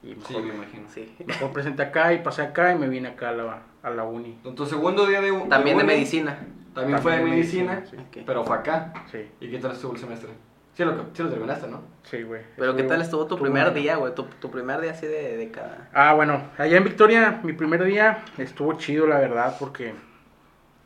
[0.03, 0.89] Y Sí, mejor, me imagino.
[0.89, 1.15] Sí.
[1.27, 4.39] mejor presenté acá y pasé acá y me vine acá a la, a la uni.
[4.45, 6.39] En tu segundo día de También de uni, medicina.
[6.75, 8.23] También fue de medicina, medicina, sí.
[8.27, 8.93] pero fue acá.
[9.11, 10.29] Sí, ¿Y qué tal estuvo el semestre?
[10.77, 11.81] Sí lo, sí lo terminaste, ¿no?
[12.05, 12.43] sí, güey.
[12.57, 13.81] Pero ¿qué tal estuvo tu primer bueno.
[13.81, 14.15] día, güey?
[14.15, 15.89] Tu, tu primer día así de, de cada...
[15.95, 19.95] Ah, bueno, allá en Victoria, mi primer día estuvo chido, la verdad, porque,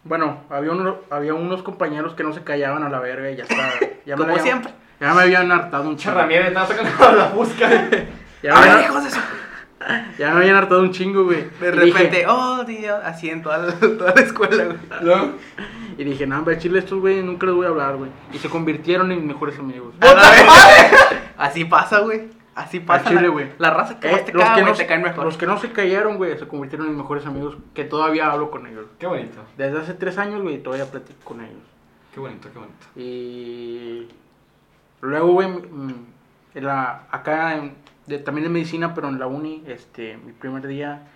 [0.04, 3.42] bueno, había, uno, había unos compañeros que no se callaban a la verga y ya
[3.42, 3.56] está.
[4.06, 4.72] Ya Como habían- siempre.
[5.00, 6.14] Ya me habían hartado un chingo.
[6.14, 7.68] Charramier, estaba sacando la busca.
[8.42, 9.18] Ya ¡A me, habían, hijos de su...
[10.18, 11.44] ya me habían hartado un chingo, güey.
[11.60, 14.78] De Y dije- repente, oh, Dios, así en toda la, toda la escuela, güey.
[15.02, 15.32] ¿No?
[16.00, 18.10] Y dije, no, hombre, chile, estos güeyes nunca les voy a hablar, güey.
[18.32, 19.92] Y se convirtieron en mis mejores amigos.
[21.36, 22.28] Así pasa, güey.
[22.54, 23.08] Así pasa.
[23.08, 23.46] chile, la- güey.
[23.58, 25.24] La raza que Eh, más te los, caga, que güey, no, te caen mejor.
[25.26, 28.50] los que no se callaron, güey, se convirtieron en mis mejores amigos, que todavía hablo
[28.50, 28.86] con ellos.
[28.98, 29.40] Qué bonito.
[29.58, 31.62] Desde hace tres años, güey, todavía platico con ellos.
[32.14, 32.86] Qué bonito, qué bonito.
[32.96, 34.08] Y
[35.02, 35.94] luego, güey, mm,
[36.54, 37.74] en la- acá en-
[38.06, 41.08] de- también de medicina, pero en la uni, este, mi primer día,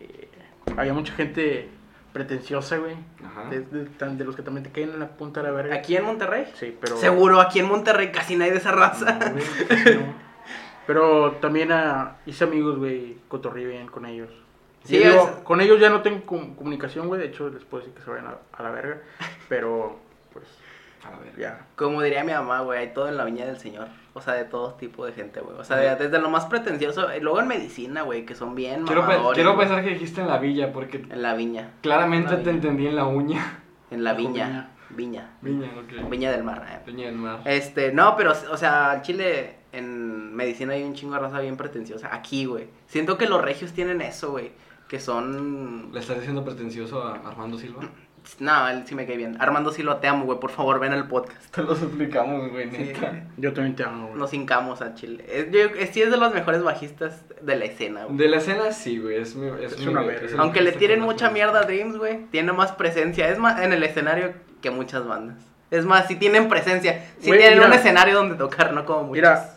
[0.00, 0.28] eh,
[0.76, 1.70] había mucha gente
[2.14, 2.94] pretenciosa, güey.
[3.22, 3.50] Ajá.
[3.50, 5.74] De, de- tan- de los que también te caen en la punta de la verga.
[5.74, 6.50] ¿Aquí en Monterrey?
[6.54, 6.96] Sí, pero...
[6.96, 9.18] Seguro, aquí en Monterrey casi nadie de esa raza.
[9.18, 10.14] No, güey, casi no.
[10.86, 14.30] Pero también ah, hice amigos, güey, cotorrí bien con ellos.
[14.84, 17.20] Sí, digo, es- Con ellos ya no tengo com- comunicación, güey.
[17.20, 18.98] De hecho, les puedo decir que se vayan a, a la verga.
[19.48, 19.98] Pero,
[20.32, 20.46] pues,
[21.04, 21.36] A ver.
[21.36, 21.66] ya.
[21.76, 23.88] Como diría mi mamá, güey, hay todo en la viña del señor.
[24.16, 25.58] O sea, de todo tipo de gente, güey.
[25.58, 28.84] O sea, de- desde lo más pretencioso, y luego en medicina, güey, que son bien
[28.86, 32.50] Quiero, pe- pensar que dijiste en la villa, porque En la viña, claramente La te
[32.50, 33.60] entendí en la uña.
[33.90, 36.08] en la viña, viña, Viña, ok.
[36.08, 36.64] viña del mar.
[36.70, 36.78] eh.
[36.86, 37.40] Viña del mar.
[37.44, 41.56] Este, no, pero, o sea, en Chile, en medicina hay un chingo de raza bien
[41.56, 42.14] pretenciosa.
[42.14, 42.68] Aquí, güey.
[42.86, 44.52] Siento que los regios tienen eso, güey.
[44.88, 45.90] Que son.
[45.92, 47.80] ¿Le estás diciendo pretencioso a Armando Silva?
[48.40, 49.36] No, él sí me cae bien.
[49.38, 50.40] Armando Silva, te amo, güey.
[50.40, 51.54] Por favor, ven al podcast.
[51.54, 53.24] Te lo suplicamos, güey, Sí, neta.
[53.36, 54.18] Yo también te amo, güey.
[54.18, 55.24] nos hincamos a Chile.
[55.28, 58.16] Es, yo, es, sí es de los mejores bajistas de la escena, güey.
[58.16, 59.16] De la escena, sí, güey.
[59.16, 60.26] Es, mi, es, Es mi- una verga.
[60.38, 61.64] Aunque le tiren mucha mierda a.
[61.64, 63.28] Dreams, güey, tiene más presencia.
[63.28, 65.36] Es más, en el escenario que muchas bandas.
[65.70, 67.04] Es más, si tienen presencia.
[67.18, 67.68] Si Güey, tienen mira.
[67.70, 69.12] un escenario donde tocar, no como muchos.
[69.16, 69.53] Mira,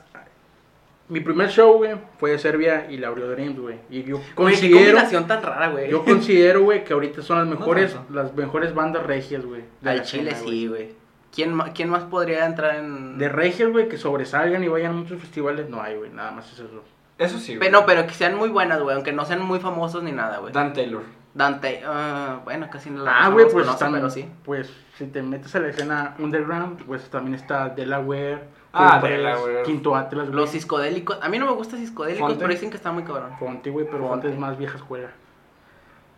[1.09, 3.77] mi primer show, güey, fue de Serbia y la abrió Dreams, güey.
[3.89, 5.89] Y yo Güey, qué considero, combinación tan rara, güey.
[5.89, 9.61] yo considero, güey, que ahorita son las mejores, las mejores bandas regias, güey.
[9.81, 10.89] de Al Chile sí, güey.
[11.33, 13.17] ¿Quién, ¿Quién más podría entrar en...?
[13.17, 16.51] De regias, güey, que sobresalgan y vayan a muchos festivales, no hay, güey, nada más
[16.51, 16.83] es eso.
[17.17, 17.67] Eso sí, güey.
[17.67, 20.39] Pero, no, pero que sean muy buenas, güey, aunque no sean muy famosos ni nada,
[20.39, 20.51] güey.
[20.53, 21.03] Dan Taylor.
[21.33, 24.27] Dante, ah, bueno, casi no la Ah, güey, pues conozco, están, pero sí.
[24.43, 29.63] pues si te metes a la escena underground, pues también está Delaware, Ah, Delaware.
[29.63, 30.35] Quinto Atlas, güey.
[30.35, 32.39] Los ciscodélicos, a mí no me gustan ciscodélicos, Fonte.
[32.39, 33.31] pero dicen que está muy cabrón.
[33.39, 34.09] Fonte, güey, pero Fonte.
[34.13, 35.09] Fonte es más vieja escuela.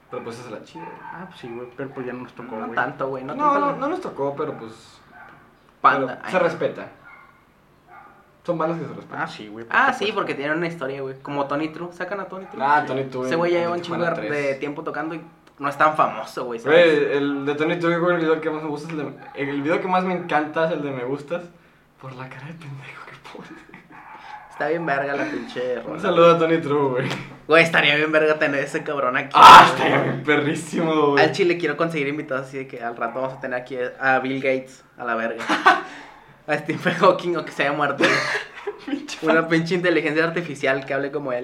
[0.10, 0.84] Pero pues esa es la chida.
[0.86, 0.96] güey.
[1.04, 3.52] Ah, pues sí, güey, pero pues ya no nos tocó, No tanto, güey, no, No,
[3.52, 3.60] tanto.
[3.60, 5.00] no, no nos tocó, pero pues.
[5.82, 6.18] Panda.
[6.22, 6.88] pero se respeta.
[8.44, 9.22] Son bandas que se respetan.
[9.22, 9.66] Ah, sí, güey.
[9.66, 11.16] por Ah, sí, porque tienen una historia, güey.
[11.22, 12.64] Como Tony True, sacan a Tony True.
[12.64, 13.26] Ah, Tony Two.
[13.26, 14.32] Ese güey ya lleva un chingo de, 3.
[14.32, 15.22] de tiempo tocando y
[15.60, 16.60] no es tan famoso, güey.
[16.60, 16.86] ¿sabes?
[16.86, 19.14] Güey, el de Tony Two, güey, el video que más me gusta es el de.
[19.36, 21.44] El video que más me encanta es el de Me Gustas.
[22.02, 23.70] Por la cara de pendejo que pone.
[24.50, 25.96] Está bien verga la pinche rola.
[25.96, 27.10] Un saludo a Tony True, güey.
[27.48, 29.32] Güey, estaría bien verga tener ese cabrón aquí.
[29.34, 29.88] Ah, güey.
[29.90, 31.24] está bien perrísimo, güey.
[31.24, 34.20] Al chile quiero conseguir invitados así de que al rato vamos a tener aquí a
[34.20, 35.44] Bill Gates, a la verga.
[36.50, 38.04] a Stephen Hawking o que se haya muerto.
[39.22, 41.44] Una pinche inteligencia artificial que hable como él.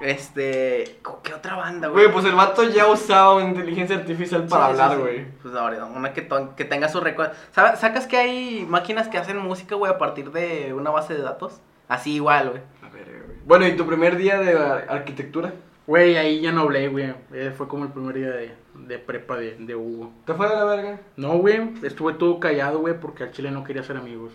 [0.00, 1.00] Este.
[1.24, 2.04] ¿Qué otra banda, güey?
[2.04, 5.02] Güey, pues el vato ya usaba una inteligencia artificial para Sí, sí, hablar, sí.
[5.02, 5.26] güey.
[5.42, 7.30] Pues ahora, una que, que tenga su récord.
[7.50, 7.80] ¿Sabes?
[7.80, 11.60] ¿Sacas que hay máquinas que hacen música, güey, a partir de una base de datos?
[11.88, 12.62] Así igual, güey.
[12.82, 13.38] A ver, güey.
[13.44, 15.52] Bueno, ¿y tu primer día de ar- arquitectura?
[15.86, 17.12] Güey, ahí ya no hablé, güey.
[17.32, 18.54] Eh, fue como el primer día de,
[18.86, 20.12] de prepa de, de Hugo.
[20.24, 21.00] ¿Te fue de la verga?
[21.16, 24.32] No, güey, estuve todo callado, güey, porque al chile no quería ser amigos.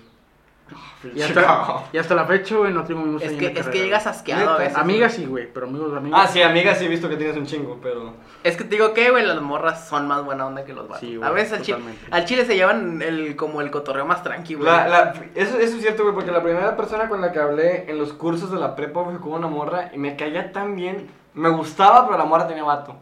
[1.14, 3.68] Y hasta, y hasta la fecha, güey, no tengo amigos Es en que, la es
[3.68, 4.16] que llegas güey.
[4.16, 4.78] asqueado a veces.
[4.78, 6.20] Amigas sí, güey, pero amigos, amigos.
[6.22, 8.14] Ah, sí, amiga, sí he visto que tienes un chingo, pero.
[8.44, 11.02] Es que te digo que, güey, las morras son más buena onda que los vatos.
[11.02, 11.78] Sí, güey, a veces al chile,
[12.10, 14.66] al chile se llevan el, como el cotorreo más tranqui, güey.
[14.66, 17.92] La, la, eso, eso es cierto, güey, porque la primera persona con la que hablé
[17.92, 21.08] en los cursos de la prepa fue con una morra y me caía tan bien.
[21.34, 22.96] Me gustaba, pero la morra tenía vato.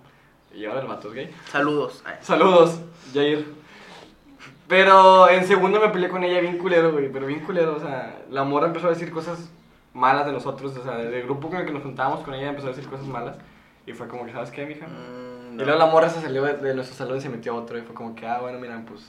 [0.53, 1.35] Y ahora el vato es gay.
[1.49, 2.01] Saludos.
[2.05, 2.15] Ay.
[2.21, 2.79] Saludos,
[3.13, 3.45] Jair.
[4.67, 8.21] Pero en segundo me peleé con ella bien culero, güey, pero bien culero, o sea,
[8.29, 9.49] la morra empezó a decir cosas
[9.93, 12.67] malas de nosotros, o sea, del grupo con el que nos juntábamos con ella empezó
[12.67, 13.35] a decir cosas malas
[13.85, 14.87] y fue como que, ¿sabes qué, mija?
[14.87, 17.55] Mm, Y luego la morra se salió de, de nuestro salón y se metió a
[17.55, 19.01] otro y fue como que, ah, bueno, mira, pues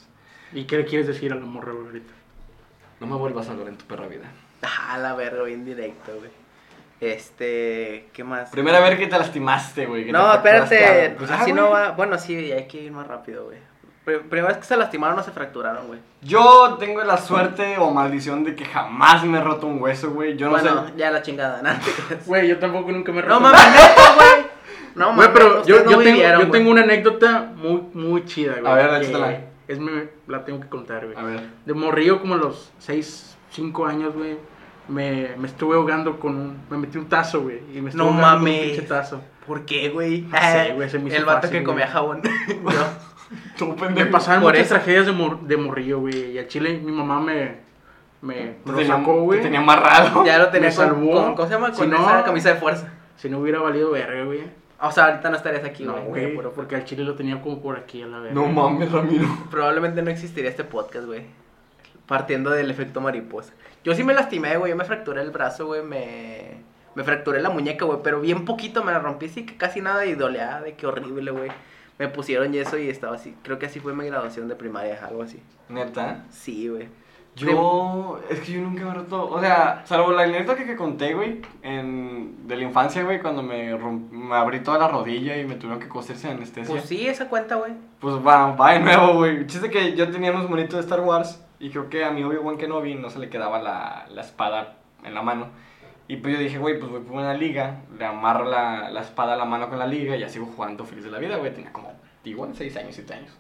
[0.53, 2.13] ¿Y qué le quieres decir a la morra, güey, ahorita?
[3.01, 4.25] no me vuelvas a hablar en tu perra vida.
[4.65, 6.31] Ah, la verga, bien directo, güey.
[7.03, 8.51] Este, ¿qué más?
[8.51, 10.13] Primera vez que te lastimaste, güey.
[10.13, 11.15] No, espérate.
[11.19, 11.91] Pues, ah, así no va.
[11.91, 13.59] Bueno, sí, hay que ir más rápido, güey.
[14.05, 15.99] Pri- Primera vez que se lastimaron no se fracturaron, güey.
[16.23, 20.37] Yo tengo la suerte o maldición de que jamás me he roto un hueso, güey.
[20.37, 20.93] Yo no bueno, sé.
[20.97, 21.71] ya la chingada, ¿no?
[22.07, 22.25] creas.
[22.27, 24.47] Güey, yo tampoco nunca me he No roto- mames, neta, güey.
[24.95, 28.25] No Güey, mames, pero yo, no yo, tengo, vivieron, yo tengo una anécdota muy, muy
[28.27, 28.73] chida, güey.
[28.73, 29.41] A ver, échatela.
[29.67, 31.17] Es me, la tengo que contar, güey.
[31.19, 31.41] A ver.
[31.65, 34.37] De morrillo, como a los 6, 5 años, güey,
[34.89, 36.57] me, me estuve ahogando con un...
[36.71, 38.61] Me metí un tazo, güey, y me estuve No ahogando con un mames.
[38.71, 39.23] pinche tazo.
[39.47, 40.23] ¿Por qué, güey?
[40.23, 41.93] No sé, güey, se me hizo El vato fácil, que comía güey.
[41.93, 42.23] jabón.
[42.49, 42.85] Yo.
[43.59, 44.11] Tú, Me pendejo.
[44.11, 44.75] pasaban Por muchas eso.
[44.75, 47.61] tragedias de, mor- de morrillo, güey, y al chile mi mamá me...
[48.21, 49.43] Me, Te me lo tenía, sacó, te güey.
[49.43, 50.25] tenía amarrado.
[50.27, 51.11] Ya lo tenía Me con, salvó.
[51.13, 51.73] con- ¿Cómo se llama?
[51.73, 52.93] Si Con no- esa camisa de fuerza.
[53.17, 54.41] Si no hubiera valido verga, güey.
[54.81, 56.07] O sea, ahorita no estarías aquí, No, güey.
[56.09, 58.35] güey, Pero porque al chile lo tenía como por aquí a la verga.
[58.35, 59.27] No mames, Ramiro.
[59.51, 61.23] Probablemente no existiría este podcast, güey.
[62.07, 63.53] Partiendo del efecto mariposa.
[63.85, 64.71] Yo sí me lastimé, güey.
[64.71, 65.83] Yo me fracturé el brazo, güey.
[65.83, 66.59] Me,
[66.95, 67.99] me fracturé la muñeca, güey.
[68.03, 70.05] Pero bien poquito me la rompí, sí que casi nada.
[70.07, 71.51] Y dolea, de qué horrible, güey.
[71.99, 73.35] Me pusieron yeso y estaba así.
[73.43, 75.41] Creo que así fue mi graduación de primaria, algo así.
[75.69, 76.25] Neta.
[76.31, 76.89] Sí, güey.
[77.35, 78.21] Yo.
[78.29, 79.31] Es que yo nunca me he roto.
[79.31, 81.41] O sea, salvo la anécdota que, que conté, güey.
[81.63, 85.55] En, de la infancia, güey, cuando me, romp- me abrí toda la rodilla y me
[85.55, 86.71] tuvieron que coserse en anestesia.
[86.71, 87.73] Pues sí, esa cuenta, güey.
[88.01, 89.47] Pues va, va de nuevo, güey.
[89.47, 92.59] Chiste que yo tenía unos monitos de Star Wars y creo que a mi Obi-Wan
[92.59, 95.47] Kenobi no se le quedaba la, la espada en la mano.
[96.09, 99.35] Y pues yo dije, güey, pues voy por una liga, le amarro la, la espada
[99.35, 101.55] a la mano con la liga y ya sigo jugando feliz de la vida, güey.
[101.55, 101.93] Tenía como,
[102.25, 103.31] igual, 6 años, 7 años.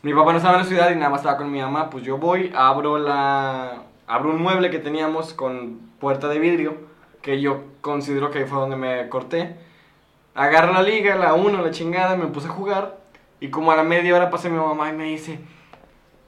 [0.00, 1.90] Mi papá no estaba en la ciudad y nada más estaba con mi mamá.
[1.90, 3.82] Pues yo voy, abro la.
[4.06, 6.78] Abro un mueble que teníamos con puerta de vidrio,
[7.20, 9.54] que yo considero que fue donde me corté.
[10.34, 13.00] Agarro la liga, la uno, la chingada, me puse a jugar.
[13.38, 15.38] Y como a la media hora pasé mi mamá y me dice,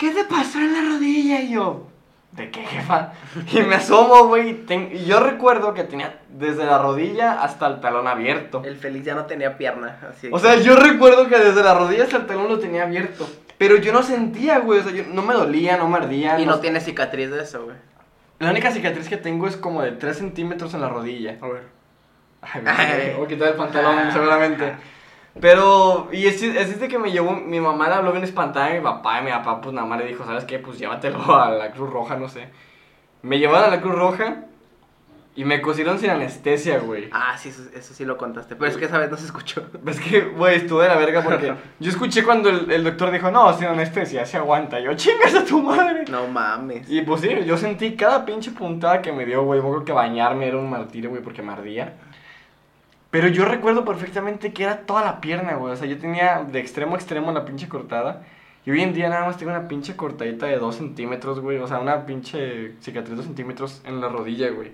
[0.00, 1.40] ¿qué te pasó en la rodilla?
[1.42, 1.86] Y yo,
[2.32, 3.12] ¿de qué jefa?
[3.52, 4.48] Y me asomo, güey.
[4.50, 8.62] y ten- Y yo recuerdo que tenía desde la rodilla hasta el talón abierto.
[8.64, 9.98] El feliz ya no tenía pierna.
[10.10, 12.82] Así O que- sea, yo recuerdo que desde la rodilla hasta el talón lo tenía
[12.84, 13.28] abierto.
[13.58, 14.80] Pero yo no sentía, güey.
[14.80, 16.40] O sea, yo, no me dolía, no me ardía.
[16.40, 17.76] Y no- no tiene cicatriz de eso, güey.
[18.38, 21.36] La única cicatriz que tengo es como de 3 centímetros en la rodilla.
[21.42, 21.62] A ver.
[22.40, 24.72] Ay, me voy a quitar el pantalón, seguramente.
[25.38, 28.70] Pero, y es, es de que me llevó, mi mamá le habló bien espantada a
[28.70, 30.58] mi papá, y mi papá pues nada más le dijo, ¿sabes qué?
[30.58, 32.48] Pues llévatelo a la Cruz Roja, no sé.
[33.22, 34.44] Me llevaron a la Cruz Roja
[35.36, 37.08] y me cosieron sin anestesia, güey.
[37.12, 38.56] Ah, sí, eso, eso sí lo contaste.
[38.56, 39.62] Pero es que esa vez no se escuchó.
[39.86, 43.30] Es que, güey, estuve de la verga porque yo escuché cuando el, el doctor dijo,
[43.30, 44.80] no, sin anestesia, se aguanta.
[44.80, 46.04] Y yo, chingas a tu madre.
[46.10, 46.90] No mames.
[46.90, 49.60] Y pues sí, yo sentí cada pinche puntada que me dio, güey.
[49.60, 51.94] Yo creo que bañarme era un martirio, güey, porque me ardía.
[53.10, 55.72] Pero yo recuerdo perfectamente que era toda la pierna, güey.
[55.72, 58.22] O sea, yo tenía de extremo a extremo la pinche cortada.
[58.64, 61.58] Y hoy en día nada más tengo una pinche cortadita de 2 centímetros, güey.
[61.58, 64.72] O sea, una pinche cicatriz de 2 centímetros en la rodilla, güey.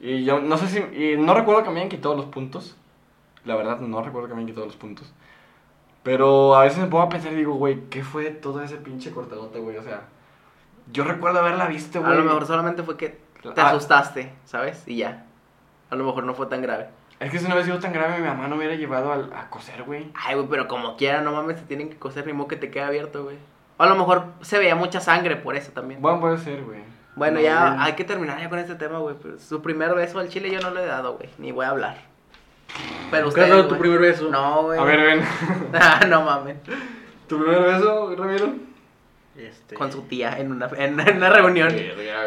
[0.00, 0.78] Y yo no sé si.
[0.96, 2.76] Y no recuerdo que me hayan quitado los puntos.
[3.44, 5.12] La verdad, no recuerdo que me hayan quitado los puntos.
[6.02, 9.10] Pero a veces me pongo a pensar y digo, güey, ¿qué fue todo ese pinche
[9.10, 9.76] cortadota, güey?
[9.76, 10.02] O sea,
[10.92, 12.12] yo recuerdo haberla visto, güey.
[12.12, 13.18] A lo mejor solamente fue que
[13.54, 13.68] te Ah.
[13.70, 14.82] asustaste, ¿sabes?
[14.86, 15.26] Y ya.
[15.90, 16.88] A lo mejor no fue tan grave.
[17.20, 19.32] Es que si no hubiera sido tan grave, mi mamá no me hubiera llevado al-
[19.34, 20.10] a, coser, güey.
[20.14, 22.70] Ay, güey, pero como quiera, no mames, te tienen que coser, ni modo que te
[22.70, 23.36] quede abierto, güey.
[23.78, 26.00] O a lo mejor se veía mucha sangre por eso también.
[26.02, 26.80] Bueno, puede ser, güey.
[27.14, 27.80] Bueno, No, ya güey.
[27.80, 29.16] hay que terminar ya con este tema, güey.
[29.22, 31.30] Pero su primer beso al chile yo no le he dado, güey.
[31.38, 31.96] Ni voy a hablar.
[33.10, 33.48] Pero ¿Nunca usted.
[33.50, 34.28] dado tu primer beso?
[34.30, 34.78] No, güey.
[34.78, 35.20] A ver, ven.
[35.72, 36.56] Ah, no mames.
[37.26, 38.48] ¿Tu primer beso, Ramiro?
[39.38, 39.74] Este...
[39.74, 41.74] Con su tía en una, en, en una reunión.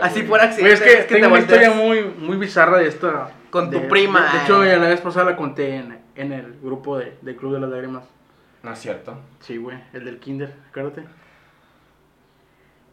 [0.02, 0.73] Así por accidente.
[0.73, 1.61] es que te tengo una volteas.
[1.61, 3.31] historia muy, muy bizarra de esta.
[3.49, 4.68] Con tu de- prima, De, de hecho, eh.
[4.69, 7.69] ya la vez pasada la conté en, en el grupo de, del Club de las
[7.69, 8.03] Lágrimas.
[8.61, 9.18] No es cierto.
[9.40, 11.03] Sí, güey, el del Kinder, acuérdate.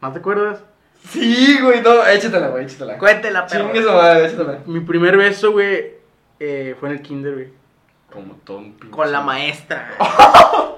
[0.01, 0.63] ¿No te acuerdas?
[1.09, 2.97] Sí, güey, no, échatela, güey, échatela.
[2.97, 3.65] Cuéntela, perro.
[3.71, 3.79] Chingue
[4.25, 4.59] échatela.
[4.65, 5.91] Mi primer beso, güey,
[6.39, 7.49] eh, fue en el Kinder, güey.
[8.11, 8.95] Como todo un pinche.
[8.95, 9.91] Con la maestra.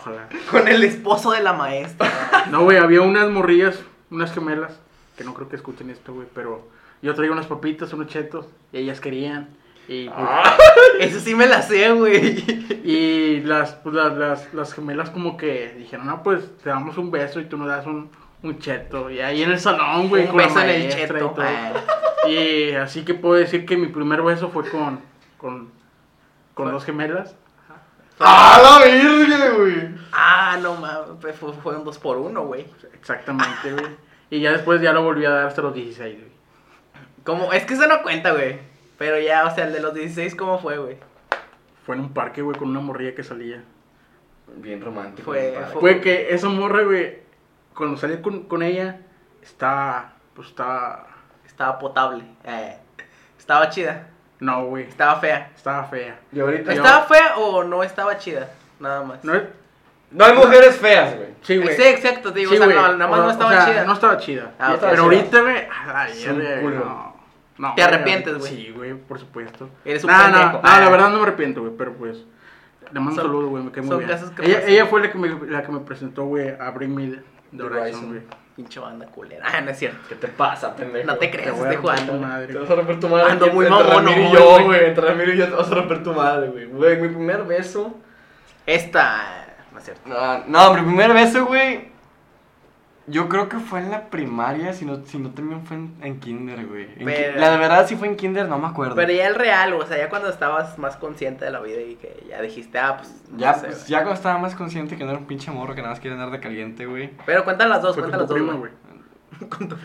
[0.00, 0.28] Ojalá.
[0.50, 2.10] Con el esposo de la maestra.
[2.50, 3.78] No, güey, había unas morrillas,
[4.10, 4.78] unas gemelas,
[5.16, 6.66] que no creo que escuchen esto, güey, pero
[7.02, 9.48] yo traía unas papitas, unos chetos, y ellas querían.
[9.88, 10.18] Y, pues,
[11.00, 12.44] Eso sí me la sé, güey.
[12.84, 17.10] y las, pues, las, las, las gemelas como que dijeron, no, pues te damos un
[17.10, 18.08] beso y tú nos das un,
[18.42, 19.10] un cheto.
[19.10, 21.30] Y ahí en el salón, güey, Un con la beso en el maestra y cheto.
[21.30, 21.44] todo.
[21.44, 21.72] Ah.
[22.28, 25.00] Y así que puedo decir que mi primer beso fue con,
[25.38, 25.70] con,
[26.54, 27.34] con dos gemelas.
[28.20, 29.94] ¡Ah, la virgen, güey!
[30.12, 32.66] Ah, no mames, pues fue, fue un 2 por 1 güey.
[32.94, 33.86] Exactamente, güey.
[34.32, 36.30] Y ya después ya lo volví a dar hasta los 16, güey.
[37.24, 38.60] Como, es que eso no cuenta, güey.
[38.96, 40.98] Pero ya, o sea, el de los 16, ¿cómo fue, güey?
[41.84, 43.64] Fue en un parque, güey, con una morrilla que salía.
[44.56, 45.32] Bien romántico.
[45.32, 47.18] Fue- Fue que esa morra, güey,
[47.74, 49.00] cuando salí con, con ella,
[49.42, 51.08] estaba, pues estaba,
[51.44, 52.22] Estaba potable.
[52.44, 52.76] Eh,
[53.36, 54.10] estaba chida.
[54.40, 55.50] No, güey, Estaba fea.
[55.54, 56.18] estaba fea.
[56.32, 58.48] Y ahorita yo- ¿Estaba fea o no estaba chida?
[58.78, 59.22] Nada más.
[59.24, 59.34] No
[60.10, 61.28] No hay mujeres feas, güey.
[61.42, 61.76] sí, güey.
[61.76, 63.66] Sí, exacto, te digo, Sí, o sea, no, nada más O- no o estaba sea,
[63.66, 63.84] chida.
[63.84, 64.52] No estaba chida.
[64.58, 64.76] Ah.
[64.80, 65.56] Pero ahorita, güey,
[65.94, 66.84] ay, Es un güey, culo.
[66.84, 67.20] no.
[67.58, 68.50] No, ¿Te arrepientes, güey?
[68.56, 69.68] Sí, güey, por supuesto.
[69.84, 70.44] Eres un no, pendejo.
[70.46, 70.80] No, no, Ah.
[70.80, 72.24] la verdad no me arrepiento, güey, pero pues.
[72.90, 74.10] Le mando un saludo, güey, me cae muy bien.
[74.66, 77.18] ella, fue la que me, la que me presentó, güey, a Bring Me
[77.56, 78.08] the Horizon.
[78.08, 78.22] güey.
[78.56, 79.46] Pinche banda culera.
[79.50, 79.98] Ah, no es cierto.
[80.08, 81.06] ¿Qué te pasa, pendejo?
[81.06, 82.14] No te creas, estoy jugando.
[82.14, 82.52] madre.
[82.52, 83.30] Te vas a romper tu madre.
[83.32, 84.64] Ando muy Ramiro y yo, güey.
[84.64, 84.84] güey.
[84.86, 86.66] Entre Ramiro y yo te vas a romper tu madre, güey.
[86.66, 87.94] Güey, mi primer beso.
[88.66, 89.46] Esta.
[89.72, 90.02] No es cierto.
[90.08, 91.89] No, no, mi primer beso, güey.
[93.06, 96.20] Yo creo que fue en la primaria, si no, si no también fue en, en
[96.20, 96.84] kinder, güey.
[96.96, 98.94] En Pero- ki- La de verdad sí fue en kinder, no me acuerdo.
[98.94, 101.96] Pero ya el real, o sea, ya cuando estabas más consciente de la vida y
[101.96, 103.12] que ya dijiste, ah, pues.
[103.30, 105.74] no ya, sé, pues, ya cuando estaba más consciente que no era un pinche morro
[105.74, 107.10] que nada más quiere andar de caliente, güey.
[107.26, 108.36] Pero cuentan las dos, cuentan las dos.
[108.38, 108.70] prima, güey.
[108.70, 109.50] güey.
[109.50, 109.76] con, tu-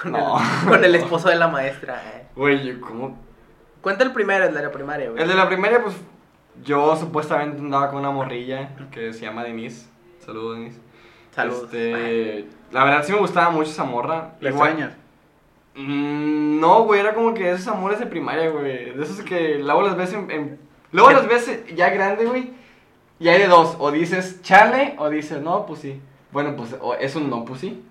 [0.00, 0.38] con No.
[0.38, 2.00] el, con el esposo de la maestra.
[2.16, 2.26] eh.
[2.34, 3.18] Güey, yo como...
[3.82, 5.22] Cuenta el primero, el de la primaria, güey.
[5.22, 5.94] El de la primaria, pues,
[6.62, 9.86] yo supuestamente andaba con una morrilla que se llama Denise.
[10.24, 10.80] Saludos, Denise.
[11.34, 11.64] Saludos.
[11.64, 14.32] Este, la verdad sí me gustaba mucho esa morra.
[14.40, 14.92] ¿Le extrañas?
[15.74, 18.92] Mm, no, güey, era como que esos amores de primaria, güey.
[18.94, 20.30] De esos que luego las ves en...
[20.30, 20.58] en-
[20.92, 22.52] luego las ves ya grande, güey.
[23.18, 23.76] Y hay de dos.
[23.78, 26.00] O dices chale o dices no, pues sí.
[26.30, 27.82] Bueno, pues o es un no, pues sí.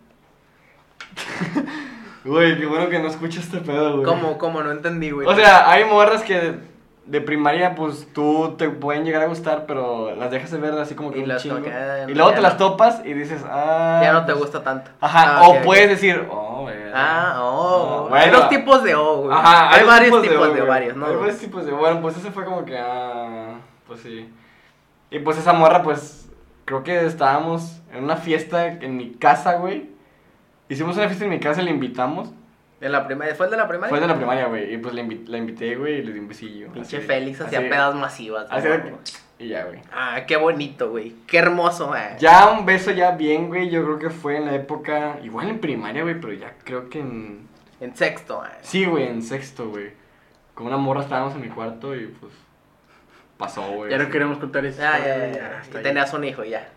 [2.25, 4.05] Güey, qué bueno que no escucho este pedo, güey.
[4.05, 4.63] ¿Cómo, cómo?
[4.63, 5.27] No entendí, güey.
[5.27, 6.53] O sea, hay morras que
[7.05, 10.73] de, de primaria, pues tú te pueden llegar a gustar, pero las dejas de ver
[10.73, 11.59] así como que Y un chingo.
[12.07, 12.41] y luego te no.
[12.43, 13.99] las topas y dices, ah.
[14.03, 14.91] ya no te pues, gusta tanto.
[15.01, 16.75] Ajá, Ah, o puedes decir, oh, güey.
[16.93, 18.09] Ah, oh.
[18.11, 19.35] Ah, hay dos tipos de O, güey.
[19.35, 20.67] Ajá, hay, dos varios tipos, de, güey.
[20.67, 21.05] varios, ¿no?
[21.07, 21.71] Hay varios tipos de.
[21.71, 23.55] Bueno, pues ese fue como que, ah,
[23.87, 24.31] pues sí.
[25.11, 26.29] Y pues esa morra, pues,
[26.65, 29.89] creo que estábamos en una fiesta en mi casa, güey.
[30.69, 32.31] Hicimos una fiesta en mi casa y le invitamos.
[32.83, 33.33] ¿En la primaria?
[33.35, 33.89] ¿Fue el de la primaria?
[33.89, 34.73] Fue de la primaria, güey.
[34.73, 36.67] Y pues la, invi- la invité, güey, y le di un besillo.
[36.71, 38.45] Pinche así, Félix hacía pedas masivas.
[38.49, 38.67] así
[39.39, 39.79] Y ya, güey.
[39.91, 41.15] Ah, qué bonito, güey.
[41.25, 42.15] Qué hermoso, eh.
[42.19, 43.69] Ya un beso ya bien, güey.
[43.69, 45.17] Yo creo que fue en la época.
[45.23, 47.47] Igual en primaria, güey, pero ya creo que en.
[47.79, 48.49] En sexto, eh.
[48.61, 49.91] Sí, güey, en sexto, güey.
[50.53, 52.31] Con una morra estábamos en mi cuarto y pues.
[53.37, 53.89] Pasó, güey.
[53.91, 54.79] Ya no queremos contar eso.
[54.81, 55.61] Ya, ya, ya, ya.
[55.79, 56.69] Y tenías un hijo, ya.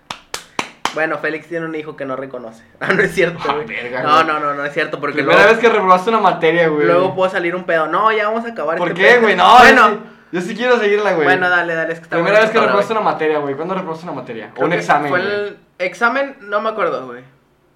[0.96, 2.64] Bueno, Félix tiene un hijo que no reconoce.
[2.80, 3.66] Ah, no es cierto, Ah, güey.
[3.66, 6.66] verga, No, no, no, no es cierto, porque Primera luego, vez que reprobaste una materia,
[6.68, 6.86] güey.
[6.86, 7.86] luego puede salir un pedo.
[7.86, 9.20] No, ya vamos a acabar ¿Por este qué, pedo.
[9.22, 9.36] güey?
[9.36, 10.00] No, bueno, yo sí,
[10.32, 11.24] yo sí quiero seguirla, güey.
[11.24, 13.54] bueno, dale, dale, es que está Primera vez que reprobaste una materia, güey.
[13.54, 14.50] ¿Cuándo reprobaste una materia?
[14.56, 15.32] O un examen, Fue güey.
[15.32, 17.22] el examen, no me acuerdo, güey.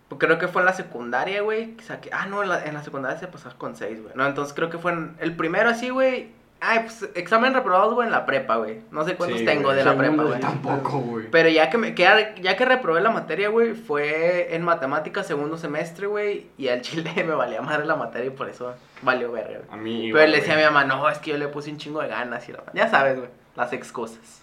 [0.09, 1.77] Porque Creo que fue en la secundaria, güey.
[1.77, 4.13] que saqué- Ah, no, en la, en la secundaria se pasó con 6, güey.
[4.17, 6.33] No, entonces creo que fue en el primero así, güey.
[6.63, 8.81] Ay, pues examen reprobados, güey, en la prepa, güey.
[8.91, 9.77] No sé cuántos Sí, tengo güey.
[9.79, 10.41] de la prepa, güey.
[10.41, 11.31] tampoco, güey.
[11.31, 15.27] Pero ya que, me, que ya, ya que reprobé la materia, güey, fue en matemáticas
[15.27, 16.49] segundo semestre, güey.
[16.59, 19.71] Y al chile me valía madre la materia y por eso valió verga, güey.
[19.71, 21.71] A mí, Pero igual, le decía a mi mamá, no, es que yo le puse
[21.71, 24.43] un chingo de ganas y la Ya sabes, güey, las excusas.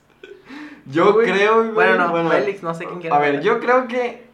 [0.88, 1.32] Yo güey.
[1.32, 1.72] creo, güey.
[1.72, 4.26] Bueno, no, Félix, no sé quién quiere A ver, yo creo que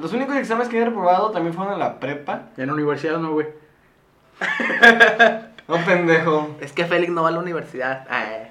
[0.00, 2.44] los únicos exámenes que he reprobado también fueron en la prepa.
[2.56, 3.48] En la universidad no, güey.
[5.68, 6.56] No, pendejo.
[6.60, 8.06] Es que Félix no va a la universidad.
[8.08, 8.48] Ay,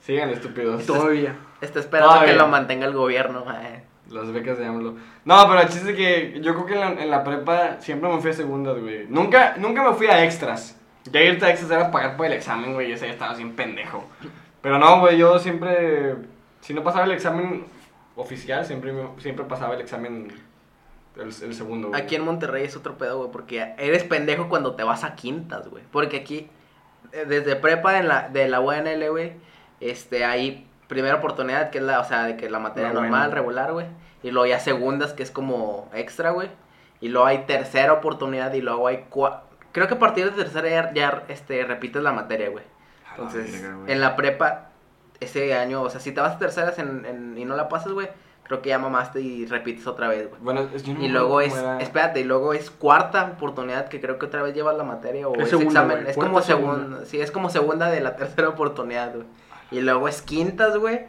[0.00, 0.84] Sigan estúpidos.
[0.84, 1.36] Todavía.
[1.60, 2.32] está esperando Todavía.
[2.32, 3.44] que lo mantenga el gobierno.
[3.46, 3.82] ay.
[4.10, 4.96] Las becas de AMLO.
[5.24, 8.10] No, pero el chiste es que yo creo que en la, en la prepa siempre
[8.10, 9.06] me fui a segundas, güey.
[9.08, 10.78] Nunca, nunca me fui a extras.
[11.10, 12.92] Ya irte a extras era pagar por el examen, güey.
[12.92, 14.04] Ese ya estaba así pendejo.
[14.60, 16.16] Pero no, güey, yo siempre.
[16.60, 17.64] Si no pasaba el examen
[18.16, 20.28] oficial, siempre, siempre pasaba el examen.
[21.16, 22.00] El, el segundo, güey.
[22.00, 25.68] Aquí en Monterrey es otro pedo, güey, porque eres pendejo cuando te vas a quintas,
[25.68, 25.84] güey.
[25.90, 26.48] Porque aquí,
[27.12, 29.32] eh, desde prepa en la, de la UNL, güey,
[29.80, 33.10] este, hay primera oportunidad, que es la, o sea, de que la materia La normal,
[33.28, 33.34] buena.
[33.34, 33.86] regular, güey.
[34.22, 36.48] Y luego ya segundas, que es como extra, güey.
[37.00, 39.40] Y luego hay tercera oportunidad y luego hay cua-
[39.72, 42.64] Creo que a partir de tercera ya, ya, este, repites la materia, güey.
[43.04, 43.92] La Entonces, verga, güey.
[43.92, 44.68] en la prepa,
[45.20, 47.92] ese año, o sea, si te vas a terceras en, en- y no la pasas,
[47.92, 48.08] güey,
[48.52, 50.40] creo que ya mamaste y repites otra vez, güey.
[50.42, 51.78] Bueno, es- yo no me Y acuerdo luego es, era.
[51.80, 55.34] espérate, y luego es cuarta oportunidad que creo que otra vez llevas la materia o
[55.36, 55.96] Es es, segunda, examen.
[55.98, 56.76] güey, Es cuarta como segunda.
[56.78, 59.26] segunda, sí, es como segunda de la tercera oportunidad, güey.
[59.70, 61.00] Y luego es quintas, güey.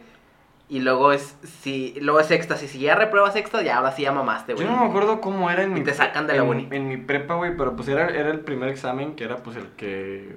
[0.66, 2.62] Y luego es, si, luego es sextas.
[2.62, 4.66] Y si ya repruebas sextas, ya ahora sí ya mamaste, güey.
[4.66, 6.68] Yo no me acuerdo cómo era en Y mi te sacan de la en, uni.
[6.70, 9.68] En mi prepa, güey, pero pues era, era el primer examen que era pues el
[9.76, 10.36] que,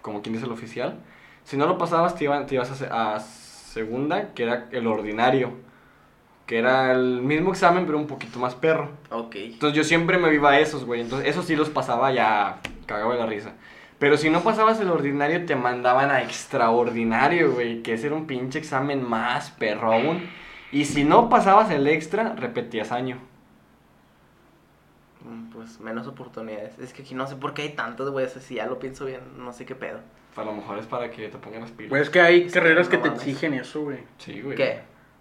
[0.00, 0.98] como quien dice el oficial.
[1.44, 5.52] Si no lo pasabas, te, iban, te ibas a, a segunda, que era el ordinario.
[6.50, 8.90] Que era el mismo examen, pero un poquito más perro.
[9.10, 9.36] Ok.
[9.36, 11.00] Entonces yo siempre me iba a esos, güey.
[11.00, 13.52] Entonces esos sí los pasaba ya cagaba de la risa.
[14.00, 17.84] Pero si no pasabas el ordinario, te mandaban a extraordinario, güey.
[17.84, 20.28] Que ese era un pinche examen más perro aún.
[20.72, 23.18] Y si no pasabas el extra, repetías año.
[25.24, 26.78] Mm, Pues menos oportunidades.
[26.80, 28.26] Es que aquí no sé por qué hay tantas, güey.
[28.28, 30.00] si ya lo pienso bien, no sé qué pedo.
[30.36, 31.90] A lo mejor es para que te pongan las pilas.
[31.90, 33.22] Pues es que hay Es que carreras no que te mames.
[33.22, 33.98] exigen eso, güey.
[34.18, 34.56] sí, güey.
[34.56, 34.80] ¿Qué?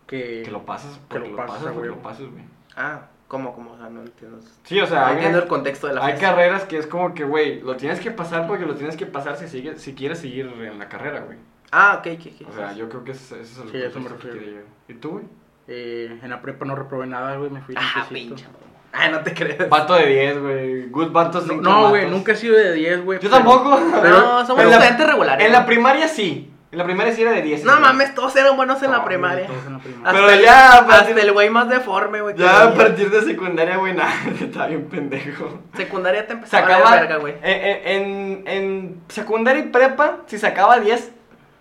[0.10, 1.88] Que, Que lo pasas, que lo lo pasas, güey.
[1.90, 2.44] lo pasas, güey.
[2.76, 3.74] Ah, ¿cómo, cómo?
[3.74, 4.40] O sea, no entiendo.
[4.64, 6.26] Sí, o sea, no entiendo el contexto de la hay frase.
[6.26, 9.38] carreras que es como que, güey, lo tienes que pasar porque lo tienes que pasar
[9.38, 11.38] si, sigue, si quieres seguir en la carrera, güey.
[11.72, 12.50] Ah, ok, ok, ok.
[12.50, 14.40] O sea, yo creo que ese, ese es el Sí, a eso me que refiero.
[14.40, 14.62] quería.
[14.88, 15.26] ¿Y tú, güey?
[15.68, 17.52] eh, en la prepa no reprobé nada, güey.
[17.52, 18.46] Me fui Ah, pinche.
[18.92, 19.70] Ah, no te crees.
[19.70, 20.90] Vato de 10, güey.
[20.90, 23.20] Good vatos No, güey, nunca he sido de 10, güey.
[23.20, 23.80] Yo pero- tampoco.
[24.02, 25.46] pero- no, somos la- estudiantes regulares.
[25.46, 25.68] En la güey.
[25.68, 26.52] primaria sí.
[26.72, 27.64] En la primaria sí era de 10.
[27.64, 27.82] No güey.
[27.82, 29.48] mames, todos eran buenos en No, la primaria.
[29.48, 30.08] todos en la primaria.
[30.08, 32.36] Hasta Pero el- ya, a Hasta partir- el güey más deforme, güey.
[32.38, 35.62] Ya a partir de secundaria, güey, nada, estaba bien pendejo.
[35.76, 36.84] Secundaria te empezaba a Sacaba.
[36.92, 37.34] valer verga, güey.
[37.42, 41.12] en, en, en secundaria y prepa, si sacaba 10,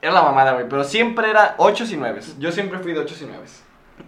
[0.02, 0.68] era la mamada, güey.
[0.68, 2.20] Pero siempre era 8 y 9.
[2.38, 3.44] Yo siempre fui de 8 y 9.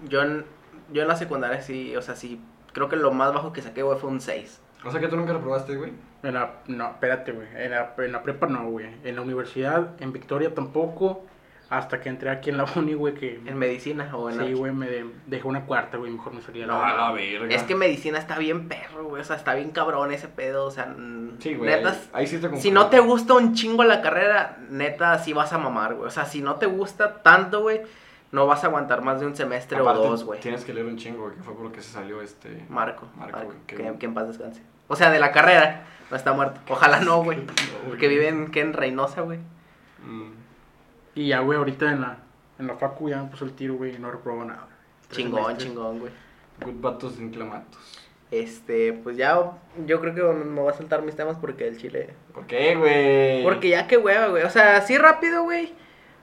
[0.07, 0.45] Yo en,
[0.93, 2.41] yo en la secundaria sí, o sea, sí.
[2.75, 4.61] Creo que lo más bajo que saqué, güey, fue un 6.
[4.85, 5.93] O sea que tú nunca reprobaste, güey.
[6.23, 7.47] En la, no, espérate, güey.
[7.57, 8.87] En la, en la prepa no, güey.
[9.05, 11.25] En la universidad, en Victoria tampoco.
[11.71, 13.41] Hasta que entré aquí en la uni, güey, que...
[13.47, 16.11] En medicina o en Sí, güey, me de- dejé una cuarta, güey.
[16.11, 16.97] Mejor me salía No, la...
[17.09, 17.15] no.
[17.15, 17.55] verga.
[17.55, 19.23] Es que medicina está bien perro, güey.
[19.23, 20.67] O sea, está bien cabrón ese pedo.
[20.67, 20.93] O sea,
[21.39, 21.71] Sí, güey.
[21.71, 25.33] neta, ahí, ahí sí te si no te gusta un chingo la carrera, neta, sí
[25.33, 26.09] vas a mamar, güey.
[26.09, 27.83] O sea, si no te gusta tanto, güey,
[28.33, 30.41] no vas a aguantar más de un semestre Aparte, o dos, güey.
[30.41, 32.67] Tienes que leer un chingo, güey, que fue por lo que se salió este.
[32.69, 34.61] Marco, Marco, Marco, güey, que, que en paz descanse.
[34.93, 36.61] O sea, de la carrera, no está muerto.
[36.69, 37.39] Ojalá no, güey.
[37.87, 38.61] Porque vive en, ¿qué?
[38.61, 39.39] en Reynosa, güey.
[40.05, 40.33] Mm.
[41.15, 42.19] Y ya, güey, ahorita en la,
[42.59, 44.67] en la facu ya me puso el tiro, güey, y no reprobo nada.
[45.07, 45.69] Tres Chingón, semestres.
[45.71, 46.13] chingón, güey.
[46.65, 48.01] Good vatos sin clamatos.
[48.33, 49.39] Este, pues ya,
[49.87, 52.11] yo creo que me voy a saltar mis temas porque el chile.
[52.35, 53.45] ¿Por qué, güey?
[53.45, 54.43] Porque ya que hueva, güey.
[54.43, 55.73] O sea, así rápido, güey.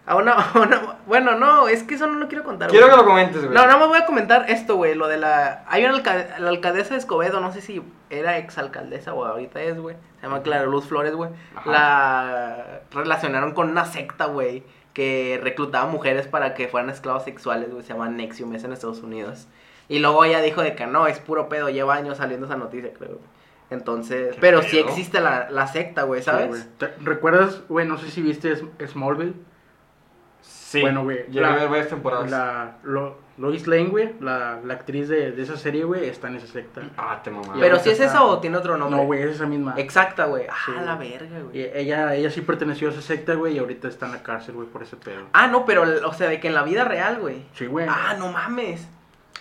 [0.07, 2.69] A una, a una- Bueno, no, es que eso no lo quiero contar.
[2.69, 2.97] Quiero güey.
[2.97, 3.53] que lo comentes, güey.
[3.53, 4.95] No, nada más voy a comentar esto, güey.
[4.95, 5.63] Lo de la.
[5.67, 6.01] Hay una
[6.39, 9.95] la alcaldesa de Escobedo, no sé si era exalcaldesa o ahorita es, güey.
[10.19, 11.29] Se llama Clara Luz Flores, güey.
[11.55, 11.69] Ajá.
[11.71, 14.63] La relacionaron con una secta, güey.
[14.93, 17.83] Que reclutaba mujeres para que fueran esclavos sexuales, güey.
[17.83, 19.47] Se llama Nexium, es en Estados Unidos.
[19.89, 21.69] Y luego ella dijo de que no, es puro pedo.
[21.69, 23.19] Lleva años saliendo esa noticia, creo.
[23.69, 24.35] Entonces.
[24.35, 24.87] ¿Qué Pero sí pedo?
[24.89, 26.47] existe la, la secta, güey, Sí, ¿sabes?
[26.47, 26.61] güey.
[26.77, 28.55] ¿Te- ¿Recuerdas, güey, no sé si viste
[28.87, 29.33] Smallville?
[30.47, 30.81] Sí.
[30.81, 32.29] Bueno, güey, Llegué la- a ver varias temporadas.
[32.29, 36.35] La, lo, Lois Lane, güey, la, la actriz de, de esa serie, güey, está en
[36.35, 36.81] esa secta.
[36.97, 37.53] Ah, te mamá.
[37.59, 38.99] Pero si es esa o tiene otro nombre.
[38.99, 39.75] No, güey, es esa misma.
[39.77, 40.45] Exacta, güey.
[40.49, 41.71] Ah, Sí, la verga, güey.
[41.73, 44.67] ella, ella sí perteneció a esa secta, güey, y ahorita está en la cárcel, güey,
[44.67, 45.23] por ese pedo.
[45.33, 47.45] Ah, no, pero, o sea, de que en la vida real, güey.
[47.53, 47.85] Sí, güey.
[47.89, 48.87] Ah, no mames.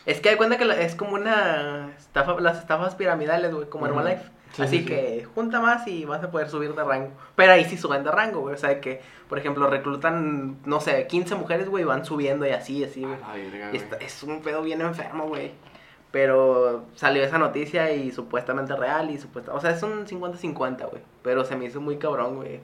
[0.04, 3.86] Es que hay cuenta que la- es como una estafa, las estafas piramidales, güey, como
[3.86, 3.94] Ujú.
[3.98, 4.22] Herbalife.
[4.52, 4.88] Sí, Así sí, sí.
[4.88, 7.10] que junta más y vas a poder subir de rango.
[7.34, 8.54] Pero ahí sí suben de rango, güey.
[8.54, 12.50] O sea, que, por ejemplo, reclutan, no sé, 15 mujeres, güey, y van subiendo y
[12.50, 13.18] así, así, güey.
[14.00, 15.52] Es un pedo bien enfermo, güey.
[16.12, 21.02] Pero salió esa noticia y supuestamente real y supuesta, o sea, es un 50-50, güey.
[21.22, 22.60] Pero se me hizo muy cabrón, güey.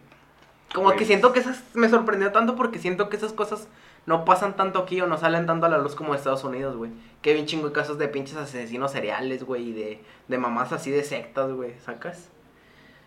[0.72, 0.98] Como Güey.
[0.98, 3.68] que siento que esas me sorprendió tanto porque siento que esas cosas
[4.06, 6.76] no pasan tanto aquí o no salen tanto a la luz como en Estados Unidos,
[6.76, 6.90] güey.
[7.20, 10.90] Que bien chingo de casos de pinches asesinos seriales, güey, y de, de mamás así
[10.90, 12.28] de sectas, güey, ¿sacas?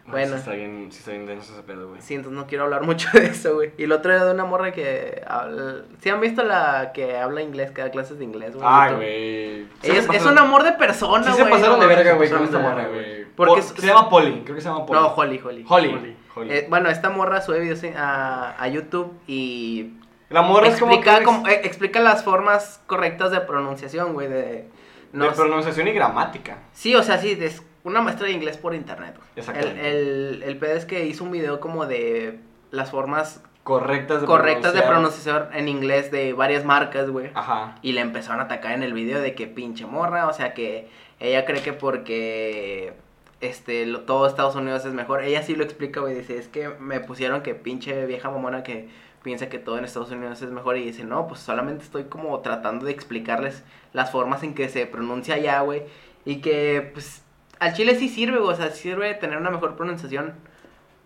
[0.05, 0.33] No, bueno.
[0.33, 1.99] Sí está bien, sí está bien denso ese pedo, güey.
[2.01, 3.71] Sí, entonces no quiero hablar mucho de eso, güey.
[3.77, 5.77] Y el otro era de una morra que habla...
[5.99, 8.65] ¿Sí han visto la que habla inglés, que da clases de inglés, güey?
[8.69, 8.97] Ay, YouTube?
[9.03, 9.67] güey.
[9.81, 11.43] Sí Es, es un amor de persona, Sí güey.
[11.43, 13.25] se pasaron de verga, güey, con esta de morra, güey.
[13.35, 14.99] Porque Se llama Polly, creo que se llama Polly.
[15.01, 15.65] No, Holly, Holly.
[15.67, 15.89] Holly.
[15.93, 16.15] Holly.
[16.35, 16.53] Holly.
[16.53, 19.93] Eh, bueno, esta morra sube videos en- a, a YouTube y
[20.29, 24.67] La morra es como como- eh, explica las formas correctas de pronunciación, güey, de...
[25.13, 26.57] no de pronunciación y gramática.
[26.73, 29.15] Sí, o sea, sí, es una maestra de inglés por internet.
[29.35, 29.89] El, Exactamente.
[29.89, 32.39] el, el pedo es que hizo un video como de
[32.71, 37.31] las formas Correctas de correctas de pronunciación en inglés de varias marcas, güey.
[37.33, 37.75] Ajá.
[37.81, 40.87] Y le empezaron a atacar en el video de que pinche morra, o sea que
[41.19, 42.93] ella cree que porque
[43.41, 45.23] este lo- todo Estados Unidos es mejor.
[45.23, 48.87] Ella sí lo explica, güey, dice, es que me pusieron que pinche vieja mamona que
[49.25, 52.39] piensa que todo en Estados Unidos es mejor y dice, no, pues solamente estoy como
[52.41, 55.81] tratando de explicarles las formas en que se pronuncia allá, güey.
[56.25, 57.23] Y que, pues,
[57.59, 60.35] al chile sí sirve, güey, o sea, sirve tener una mejor pronunciación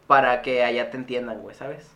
[0.05, 1.89] para que allá te entiendan, güey, ¿sabes?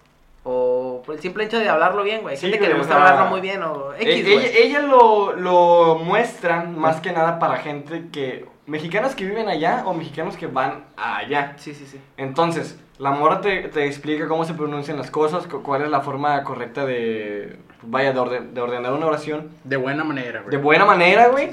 [0.45, 2.35] O por el simple hecho de hablarlo bien, güey.
[2.35, 4.45] Hay Sí, gente que le o gusta sea, hablarlo muy bien o X, E- güey.
[4.45, 8.45] ella, ella lo, lo muestra más que nada para gente que...
[8.65, 11.53] Mexicanos que viven allá o mexicanos que van allá.
[11.57, 11.99] Sí, sí, sí.
[12.15, 16.02] Entonces, la morra te, te explica cómo se pronuncian las cosas, cu- cuál es la
[16.02, 19.49] forma correcta de, vaya, de, orden- de ordenar una oración.
[19.64, 20.52] De buena manera, güey.
[20.52, 21.52] De buena manera, güey.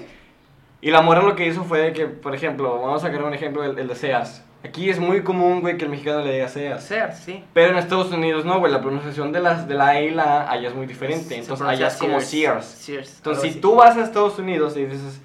[0.82, 3.64] Y la morra lo que hizo fue que, por ejemplo, vamos a sacar un ejemplo,
[3.64, 4.44] el, el de seas.
[4.62, 6.84] Aquí es muy común, güey, que el mexicano le diga seas.
[6.84, 7.42] Ser, sí.
[7.54, 10.42] Pero en Estados Unidos no, güey, la pronunciación de, las, de la E y la
[10.42, 11.34] A allá es muy diferente.
[11.36, 12.66] Entonces allá es como Sears.
[12.66, 13.16] Sears.
[13.16, 15.20] Entonces, si tú vas a Estados Unidos y dices,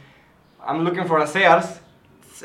[0.66, 1.82] I'm looking for a Sears,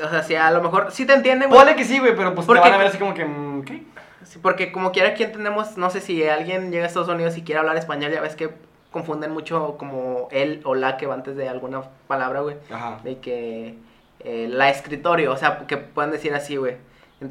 [0.04, 1.58] O sea, sí, a lo mejor sí te entienden, güey.
[1.60, 3.62] ponle que sí, güey, pero pues Porque- te van a ver así como que, mm,
[3.64, 3.82] ¿qué?
[4.24, 7.42] Sí, porque como quiera aquí entendemos, no sé si alguien llega a Estados Unidos y
[7.42, 8.50] quiere hablar español, ya ves que
[8.92, 12.56] confunden mucho como él o la que va antes de alguna palabra, güey.
[12.70, 13.00] Ajá.
[13.02, 13.76] De que
[14.20, 16.76] eh, la escritorio, o sea, que puedan decir así, güey.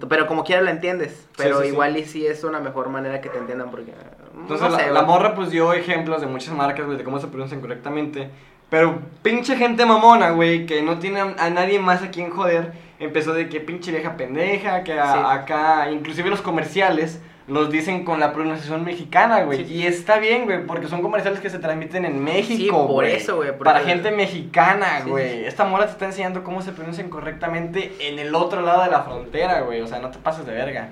[0.07, 1.27] Pero como quiera lo entiendes.
[1.35, 1.69] Pero sí, sí.
[1.71, 3.93] igual y sí es una mejor manera que te entiendan porque...
[4.35, 7.19] Entonces no sé, la, la morra pues dio ejemplos de muchas marcas, güey, de cómo
[7.19, 8.29] se pronuncian correctamente.
[8.69, 13.33] Pero pinche gente mamona, güey, que no tiene a, nadie más a quien joder, empezó
[13.33, 15.19] de que pinche vieja pendeja, que a- Sí.
[15.25, 19.65] acá, inclusive los comerciales, los dicen con la pronunciación mexicana, güey.
[19.65, 19.73] Sí.
[19.73, 23.13] Y está bien, güey, porque son comerciales que se transmiten en México, Sí, por güey.
[23.15, 25.45] eso, güey, Para gente mexicana, Sí, güey.
[25.45, 29.01] Esta morra te está enseñando cómo se pronuncian correctamente en el otro lado de la
[29.01, 29.81] frontera, güey.
[29.81, 30.89] O sea, no te pases de verga.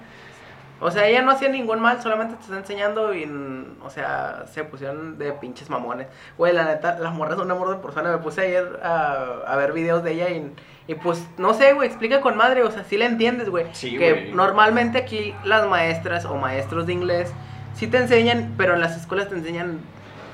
[0.80, 3.24] O sea, ella no hacía ningún mal, solamente te está enseñando y,
[3.84, 6.08] o sea, se pusieron de pinches mamones.
[6.38, 8.12] Güey, la neta, las morras son un amor de persona.
[8.12, 10.52] Me puse ayer a, a ver videos de ella y,
[10.88, 13.66] y pues, no sé, güey, explica con madre, o sea, sí la entiendes, güey.
[13.74, 14.32] Sí, que güey.
[14.34, 17.34] normalmente aquí las maestras o maestros de inglés
[17.74, 19.80] sí te enseñan, pero en las escuelas te enseñan,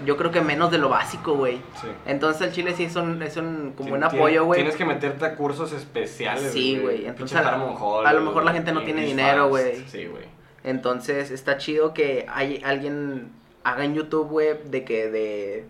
[0.05, 1.57] yo creo que menos de lo básico, güey.
[1.81, 1.87] Sí.
[2.05, 4.59] Entonces el chile sí es un, es un como un apoyo, güey.
[4.59, 6.51] Tienes que meterte a cursos especiales.
[6.51, 9.49] Sí, güey, entonces, a- Paramount Hall, a lo mejor la gente no English tiene dinero,
[9.49, 9.83] güey.
[9.87, 10.25] Sí, güey.
[10.63, 13.31] Entonces está chido que hay alguien
[13.63, 15.65] haga en YouTube, güey, de que de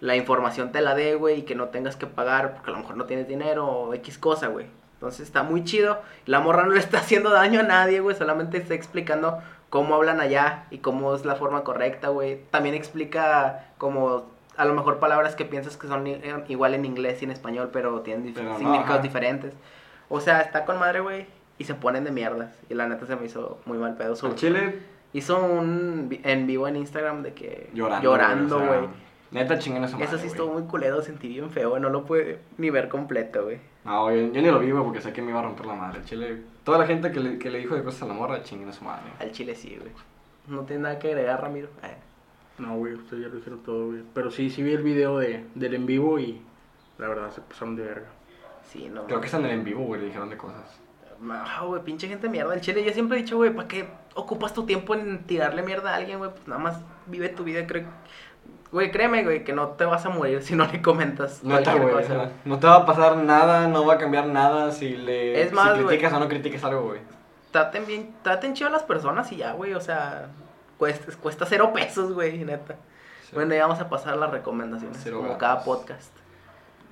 [0.00, 2.80] la información te la dé, güey, y que no tengas que pagar porque a lo
[2.80, 4.66] mejor no tienes dinero o X cosa, güey.
[4.94, 6.00] Entonces está muy chido.
[6.26, 9.38] La morra no le está haciendo daño a nadie, güey, solamente está explicando
[9.70, 12.40] cómo hablan allá y cómo es la forma correcta, güey.
[12.50, 14.24] También explica como
[14.56, 17.70] a lo mejor palabras que piensas que son i- igual en inglés y en español,
[17.72, 19.52] pero tienen dif- Pero no, significados diferentes.
[20.08, 21.26] O sea, está con madre, güey,
[21.58, 22.54] y se ponen de mierdas.
[22.68, 24.14] Y la neta se me hizo muy mal pedo.
[24.16, 24.78] su- Chile
[25.12, 28.02] Hizo un en vivo en Instagram de que llorando.
[28.10, 28.88] llorando, o sea, güey.
[29.34, 32.70] Neta chinguen Eso madre, sí estuvo muy culero, sentí bien feo, no lo pude ni
[32.70, 33.58] ver completo, güey.
[33.84, 35.74] No, yo, yo ni lo vi, güey, porque sé que me iba a romper la
[35.74, 35.98] madre.
[35.98, 38.42] Al Chile, toda la gente que le, que le dijo de cosas a la morra,
[38.42, 39.10] chinguen a su madre.
[39.18, 39.92] Al chile sí, güey.
[40.46, 41.68] No tiene nada que agregar, Ramiro.
[41.82, 41.96] Eh,
[42.58, 44.02] No, güey, ustedes ya lo dijeron todo, güey.
[44.14, 46.40] Pero sí, sí vi el video de, del en vivo y
[46.98, 48.06] la verdad se pasaron de verga.
[48.70, 49.04] sí, no.
[49.06, 50.80] Creo que están en el en vivo, güey, le dijeron de cosas.
[51.30, 52.54] Ah, güey, pinche gente mierda.
[52.54, 55.92] El chile, yo siempre he dicho, güey, ¿para qué ocupas tu tiempo en tirarle mierda
[55.92, 56.30] a alguien, güey?
[56.30, 57.86] Pues nada más vive tu vida, creo.
[58.74, 61.94] Güey, créeme, güey, que no te vas a morir si no le comentas cualquier güey.
[61.94, 65.52] cosa, No te va a pasar nada, no va a cambiar nada si le Es
[65.52, 65.86] más, si güey.
[65.96, 67.00] criticas o no critiques algo, güey.
[67.52, 70.26] Traten bien, traten chido a las personas y ya, güey, o sea,
[70.76, 72.74] cuesta, cuesta cero pesos, güey, neta.
[73.22, 73.30] Sí.
[73.34, 75.40] Bueno, ya vamos a pasar a las recomendaciones, Cero como gatos.
[75.40, 76.10] cada podcast.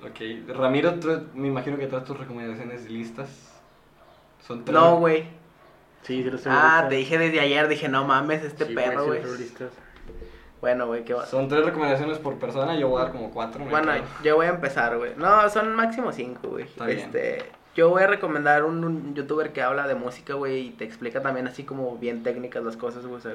[0.05, 3.27] Ok, Ramiro, tú- me imagino que todas tus recomendaciones listas
[4.47, 4.73] son tres.
[4.73, 5.23] No, güey.
[6.03, 9.21] Sí, sí Ah, te dije desde ayer, dije, no mames, este Sí, perro, sí güey.
[10.63, 11.25] Bueno, güey, ¿qué va?
[11.25, 13.65] Son tres recomendaciones por persona, yo voy a dar como cuatro.
[13.65, 13.91] Bueno,
[14.23, 15.11] yo voy a empezar, güey.
[15.17, 16.67] No, son máximo cinco, güey.
[16.85, 16.99] Bien.
[16.99, 17.43] Este,
[17.75, 21.21] yo voy a recomendar un, un youtuber que habla de música, güey, y te explica
[21.21, 23.33] también así como bien técnicas las cosas, güey, o sea,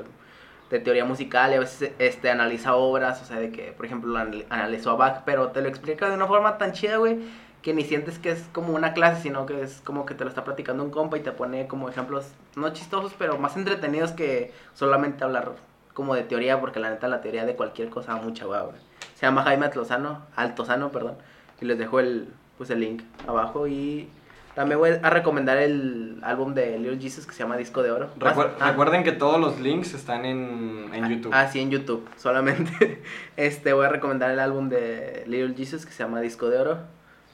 [0.71, 4.17] de teoría musical y a veces este analiza obras, o sea, de que, por ejemplo,
[4.17, 7.19] anal- analizó a Bach, pero te lo explica de una forma tan chida, güey,
[7.61, 10.31] que ni sientes que es como una clase, sino que es como que te lo
[10.31, 14.51] está platicando un compa y te pone como ejemplos no chistosos, pero más entretenidos que
[14.73, 15.53] solamente hablar
[15.99, 18.71] como de teoría, porque la neta la teoría de cualquier cosa da mucha hueva.
[19.17, 21.17] Se llama Jaime Altozano, Altozano, perdón,
[21.61, 24.09] y les dejo el, pues el link abajo y
[24.55, 28.11] también voy a recomendar el álbum de Little Jesus que se llama Disco de Oro.
[28.17, 31.33] Recuer- Ah, Recuerden que todos los links están en, en YouTube.
[31.35, 33.03] Ah, sí, en YouTube, solamente.
[33.37, 36.79] Este, voy a recomendar el álbum de Little Jesus que se llama Disco de Oro.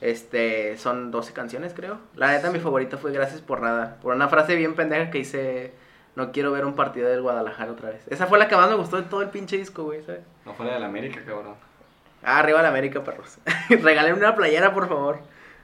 [0.00, 1.98] Este, son 12 canciones, creo.
[2.16, 3.96] La neta, mi favorita fue Gracias por nada.
[4.02, 5.72] Por una frase bien pendeja que hice,
[6.16, 8.06] no quiero ver un partido del Guadalajara otra vez.
[8.08, 10.22] Esa fue la que más me gustó de todo el pinche disco, güey, ¿sabes?
[10.44, 11.54] No de la América, cabrón.
[12.22, 13.38] Ah, arriba la América, perros.
[13.68, 15.18] Regálenme una playera, por favor.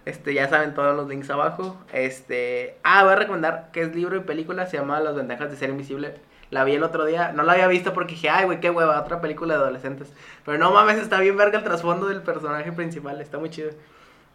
[0.05, 1.79] Este, ya saben todos los links abajo.
[1.93, 5.57] Este, ah, voy a recomendar que es libro y película, se llama Las ventajas de
[5.57, 6.15] ser invisible.
[6.51, 9.01] La vi el otro día, no la había visto porque dije, ay, güey, qué hueva,
[9.01, 10.13] otra película de adolescentes.
[10.45, 13.71] Pero no mames, está bien verga el trasfondo del personaje principal, está muy chido.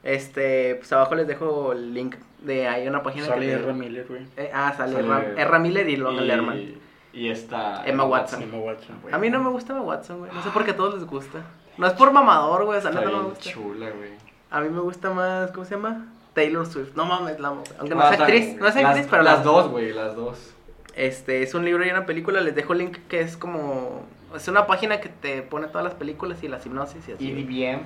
[0.06, 4.22] Este, pues abajo les dejo el link de hay una página Sale que Miller, güey.
[4.38, 6.62] Eh, ah, sale, Sale- Ram- Ezra Miller y Logan Lerman.
[7.12, 7.84] Y esta.
[7.88, 8.44] Emma Watson.
[8.44, 9.14] Emma Watson, güey.
[9.14, 10.32] A mí no me gusta Emma Watson, güey.
[10.32, 11.40] No sé por qué a todos les gusta.
[11.78, 12.78] No es por mamador, güey.
[12.78, 13.50] O sea, Está no me gusta.
[13.50, 14.12] chula, güey.
[14.52, 16.06] A mí me gusta más, ¿cómo se llama?
[16.34, 16.96] Taylor Swift.
[16.96, 17.48] No mames, la.
[17.50, 20.16] Aunque no es está- actriz, no es las- actriz, pero Las la- dos, güey, las
[20.16, 20.54] dos.
[20.96, 22.42] Este, es un libro y una película.
[22.42, 24.04] Les dejo el link que es como.
[24.36, 27.26] Es una página que te pone todas las películas y las hipnosis y así.
[27.32, 27.82] Y bien.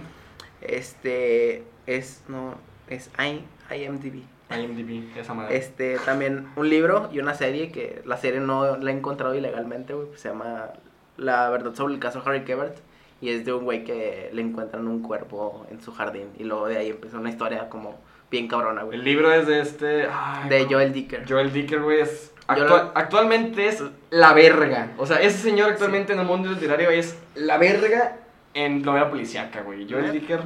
[0.61, 1.63] Este,
[1.98, 2.56] es, no,
[2.88, 3.41] es I,
[3.76, 4.24] IMDb.
[4.52, 5.56] IMDb, esa madre.
[5.57, 9.94] Este, también un libro y una serie que la serie no la he encontrado ilegalmente,
[9.94, 10.07] güey.
[10.07, 10.70] pues se llama
[11.18, 12.78] La verdad sobre el caso Harry Quebert.
[13.22, 16.30] Y es de un güey que le encuentran un cuerpo en su jardín.
[16.40, 17.99] Y luego de ahí empieza una historia como
[18.32, 18.98] bien cabrona, El güey.
[19.02, 20.07] libro es de este.
[20.10, 20.66] ay, De.
[20.70, 21.26] Joel Dicker.
[21.28, 22.34] Joel Dicker, güey, es.
[22.48, 24.94] Yo actua- lo- Actualmente es la verga.
[24.98, 28.16] O sea, ese señor actualmente en el mundo literario es la verga
[28.53, 29.86] en novela policíaca, güey.
[29.88, 30.14] Joel Neta.
[30.14, 30.40] Dicker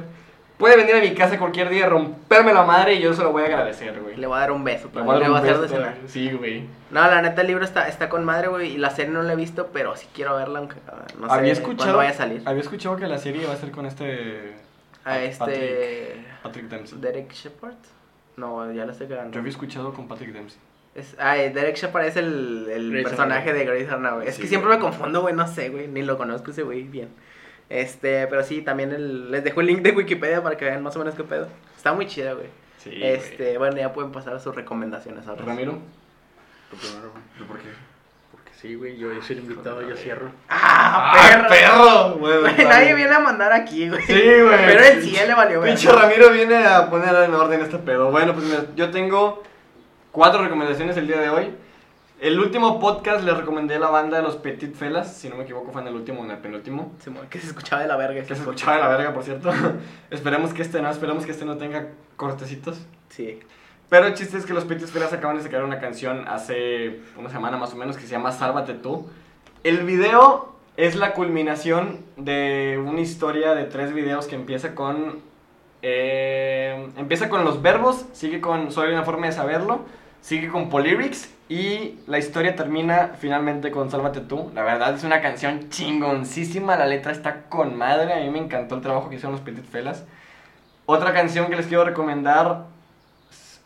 [0.58, 3.42] puede venir a mi casa cualquier día, romperme la madre y yo se lo voy
[3.42, 4.16] a agradecer, güey.
[4.16, 5.68] Le voy a dar un beso, Le pero voy a le voy a hacer de
[5.68, 5.96] cenar.
[6.06, 6.64] Sí, güey.
[6.90, 8.72] No, la neta el libro está, está con madre, güey.
[8.72, 11.34] Y la serie no la he visto, pero sí quiero verla, aunque ah, no sé
[11.34, 11.96] había escuchado.
[11.96, 12.42] vaya a salir.
[12.44, 14.54] Había escuchado que la serie va a ser con este.
[15.04, 16.24] A este.
[16.42, 16.98] Patrick Dempsey.
[17.00, 17.74] Derek Shepard.
[18.36, 19.32] No, ya la estoy cagando.
[19.32, 20.58] Yo había escuchado con Patrick Dempsey.
[20.94, 24.16] Es, ay, Derek Shepard es el, el personaje de Grey's Anatomy.
[24.18, 24.28] güey.
[24.28, 26.84] Es Sí, que siempre me confundo, güey, no sé, güey, ni lo conozco ese güey
[26.84, 27.08] bien.
[27.74, 30.94] Este, pero sí, también el- les dejo el link de Wikipedia para que vean más
[30.94, 31.48] o menos qué pedo.
[31.76, 32.46] Está muy chida, güey.
[32.78, 32.90] Sí.
[33.02, 35.42] este, bueno, ya pueden pasar a sus recomendaciones ahora.
[35.44, 35.72] Ramiro.
[36.70, 37.22] Lo primero, güey.
[37.34, 37.68] ¿Pero por qué?
[38.30, 40.30] Porque sí, güey, yo soy el invitado, yo cierro.
[40.50, 41.48] ¡Ah, ¡Ah, perro!
[41.48, 42.14] perro!
[42.18, 44.02] Güey, Güey, está nadie viene a mandar aquí, güey.
[44.02, 44.66] Sí, güey.
[44.66, 45.70] Pero el sí, él le valió, güey.
[45.74, 48.10] Pinche Ramiro viene a poner en orden este pedo.
[48.10, 49.42] Bueno, pues mira, yo tengo
[50.12, 51.54] cuatro recomendaciones el día de hoy.
[52.24, 55.72] El último podcast les recomendé la banda de los Petit Felas, si no me equivoco
[55.72, 56.94] fue en el último o en el penúltimo.
[57.28, 58.22] Que se escuchaba de la verga.
[58.22, 59.52] Que se escuchaba de la verga, por cierto.
[60.10, 62.78] esperemos que este no, esperemos que este no tenga cortecitos.
[63.10, 63.40] Sí.
[63.90, 67.28] Pero el chiste es que los Petit Felas acaban de sacar una canción hace una
[67.28, 69.06] semana más o menos que se llama Sálvate tú.
[69.62, 75.20] El video es la culminación de una historia de tres videos que empieza con...
[75.82, 79.84] eh, empieza con los verbos, sigue con Solo hay una forma de saberlo,
[80.22, 84.50] sigue con Polyrics y la historia termina finalmente con Sálvate tú.
[84.54, 88.74] La verdad es una canción chingoncísima, la letra está con madre, a mí me encantó
[88.76, 90.04] el trabajo que hicieron los Petit Felas.
[90.86, 92.64] Otra canción que les quiero recomendar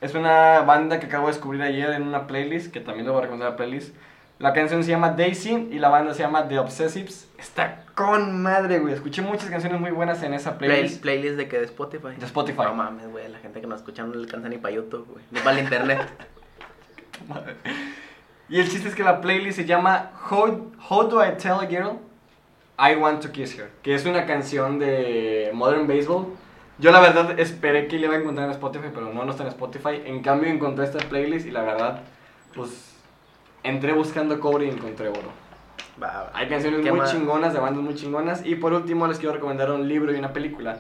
[0.00, 3.18] es una banda que acabo de descubrir ayer en una playlist, que también les voy
[3.20, 3.94] a recomendar la playlist.
[4.38, 7.28] La canción se llama Daisy y la banda se llama The Obsessives.
[7.38, 8.94] Está con madre, güey.
[8.94, 11.02] Escuché muchas canciones muy buenas en esa Play- playlist.
[11.02, 12.14] playlist de que de Spotify.
[12.16, 12.62] De Spotify.
[12.62, 13.26] No mames, güey.
[13.28, 15.24] La gente que nos escucha no le alcanza ni para YouTube, güey.
[15.32, 15.98] Ni para el internet.
[18.48, 21.66] Y el chiste es que la playlist se llama How, How Do I Tell a
[21.66, 21.98] Girl
[22.78, 26.26] I Want to Kiss Her, que es una canción de Modern Baseball.
[26.78, 29.42] Yo la verdad esperé que le iba a encontrar en Spotify, pero no, no está
[29.42, 30.00] en Spotify.
[30.04, 32.02] En cambio encontré esta playlist y la verdad,
[32.54, 32.94] pues
[33.64, 35.32] entré buscando cobre y encontré oro.
[36.32, 37.12] Hay canciones ¿Qué muy más?
[37.12, 38.46] chingonas, de bandas muy chingonas.
[38.46, 40.78] Y por último les quiero recomendar un libro y una película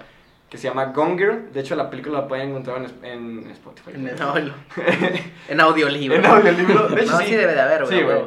[0.48, 1.52] que se llama Gone Girl.
[1.52, 3.90] De hecho la película la pueden encontrar en, en Spotify.
[3.94, 4.54] En el- lo-
[5.48, 6.16] en audiolibro.
[6.16, 6.88] En audiolibro.
[6.88, 7.26] De hecho, no, sí.
[7.26, 7.34] sí.
[7.36, 7.98] debe de haber, güey.
[7.98, 8.18] Sí, güey.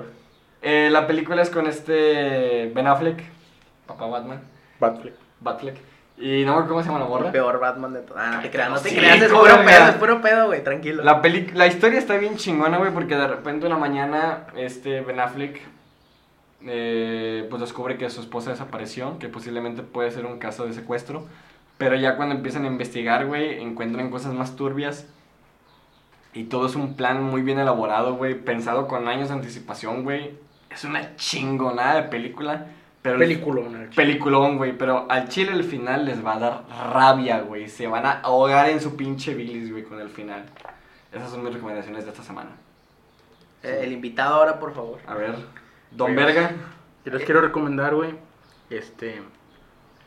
[0.62, 3.24] Eh, la película es con este Ben Affleck,
[3.88, 4.42] papá Batman,
[4.80, 5.14] Batfleck.
[5.40, 5.76] Batfleck.
[6.18, 7.32] Y no me acuerdo cómo se llama la El morra.
[7.32, 8.16] peor Batman de todo.
[8.20, 9.20] Ah, no te creas, no te Sí, creas.
[9.20, 10.64] Es puro pedo, es puro pedo, güey.
[10.64, 11.04] Tranquilo.
[11.04, 15.20] La, peli la historia está bien chingona, güey, porque de repente una mañana este Ben
[15.20, 15.60] Affleck
[16.68, 21.26] eh, pues descubre que su esposa desapareció, que posiblemente puede ser un caso de secuestro.
[21.82, 25.08] Pero ya cuando empiezan a investigar, güey, encuentran cosas más turbias.
[26.34, 30.38] Y todo es un plan muy bien elaborado, güey, pensado con años de anticipación, güey.
[30.70, 32.68] Es una chingonada de película.
[33.02, 33.90] Pero el- Peliculón.
[33.96, 36.64] Peliculón, güey, pero al chile el final les va a dar
[36.94, 37.68] rabia, güey.
[37.68, 40.46] Se van a ahogar en su pinche bilis, güey, con el final.
[41.12, 42.52] Esas son mis recomendaciones de esta semana.
[43.64, 45.00] Eh, el invitado ahora, por favor.
[45.08, 45.36] A ver,
[45.90, 46.52] Don Verga.
[47.04, 48.12] Yo les quiero recomendar, güey,
[48.70, 49.20] este,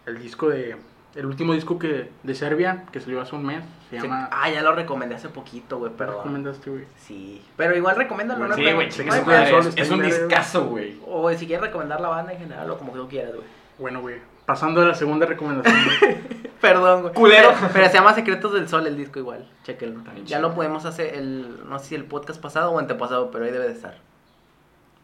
[0.06, 0.76] el disco de,
[1.15, 4.03] el último disco que, de Serbia, que salió hace un mes, se Sí.
[4.03, 4.28] llama...
[4.32, 6.16] Ah, ya lo recomendé hace poquito, güey, ¿Qué perdón.
[6.19, 6.85] recomendaste, güey?
[6.97, 7.43] Sí.
[7.57, 10.99] Pero igual recomiéndalo, Bueno, no Sí, güey, Es, es un discazo, güey.
[11.07, 13.47] O si quieres recomendar la banda en general o como tú quieras, güey.
[13.78, 14.16] Bueno, güey,
[14.47, 15.77] pasando a la segunda recomendación.
[16.61, 17.15] Perdón, güey.
[17.15, 17.53] Culero.
[17.61, 19.49] Pero, pero se llama Secretos del Sol el disco igual.
[19.65, 20.01] Chequenlo.
[20.12, 23.45] Bien Ya lo podemos hacer el, no sé si el podcast pasado o antepasado, pero
[23.45, 23.99] ahí debe de estar.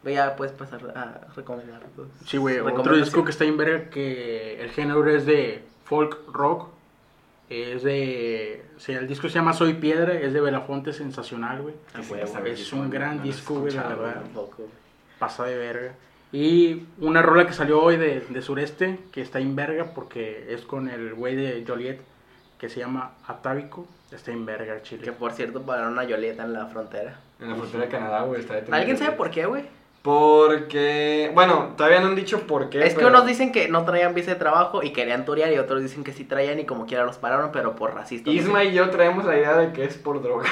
[0.03, 1.81] Ya puedes pasar a recomendar.
[2.25, 6.69] Sí, güey, otro disco que está en verga que el género es de folk rock
[7.49, 8.63] Es de.
[8.77, 11.75] O sea, el disco se llama Soy Piedra, es de Belafonte Sensacional, güey.
[11.93, 12.13] Ah, Sí.
[12.45, 14.21] Es un gran no disco, güey, la verdad.
[14.21, 14.63] Tampoco.
[15.19, 15.91] Pasa de verga.
[16.31, 20.61] Y una rola que salió hoy de, de Sureste, que está en verga, porque es
[20.61, 21.99] con el güey de Joliet,
[22.57, 23.85] que se llama Atávico.
[24.13, 25.11] Está en verga, Que chile.
[25.11, 27.19] por cierto pararon una Yoleta en la frontera.
[27.41, 28.77] En la frontera de Canadá, güey, está detenido.
[28.77, 29.63] ¿Alguien sabe por qué, güey?
[30.03, 32.85] Porque, bueno, todavía no han dicho por qué.
[32.85, 35.81] Es que unos dicen que no traían visa de trabajo y querían turear y otros
[35.81, 38.33] dicen que sí traían y como quiera los pararon, pero por racistas.
[38.33, 40.45] Isma y yo traemos la idea de que es por droga.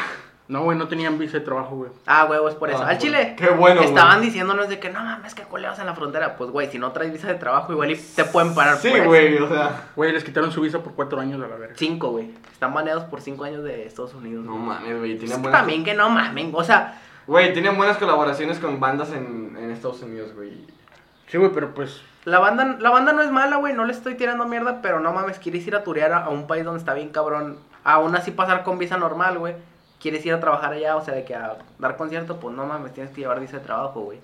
[0.47, 1.91] No, güey, no tenían visa de trabajo, güey.
[2.07, 2.81] Ah, huevo, es por eso.
[2.81, 2.97] Ah, Al.
[2.97, 3.35] Chile.
[3.38, 3.89] Qué bueno, güey.
[3.89, 6.35] Estaban diciéndonos de que no mames, que coleos en la frontera.
[6.38, 8.97] Pues, güey, si no traes visa de trabajo, igual y te pueden parar Sí, por
[8.97, 9.07] eso.
[9.09, 9.89] güey, o sea.
[9.95, 11.76] Güey, les quitaron su visa por cuatro años a la verga.
[11.77, 12.31] Cinco, güey.
[12.51, 14.43] Están baneados por cinco años de Estados Unidos.
[14.43, 14.63] No güey.
[14.63, 15.59] mames, güey, Es tienen que buenas...
[15.59, 16.51] también que no mamen.
[16.55, 16.99] O sea,
[17.30, 20.65] Güey, tienen buenas colaboraciones con bandas en, en Estados Unidos, güey.
[21.27, 22.01] Sí, güey, pero pues.
[22.26, 23.72] la banda, la banda no es mala, güey.
[23.72, 26.47] No le estoy tirando mierda, pero no mames, quieres ir a turear a, a un
[26.47, 27.60] país donde está bien cabrón.
[27.84, 29.53] Aún así pasar con visa normal, güey.
[30.01, 32.93] Quieres ir a trabajar allá, o sea, de que a dar concierto, pues no mames,
[32.93, 34.19] tienes que llevar visa de trabajo, güey.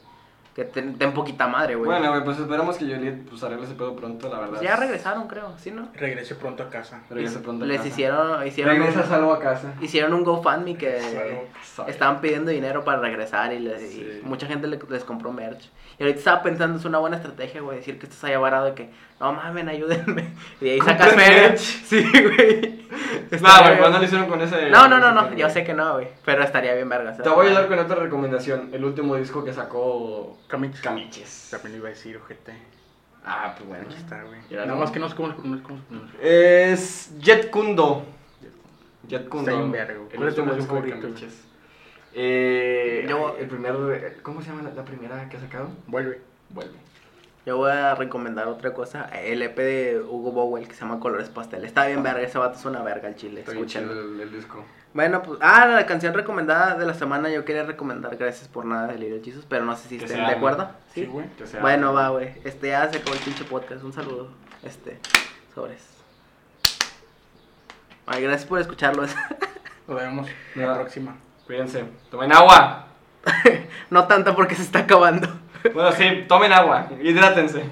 [0.56, 1.86] Que te den poquita madre, güey.
[1.90, 4.50] Bueno, güey, pues esperamos que Juliet pues arregle ese pedo pronto, la verdad.
[4.52, 5.90] Pues ya regresaron, creo, ¿sí, no?
[5.94, 7.02] Regrese pronto a casa.
[7.10, 7.90] Regresa pronto a Les casa.
[7.90, 9.74] hicieron, hicieron, Regresa un, salvo a casa.
[9.82, 10.98] hicieron un GoFundMe que
[11.76, 11.90] Salvo.
[11.90, 15.70] estaban pidiendo dinero para regresar y, les- y mucha gente le- les compró merch.
[16.00, 18.76] Y ahorita estaba pensando, es una buena estrategia, güey, decir que estás allá varado de
[18.76, 20.34] que, no mames, ayúdenme.
[20.62, 21.60] Y de ahí sacas merch.
[21.86, 22.86] Sí, güey.
[23.42, 23.78] No, güey.
[23.80, 24.70] ¿cuándo lo hicieron con ese?
[24.70, 26.08] No, no, no, no, yo sé que no, güey.
[26.24, 27.16] Pero estaría bien verga.
[27.16, 28.70] Te voy a ayudar con otra recomendación.
[28.74, 30.82] El último disco que sacó Camiches.
[30.82, 31.48] Camiches.
[31.52, 32.54] También iba a decir, ojete.
[33.26, 33.86] Ah, pues bueno.
[33.88, 34.40] Aquí está, güey.
[34.52, 34.76] Nada no.
[34.76, 36.20] más que no sé cómo, no sé cómo se pronuncia.
[36.22, 38.06] Es Jet Kundo.
[39.08, 39.50] Jet Kundo.
[39.50, 40.10] Está bien verga, güey.
[40.12, 41.42] El ¿Cuál es último disco de Camiches.
[42.14, 45.70] Eh, Yo- el primer, ¿cómo se llama la, la primera que ha sacado?
[45.88, 46.22] Vuelve.
[46.50, 46.85] Vuelve.
[47.46, 49.06] Yo voy a recomendar otra cosa.
[49.06, 51.64] El EP de Hugo Bowell que se llama Colores Pastel.
[51.64, 53.44] Está bien verga, ese vato es una verga el chile.
[53.48, 53.94] Escúchenlo.
[53.94, 54.66] el, el disco.
[54.94, 58.88] Bueno, pues, ah, la canción recomendada de la semana yo quería recomendar Gracias por nada
[58.88, 60.70] de Little Jesus, pero no sé si estén de acuerdo.
[60.94, 61.28] Sí, güey.
[61.38, 62.34] Que sea- Bueno, va, güey.
[62.46, 63.84] Este ya se acabó el pinche podcast.
[63.84, 64.30] Un saludo.
[64.64, 64.98] Este,
[65.54, 65.84] sobres.
[68.08, 69.12] Ay, gracias por escucharlos.
[69.88, 71.16] Nos vemos en la próxima.
[71.46, 71.86] Cuídense.
[72.10, 72.88] Tomen agua.
[73.92, 75.28] no tanto porque se está acabando.
[75.74, 76.88] Bueno, sí, tomen agua.
[77.02, 77.64] Hidrátense.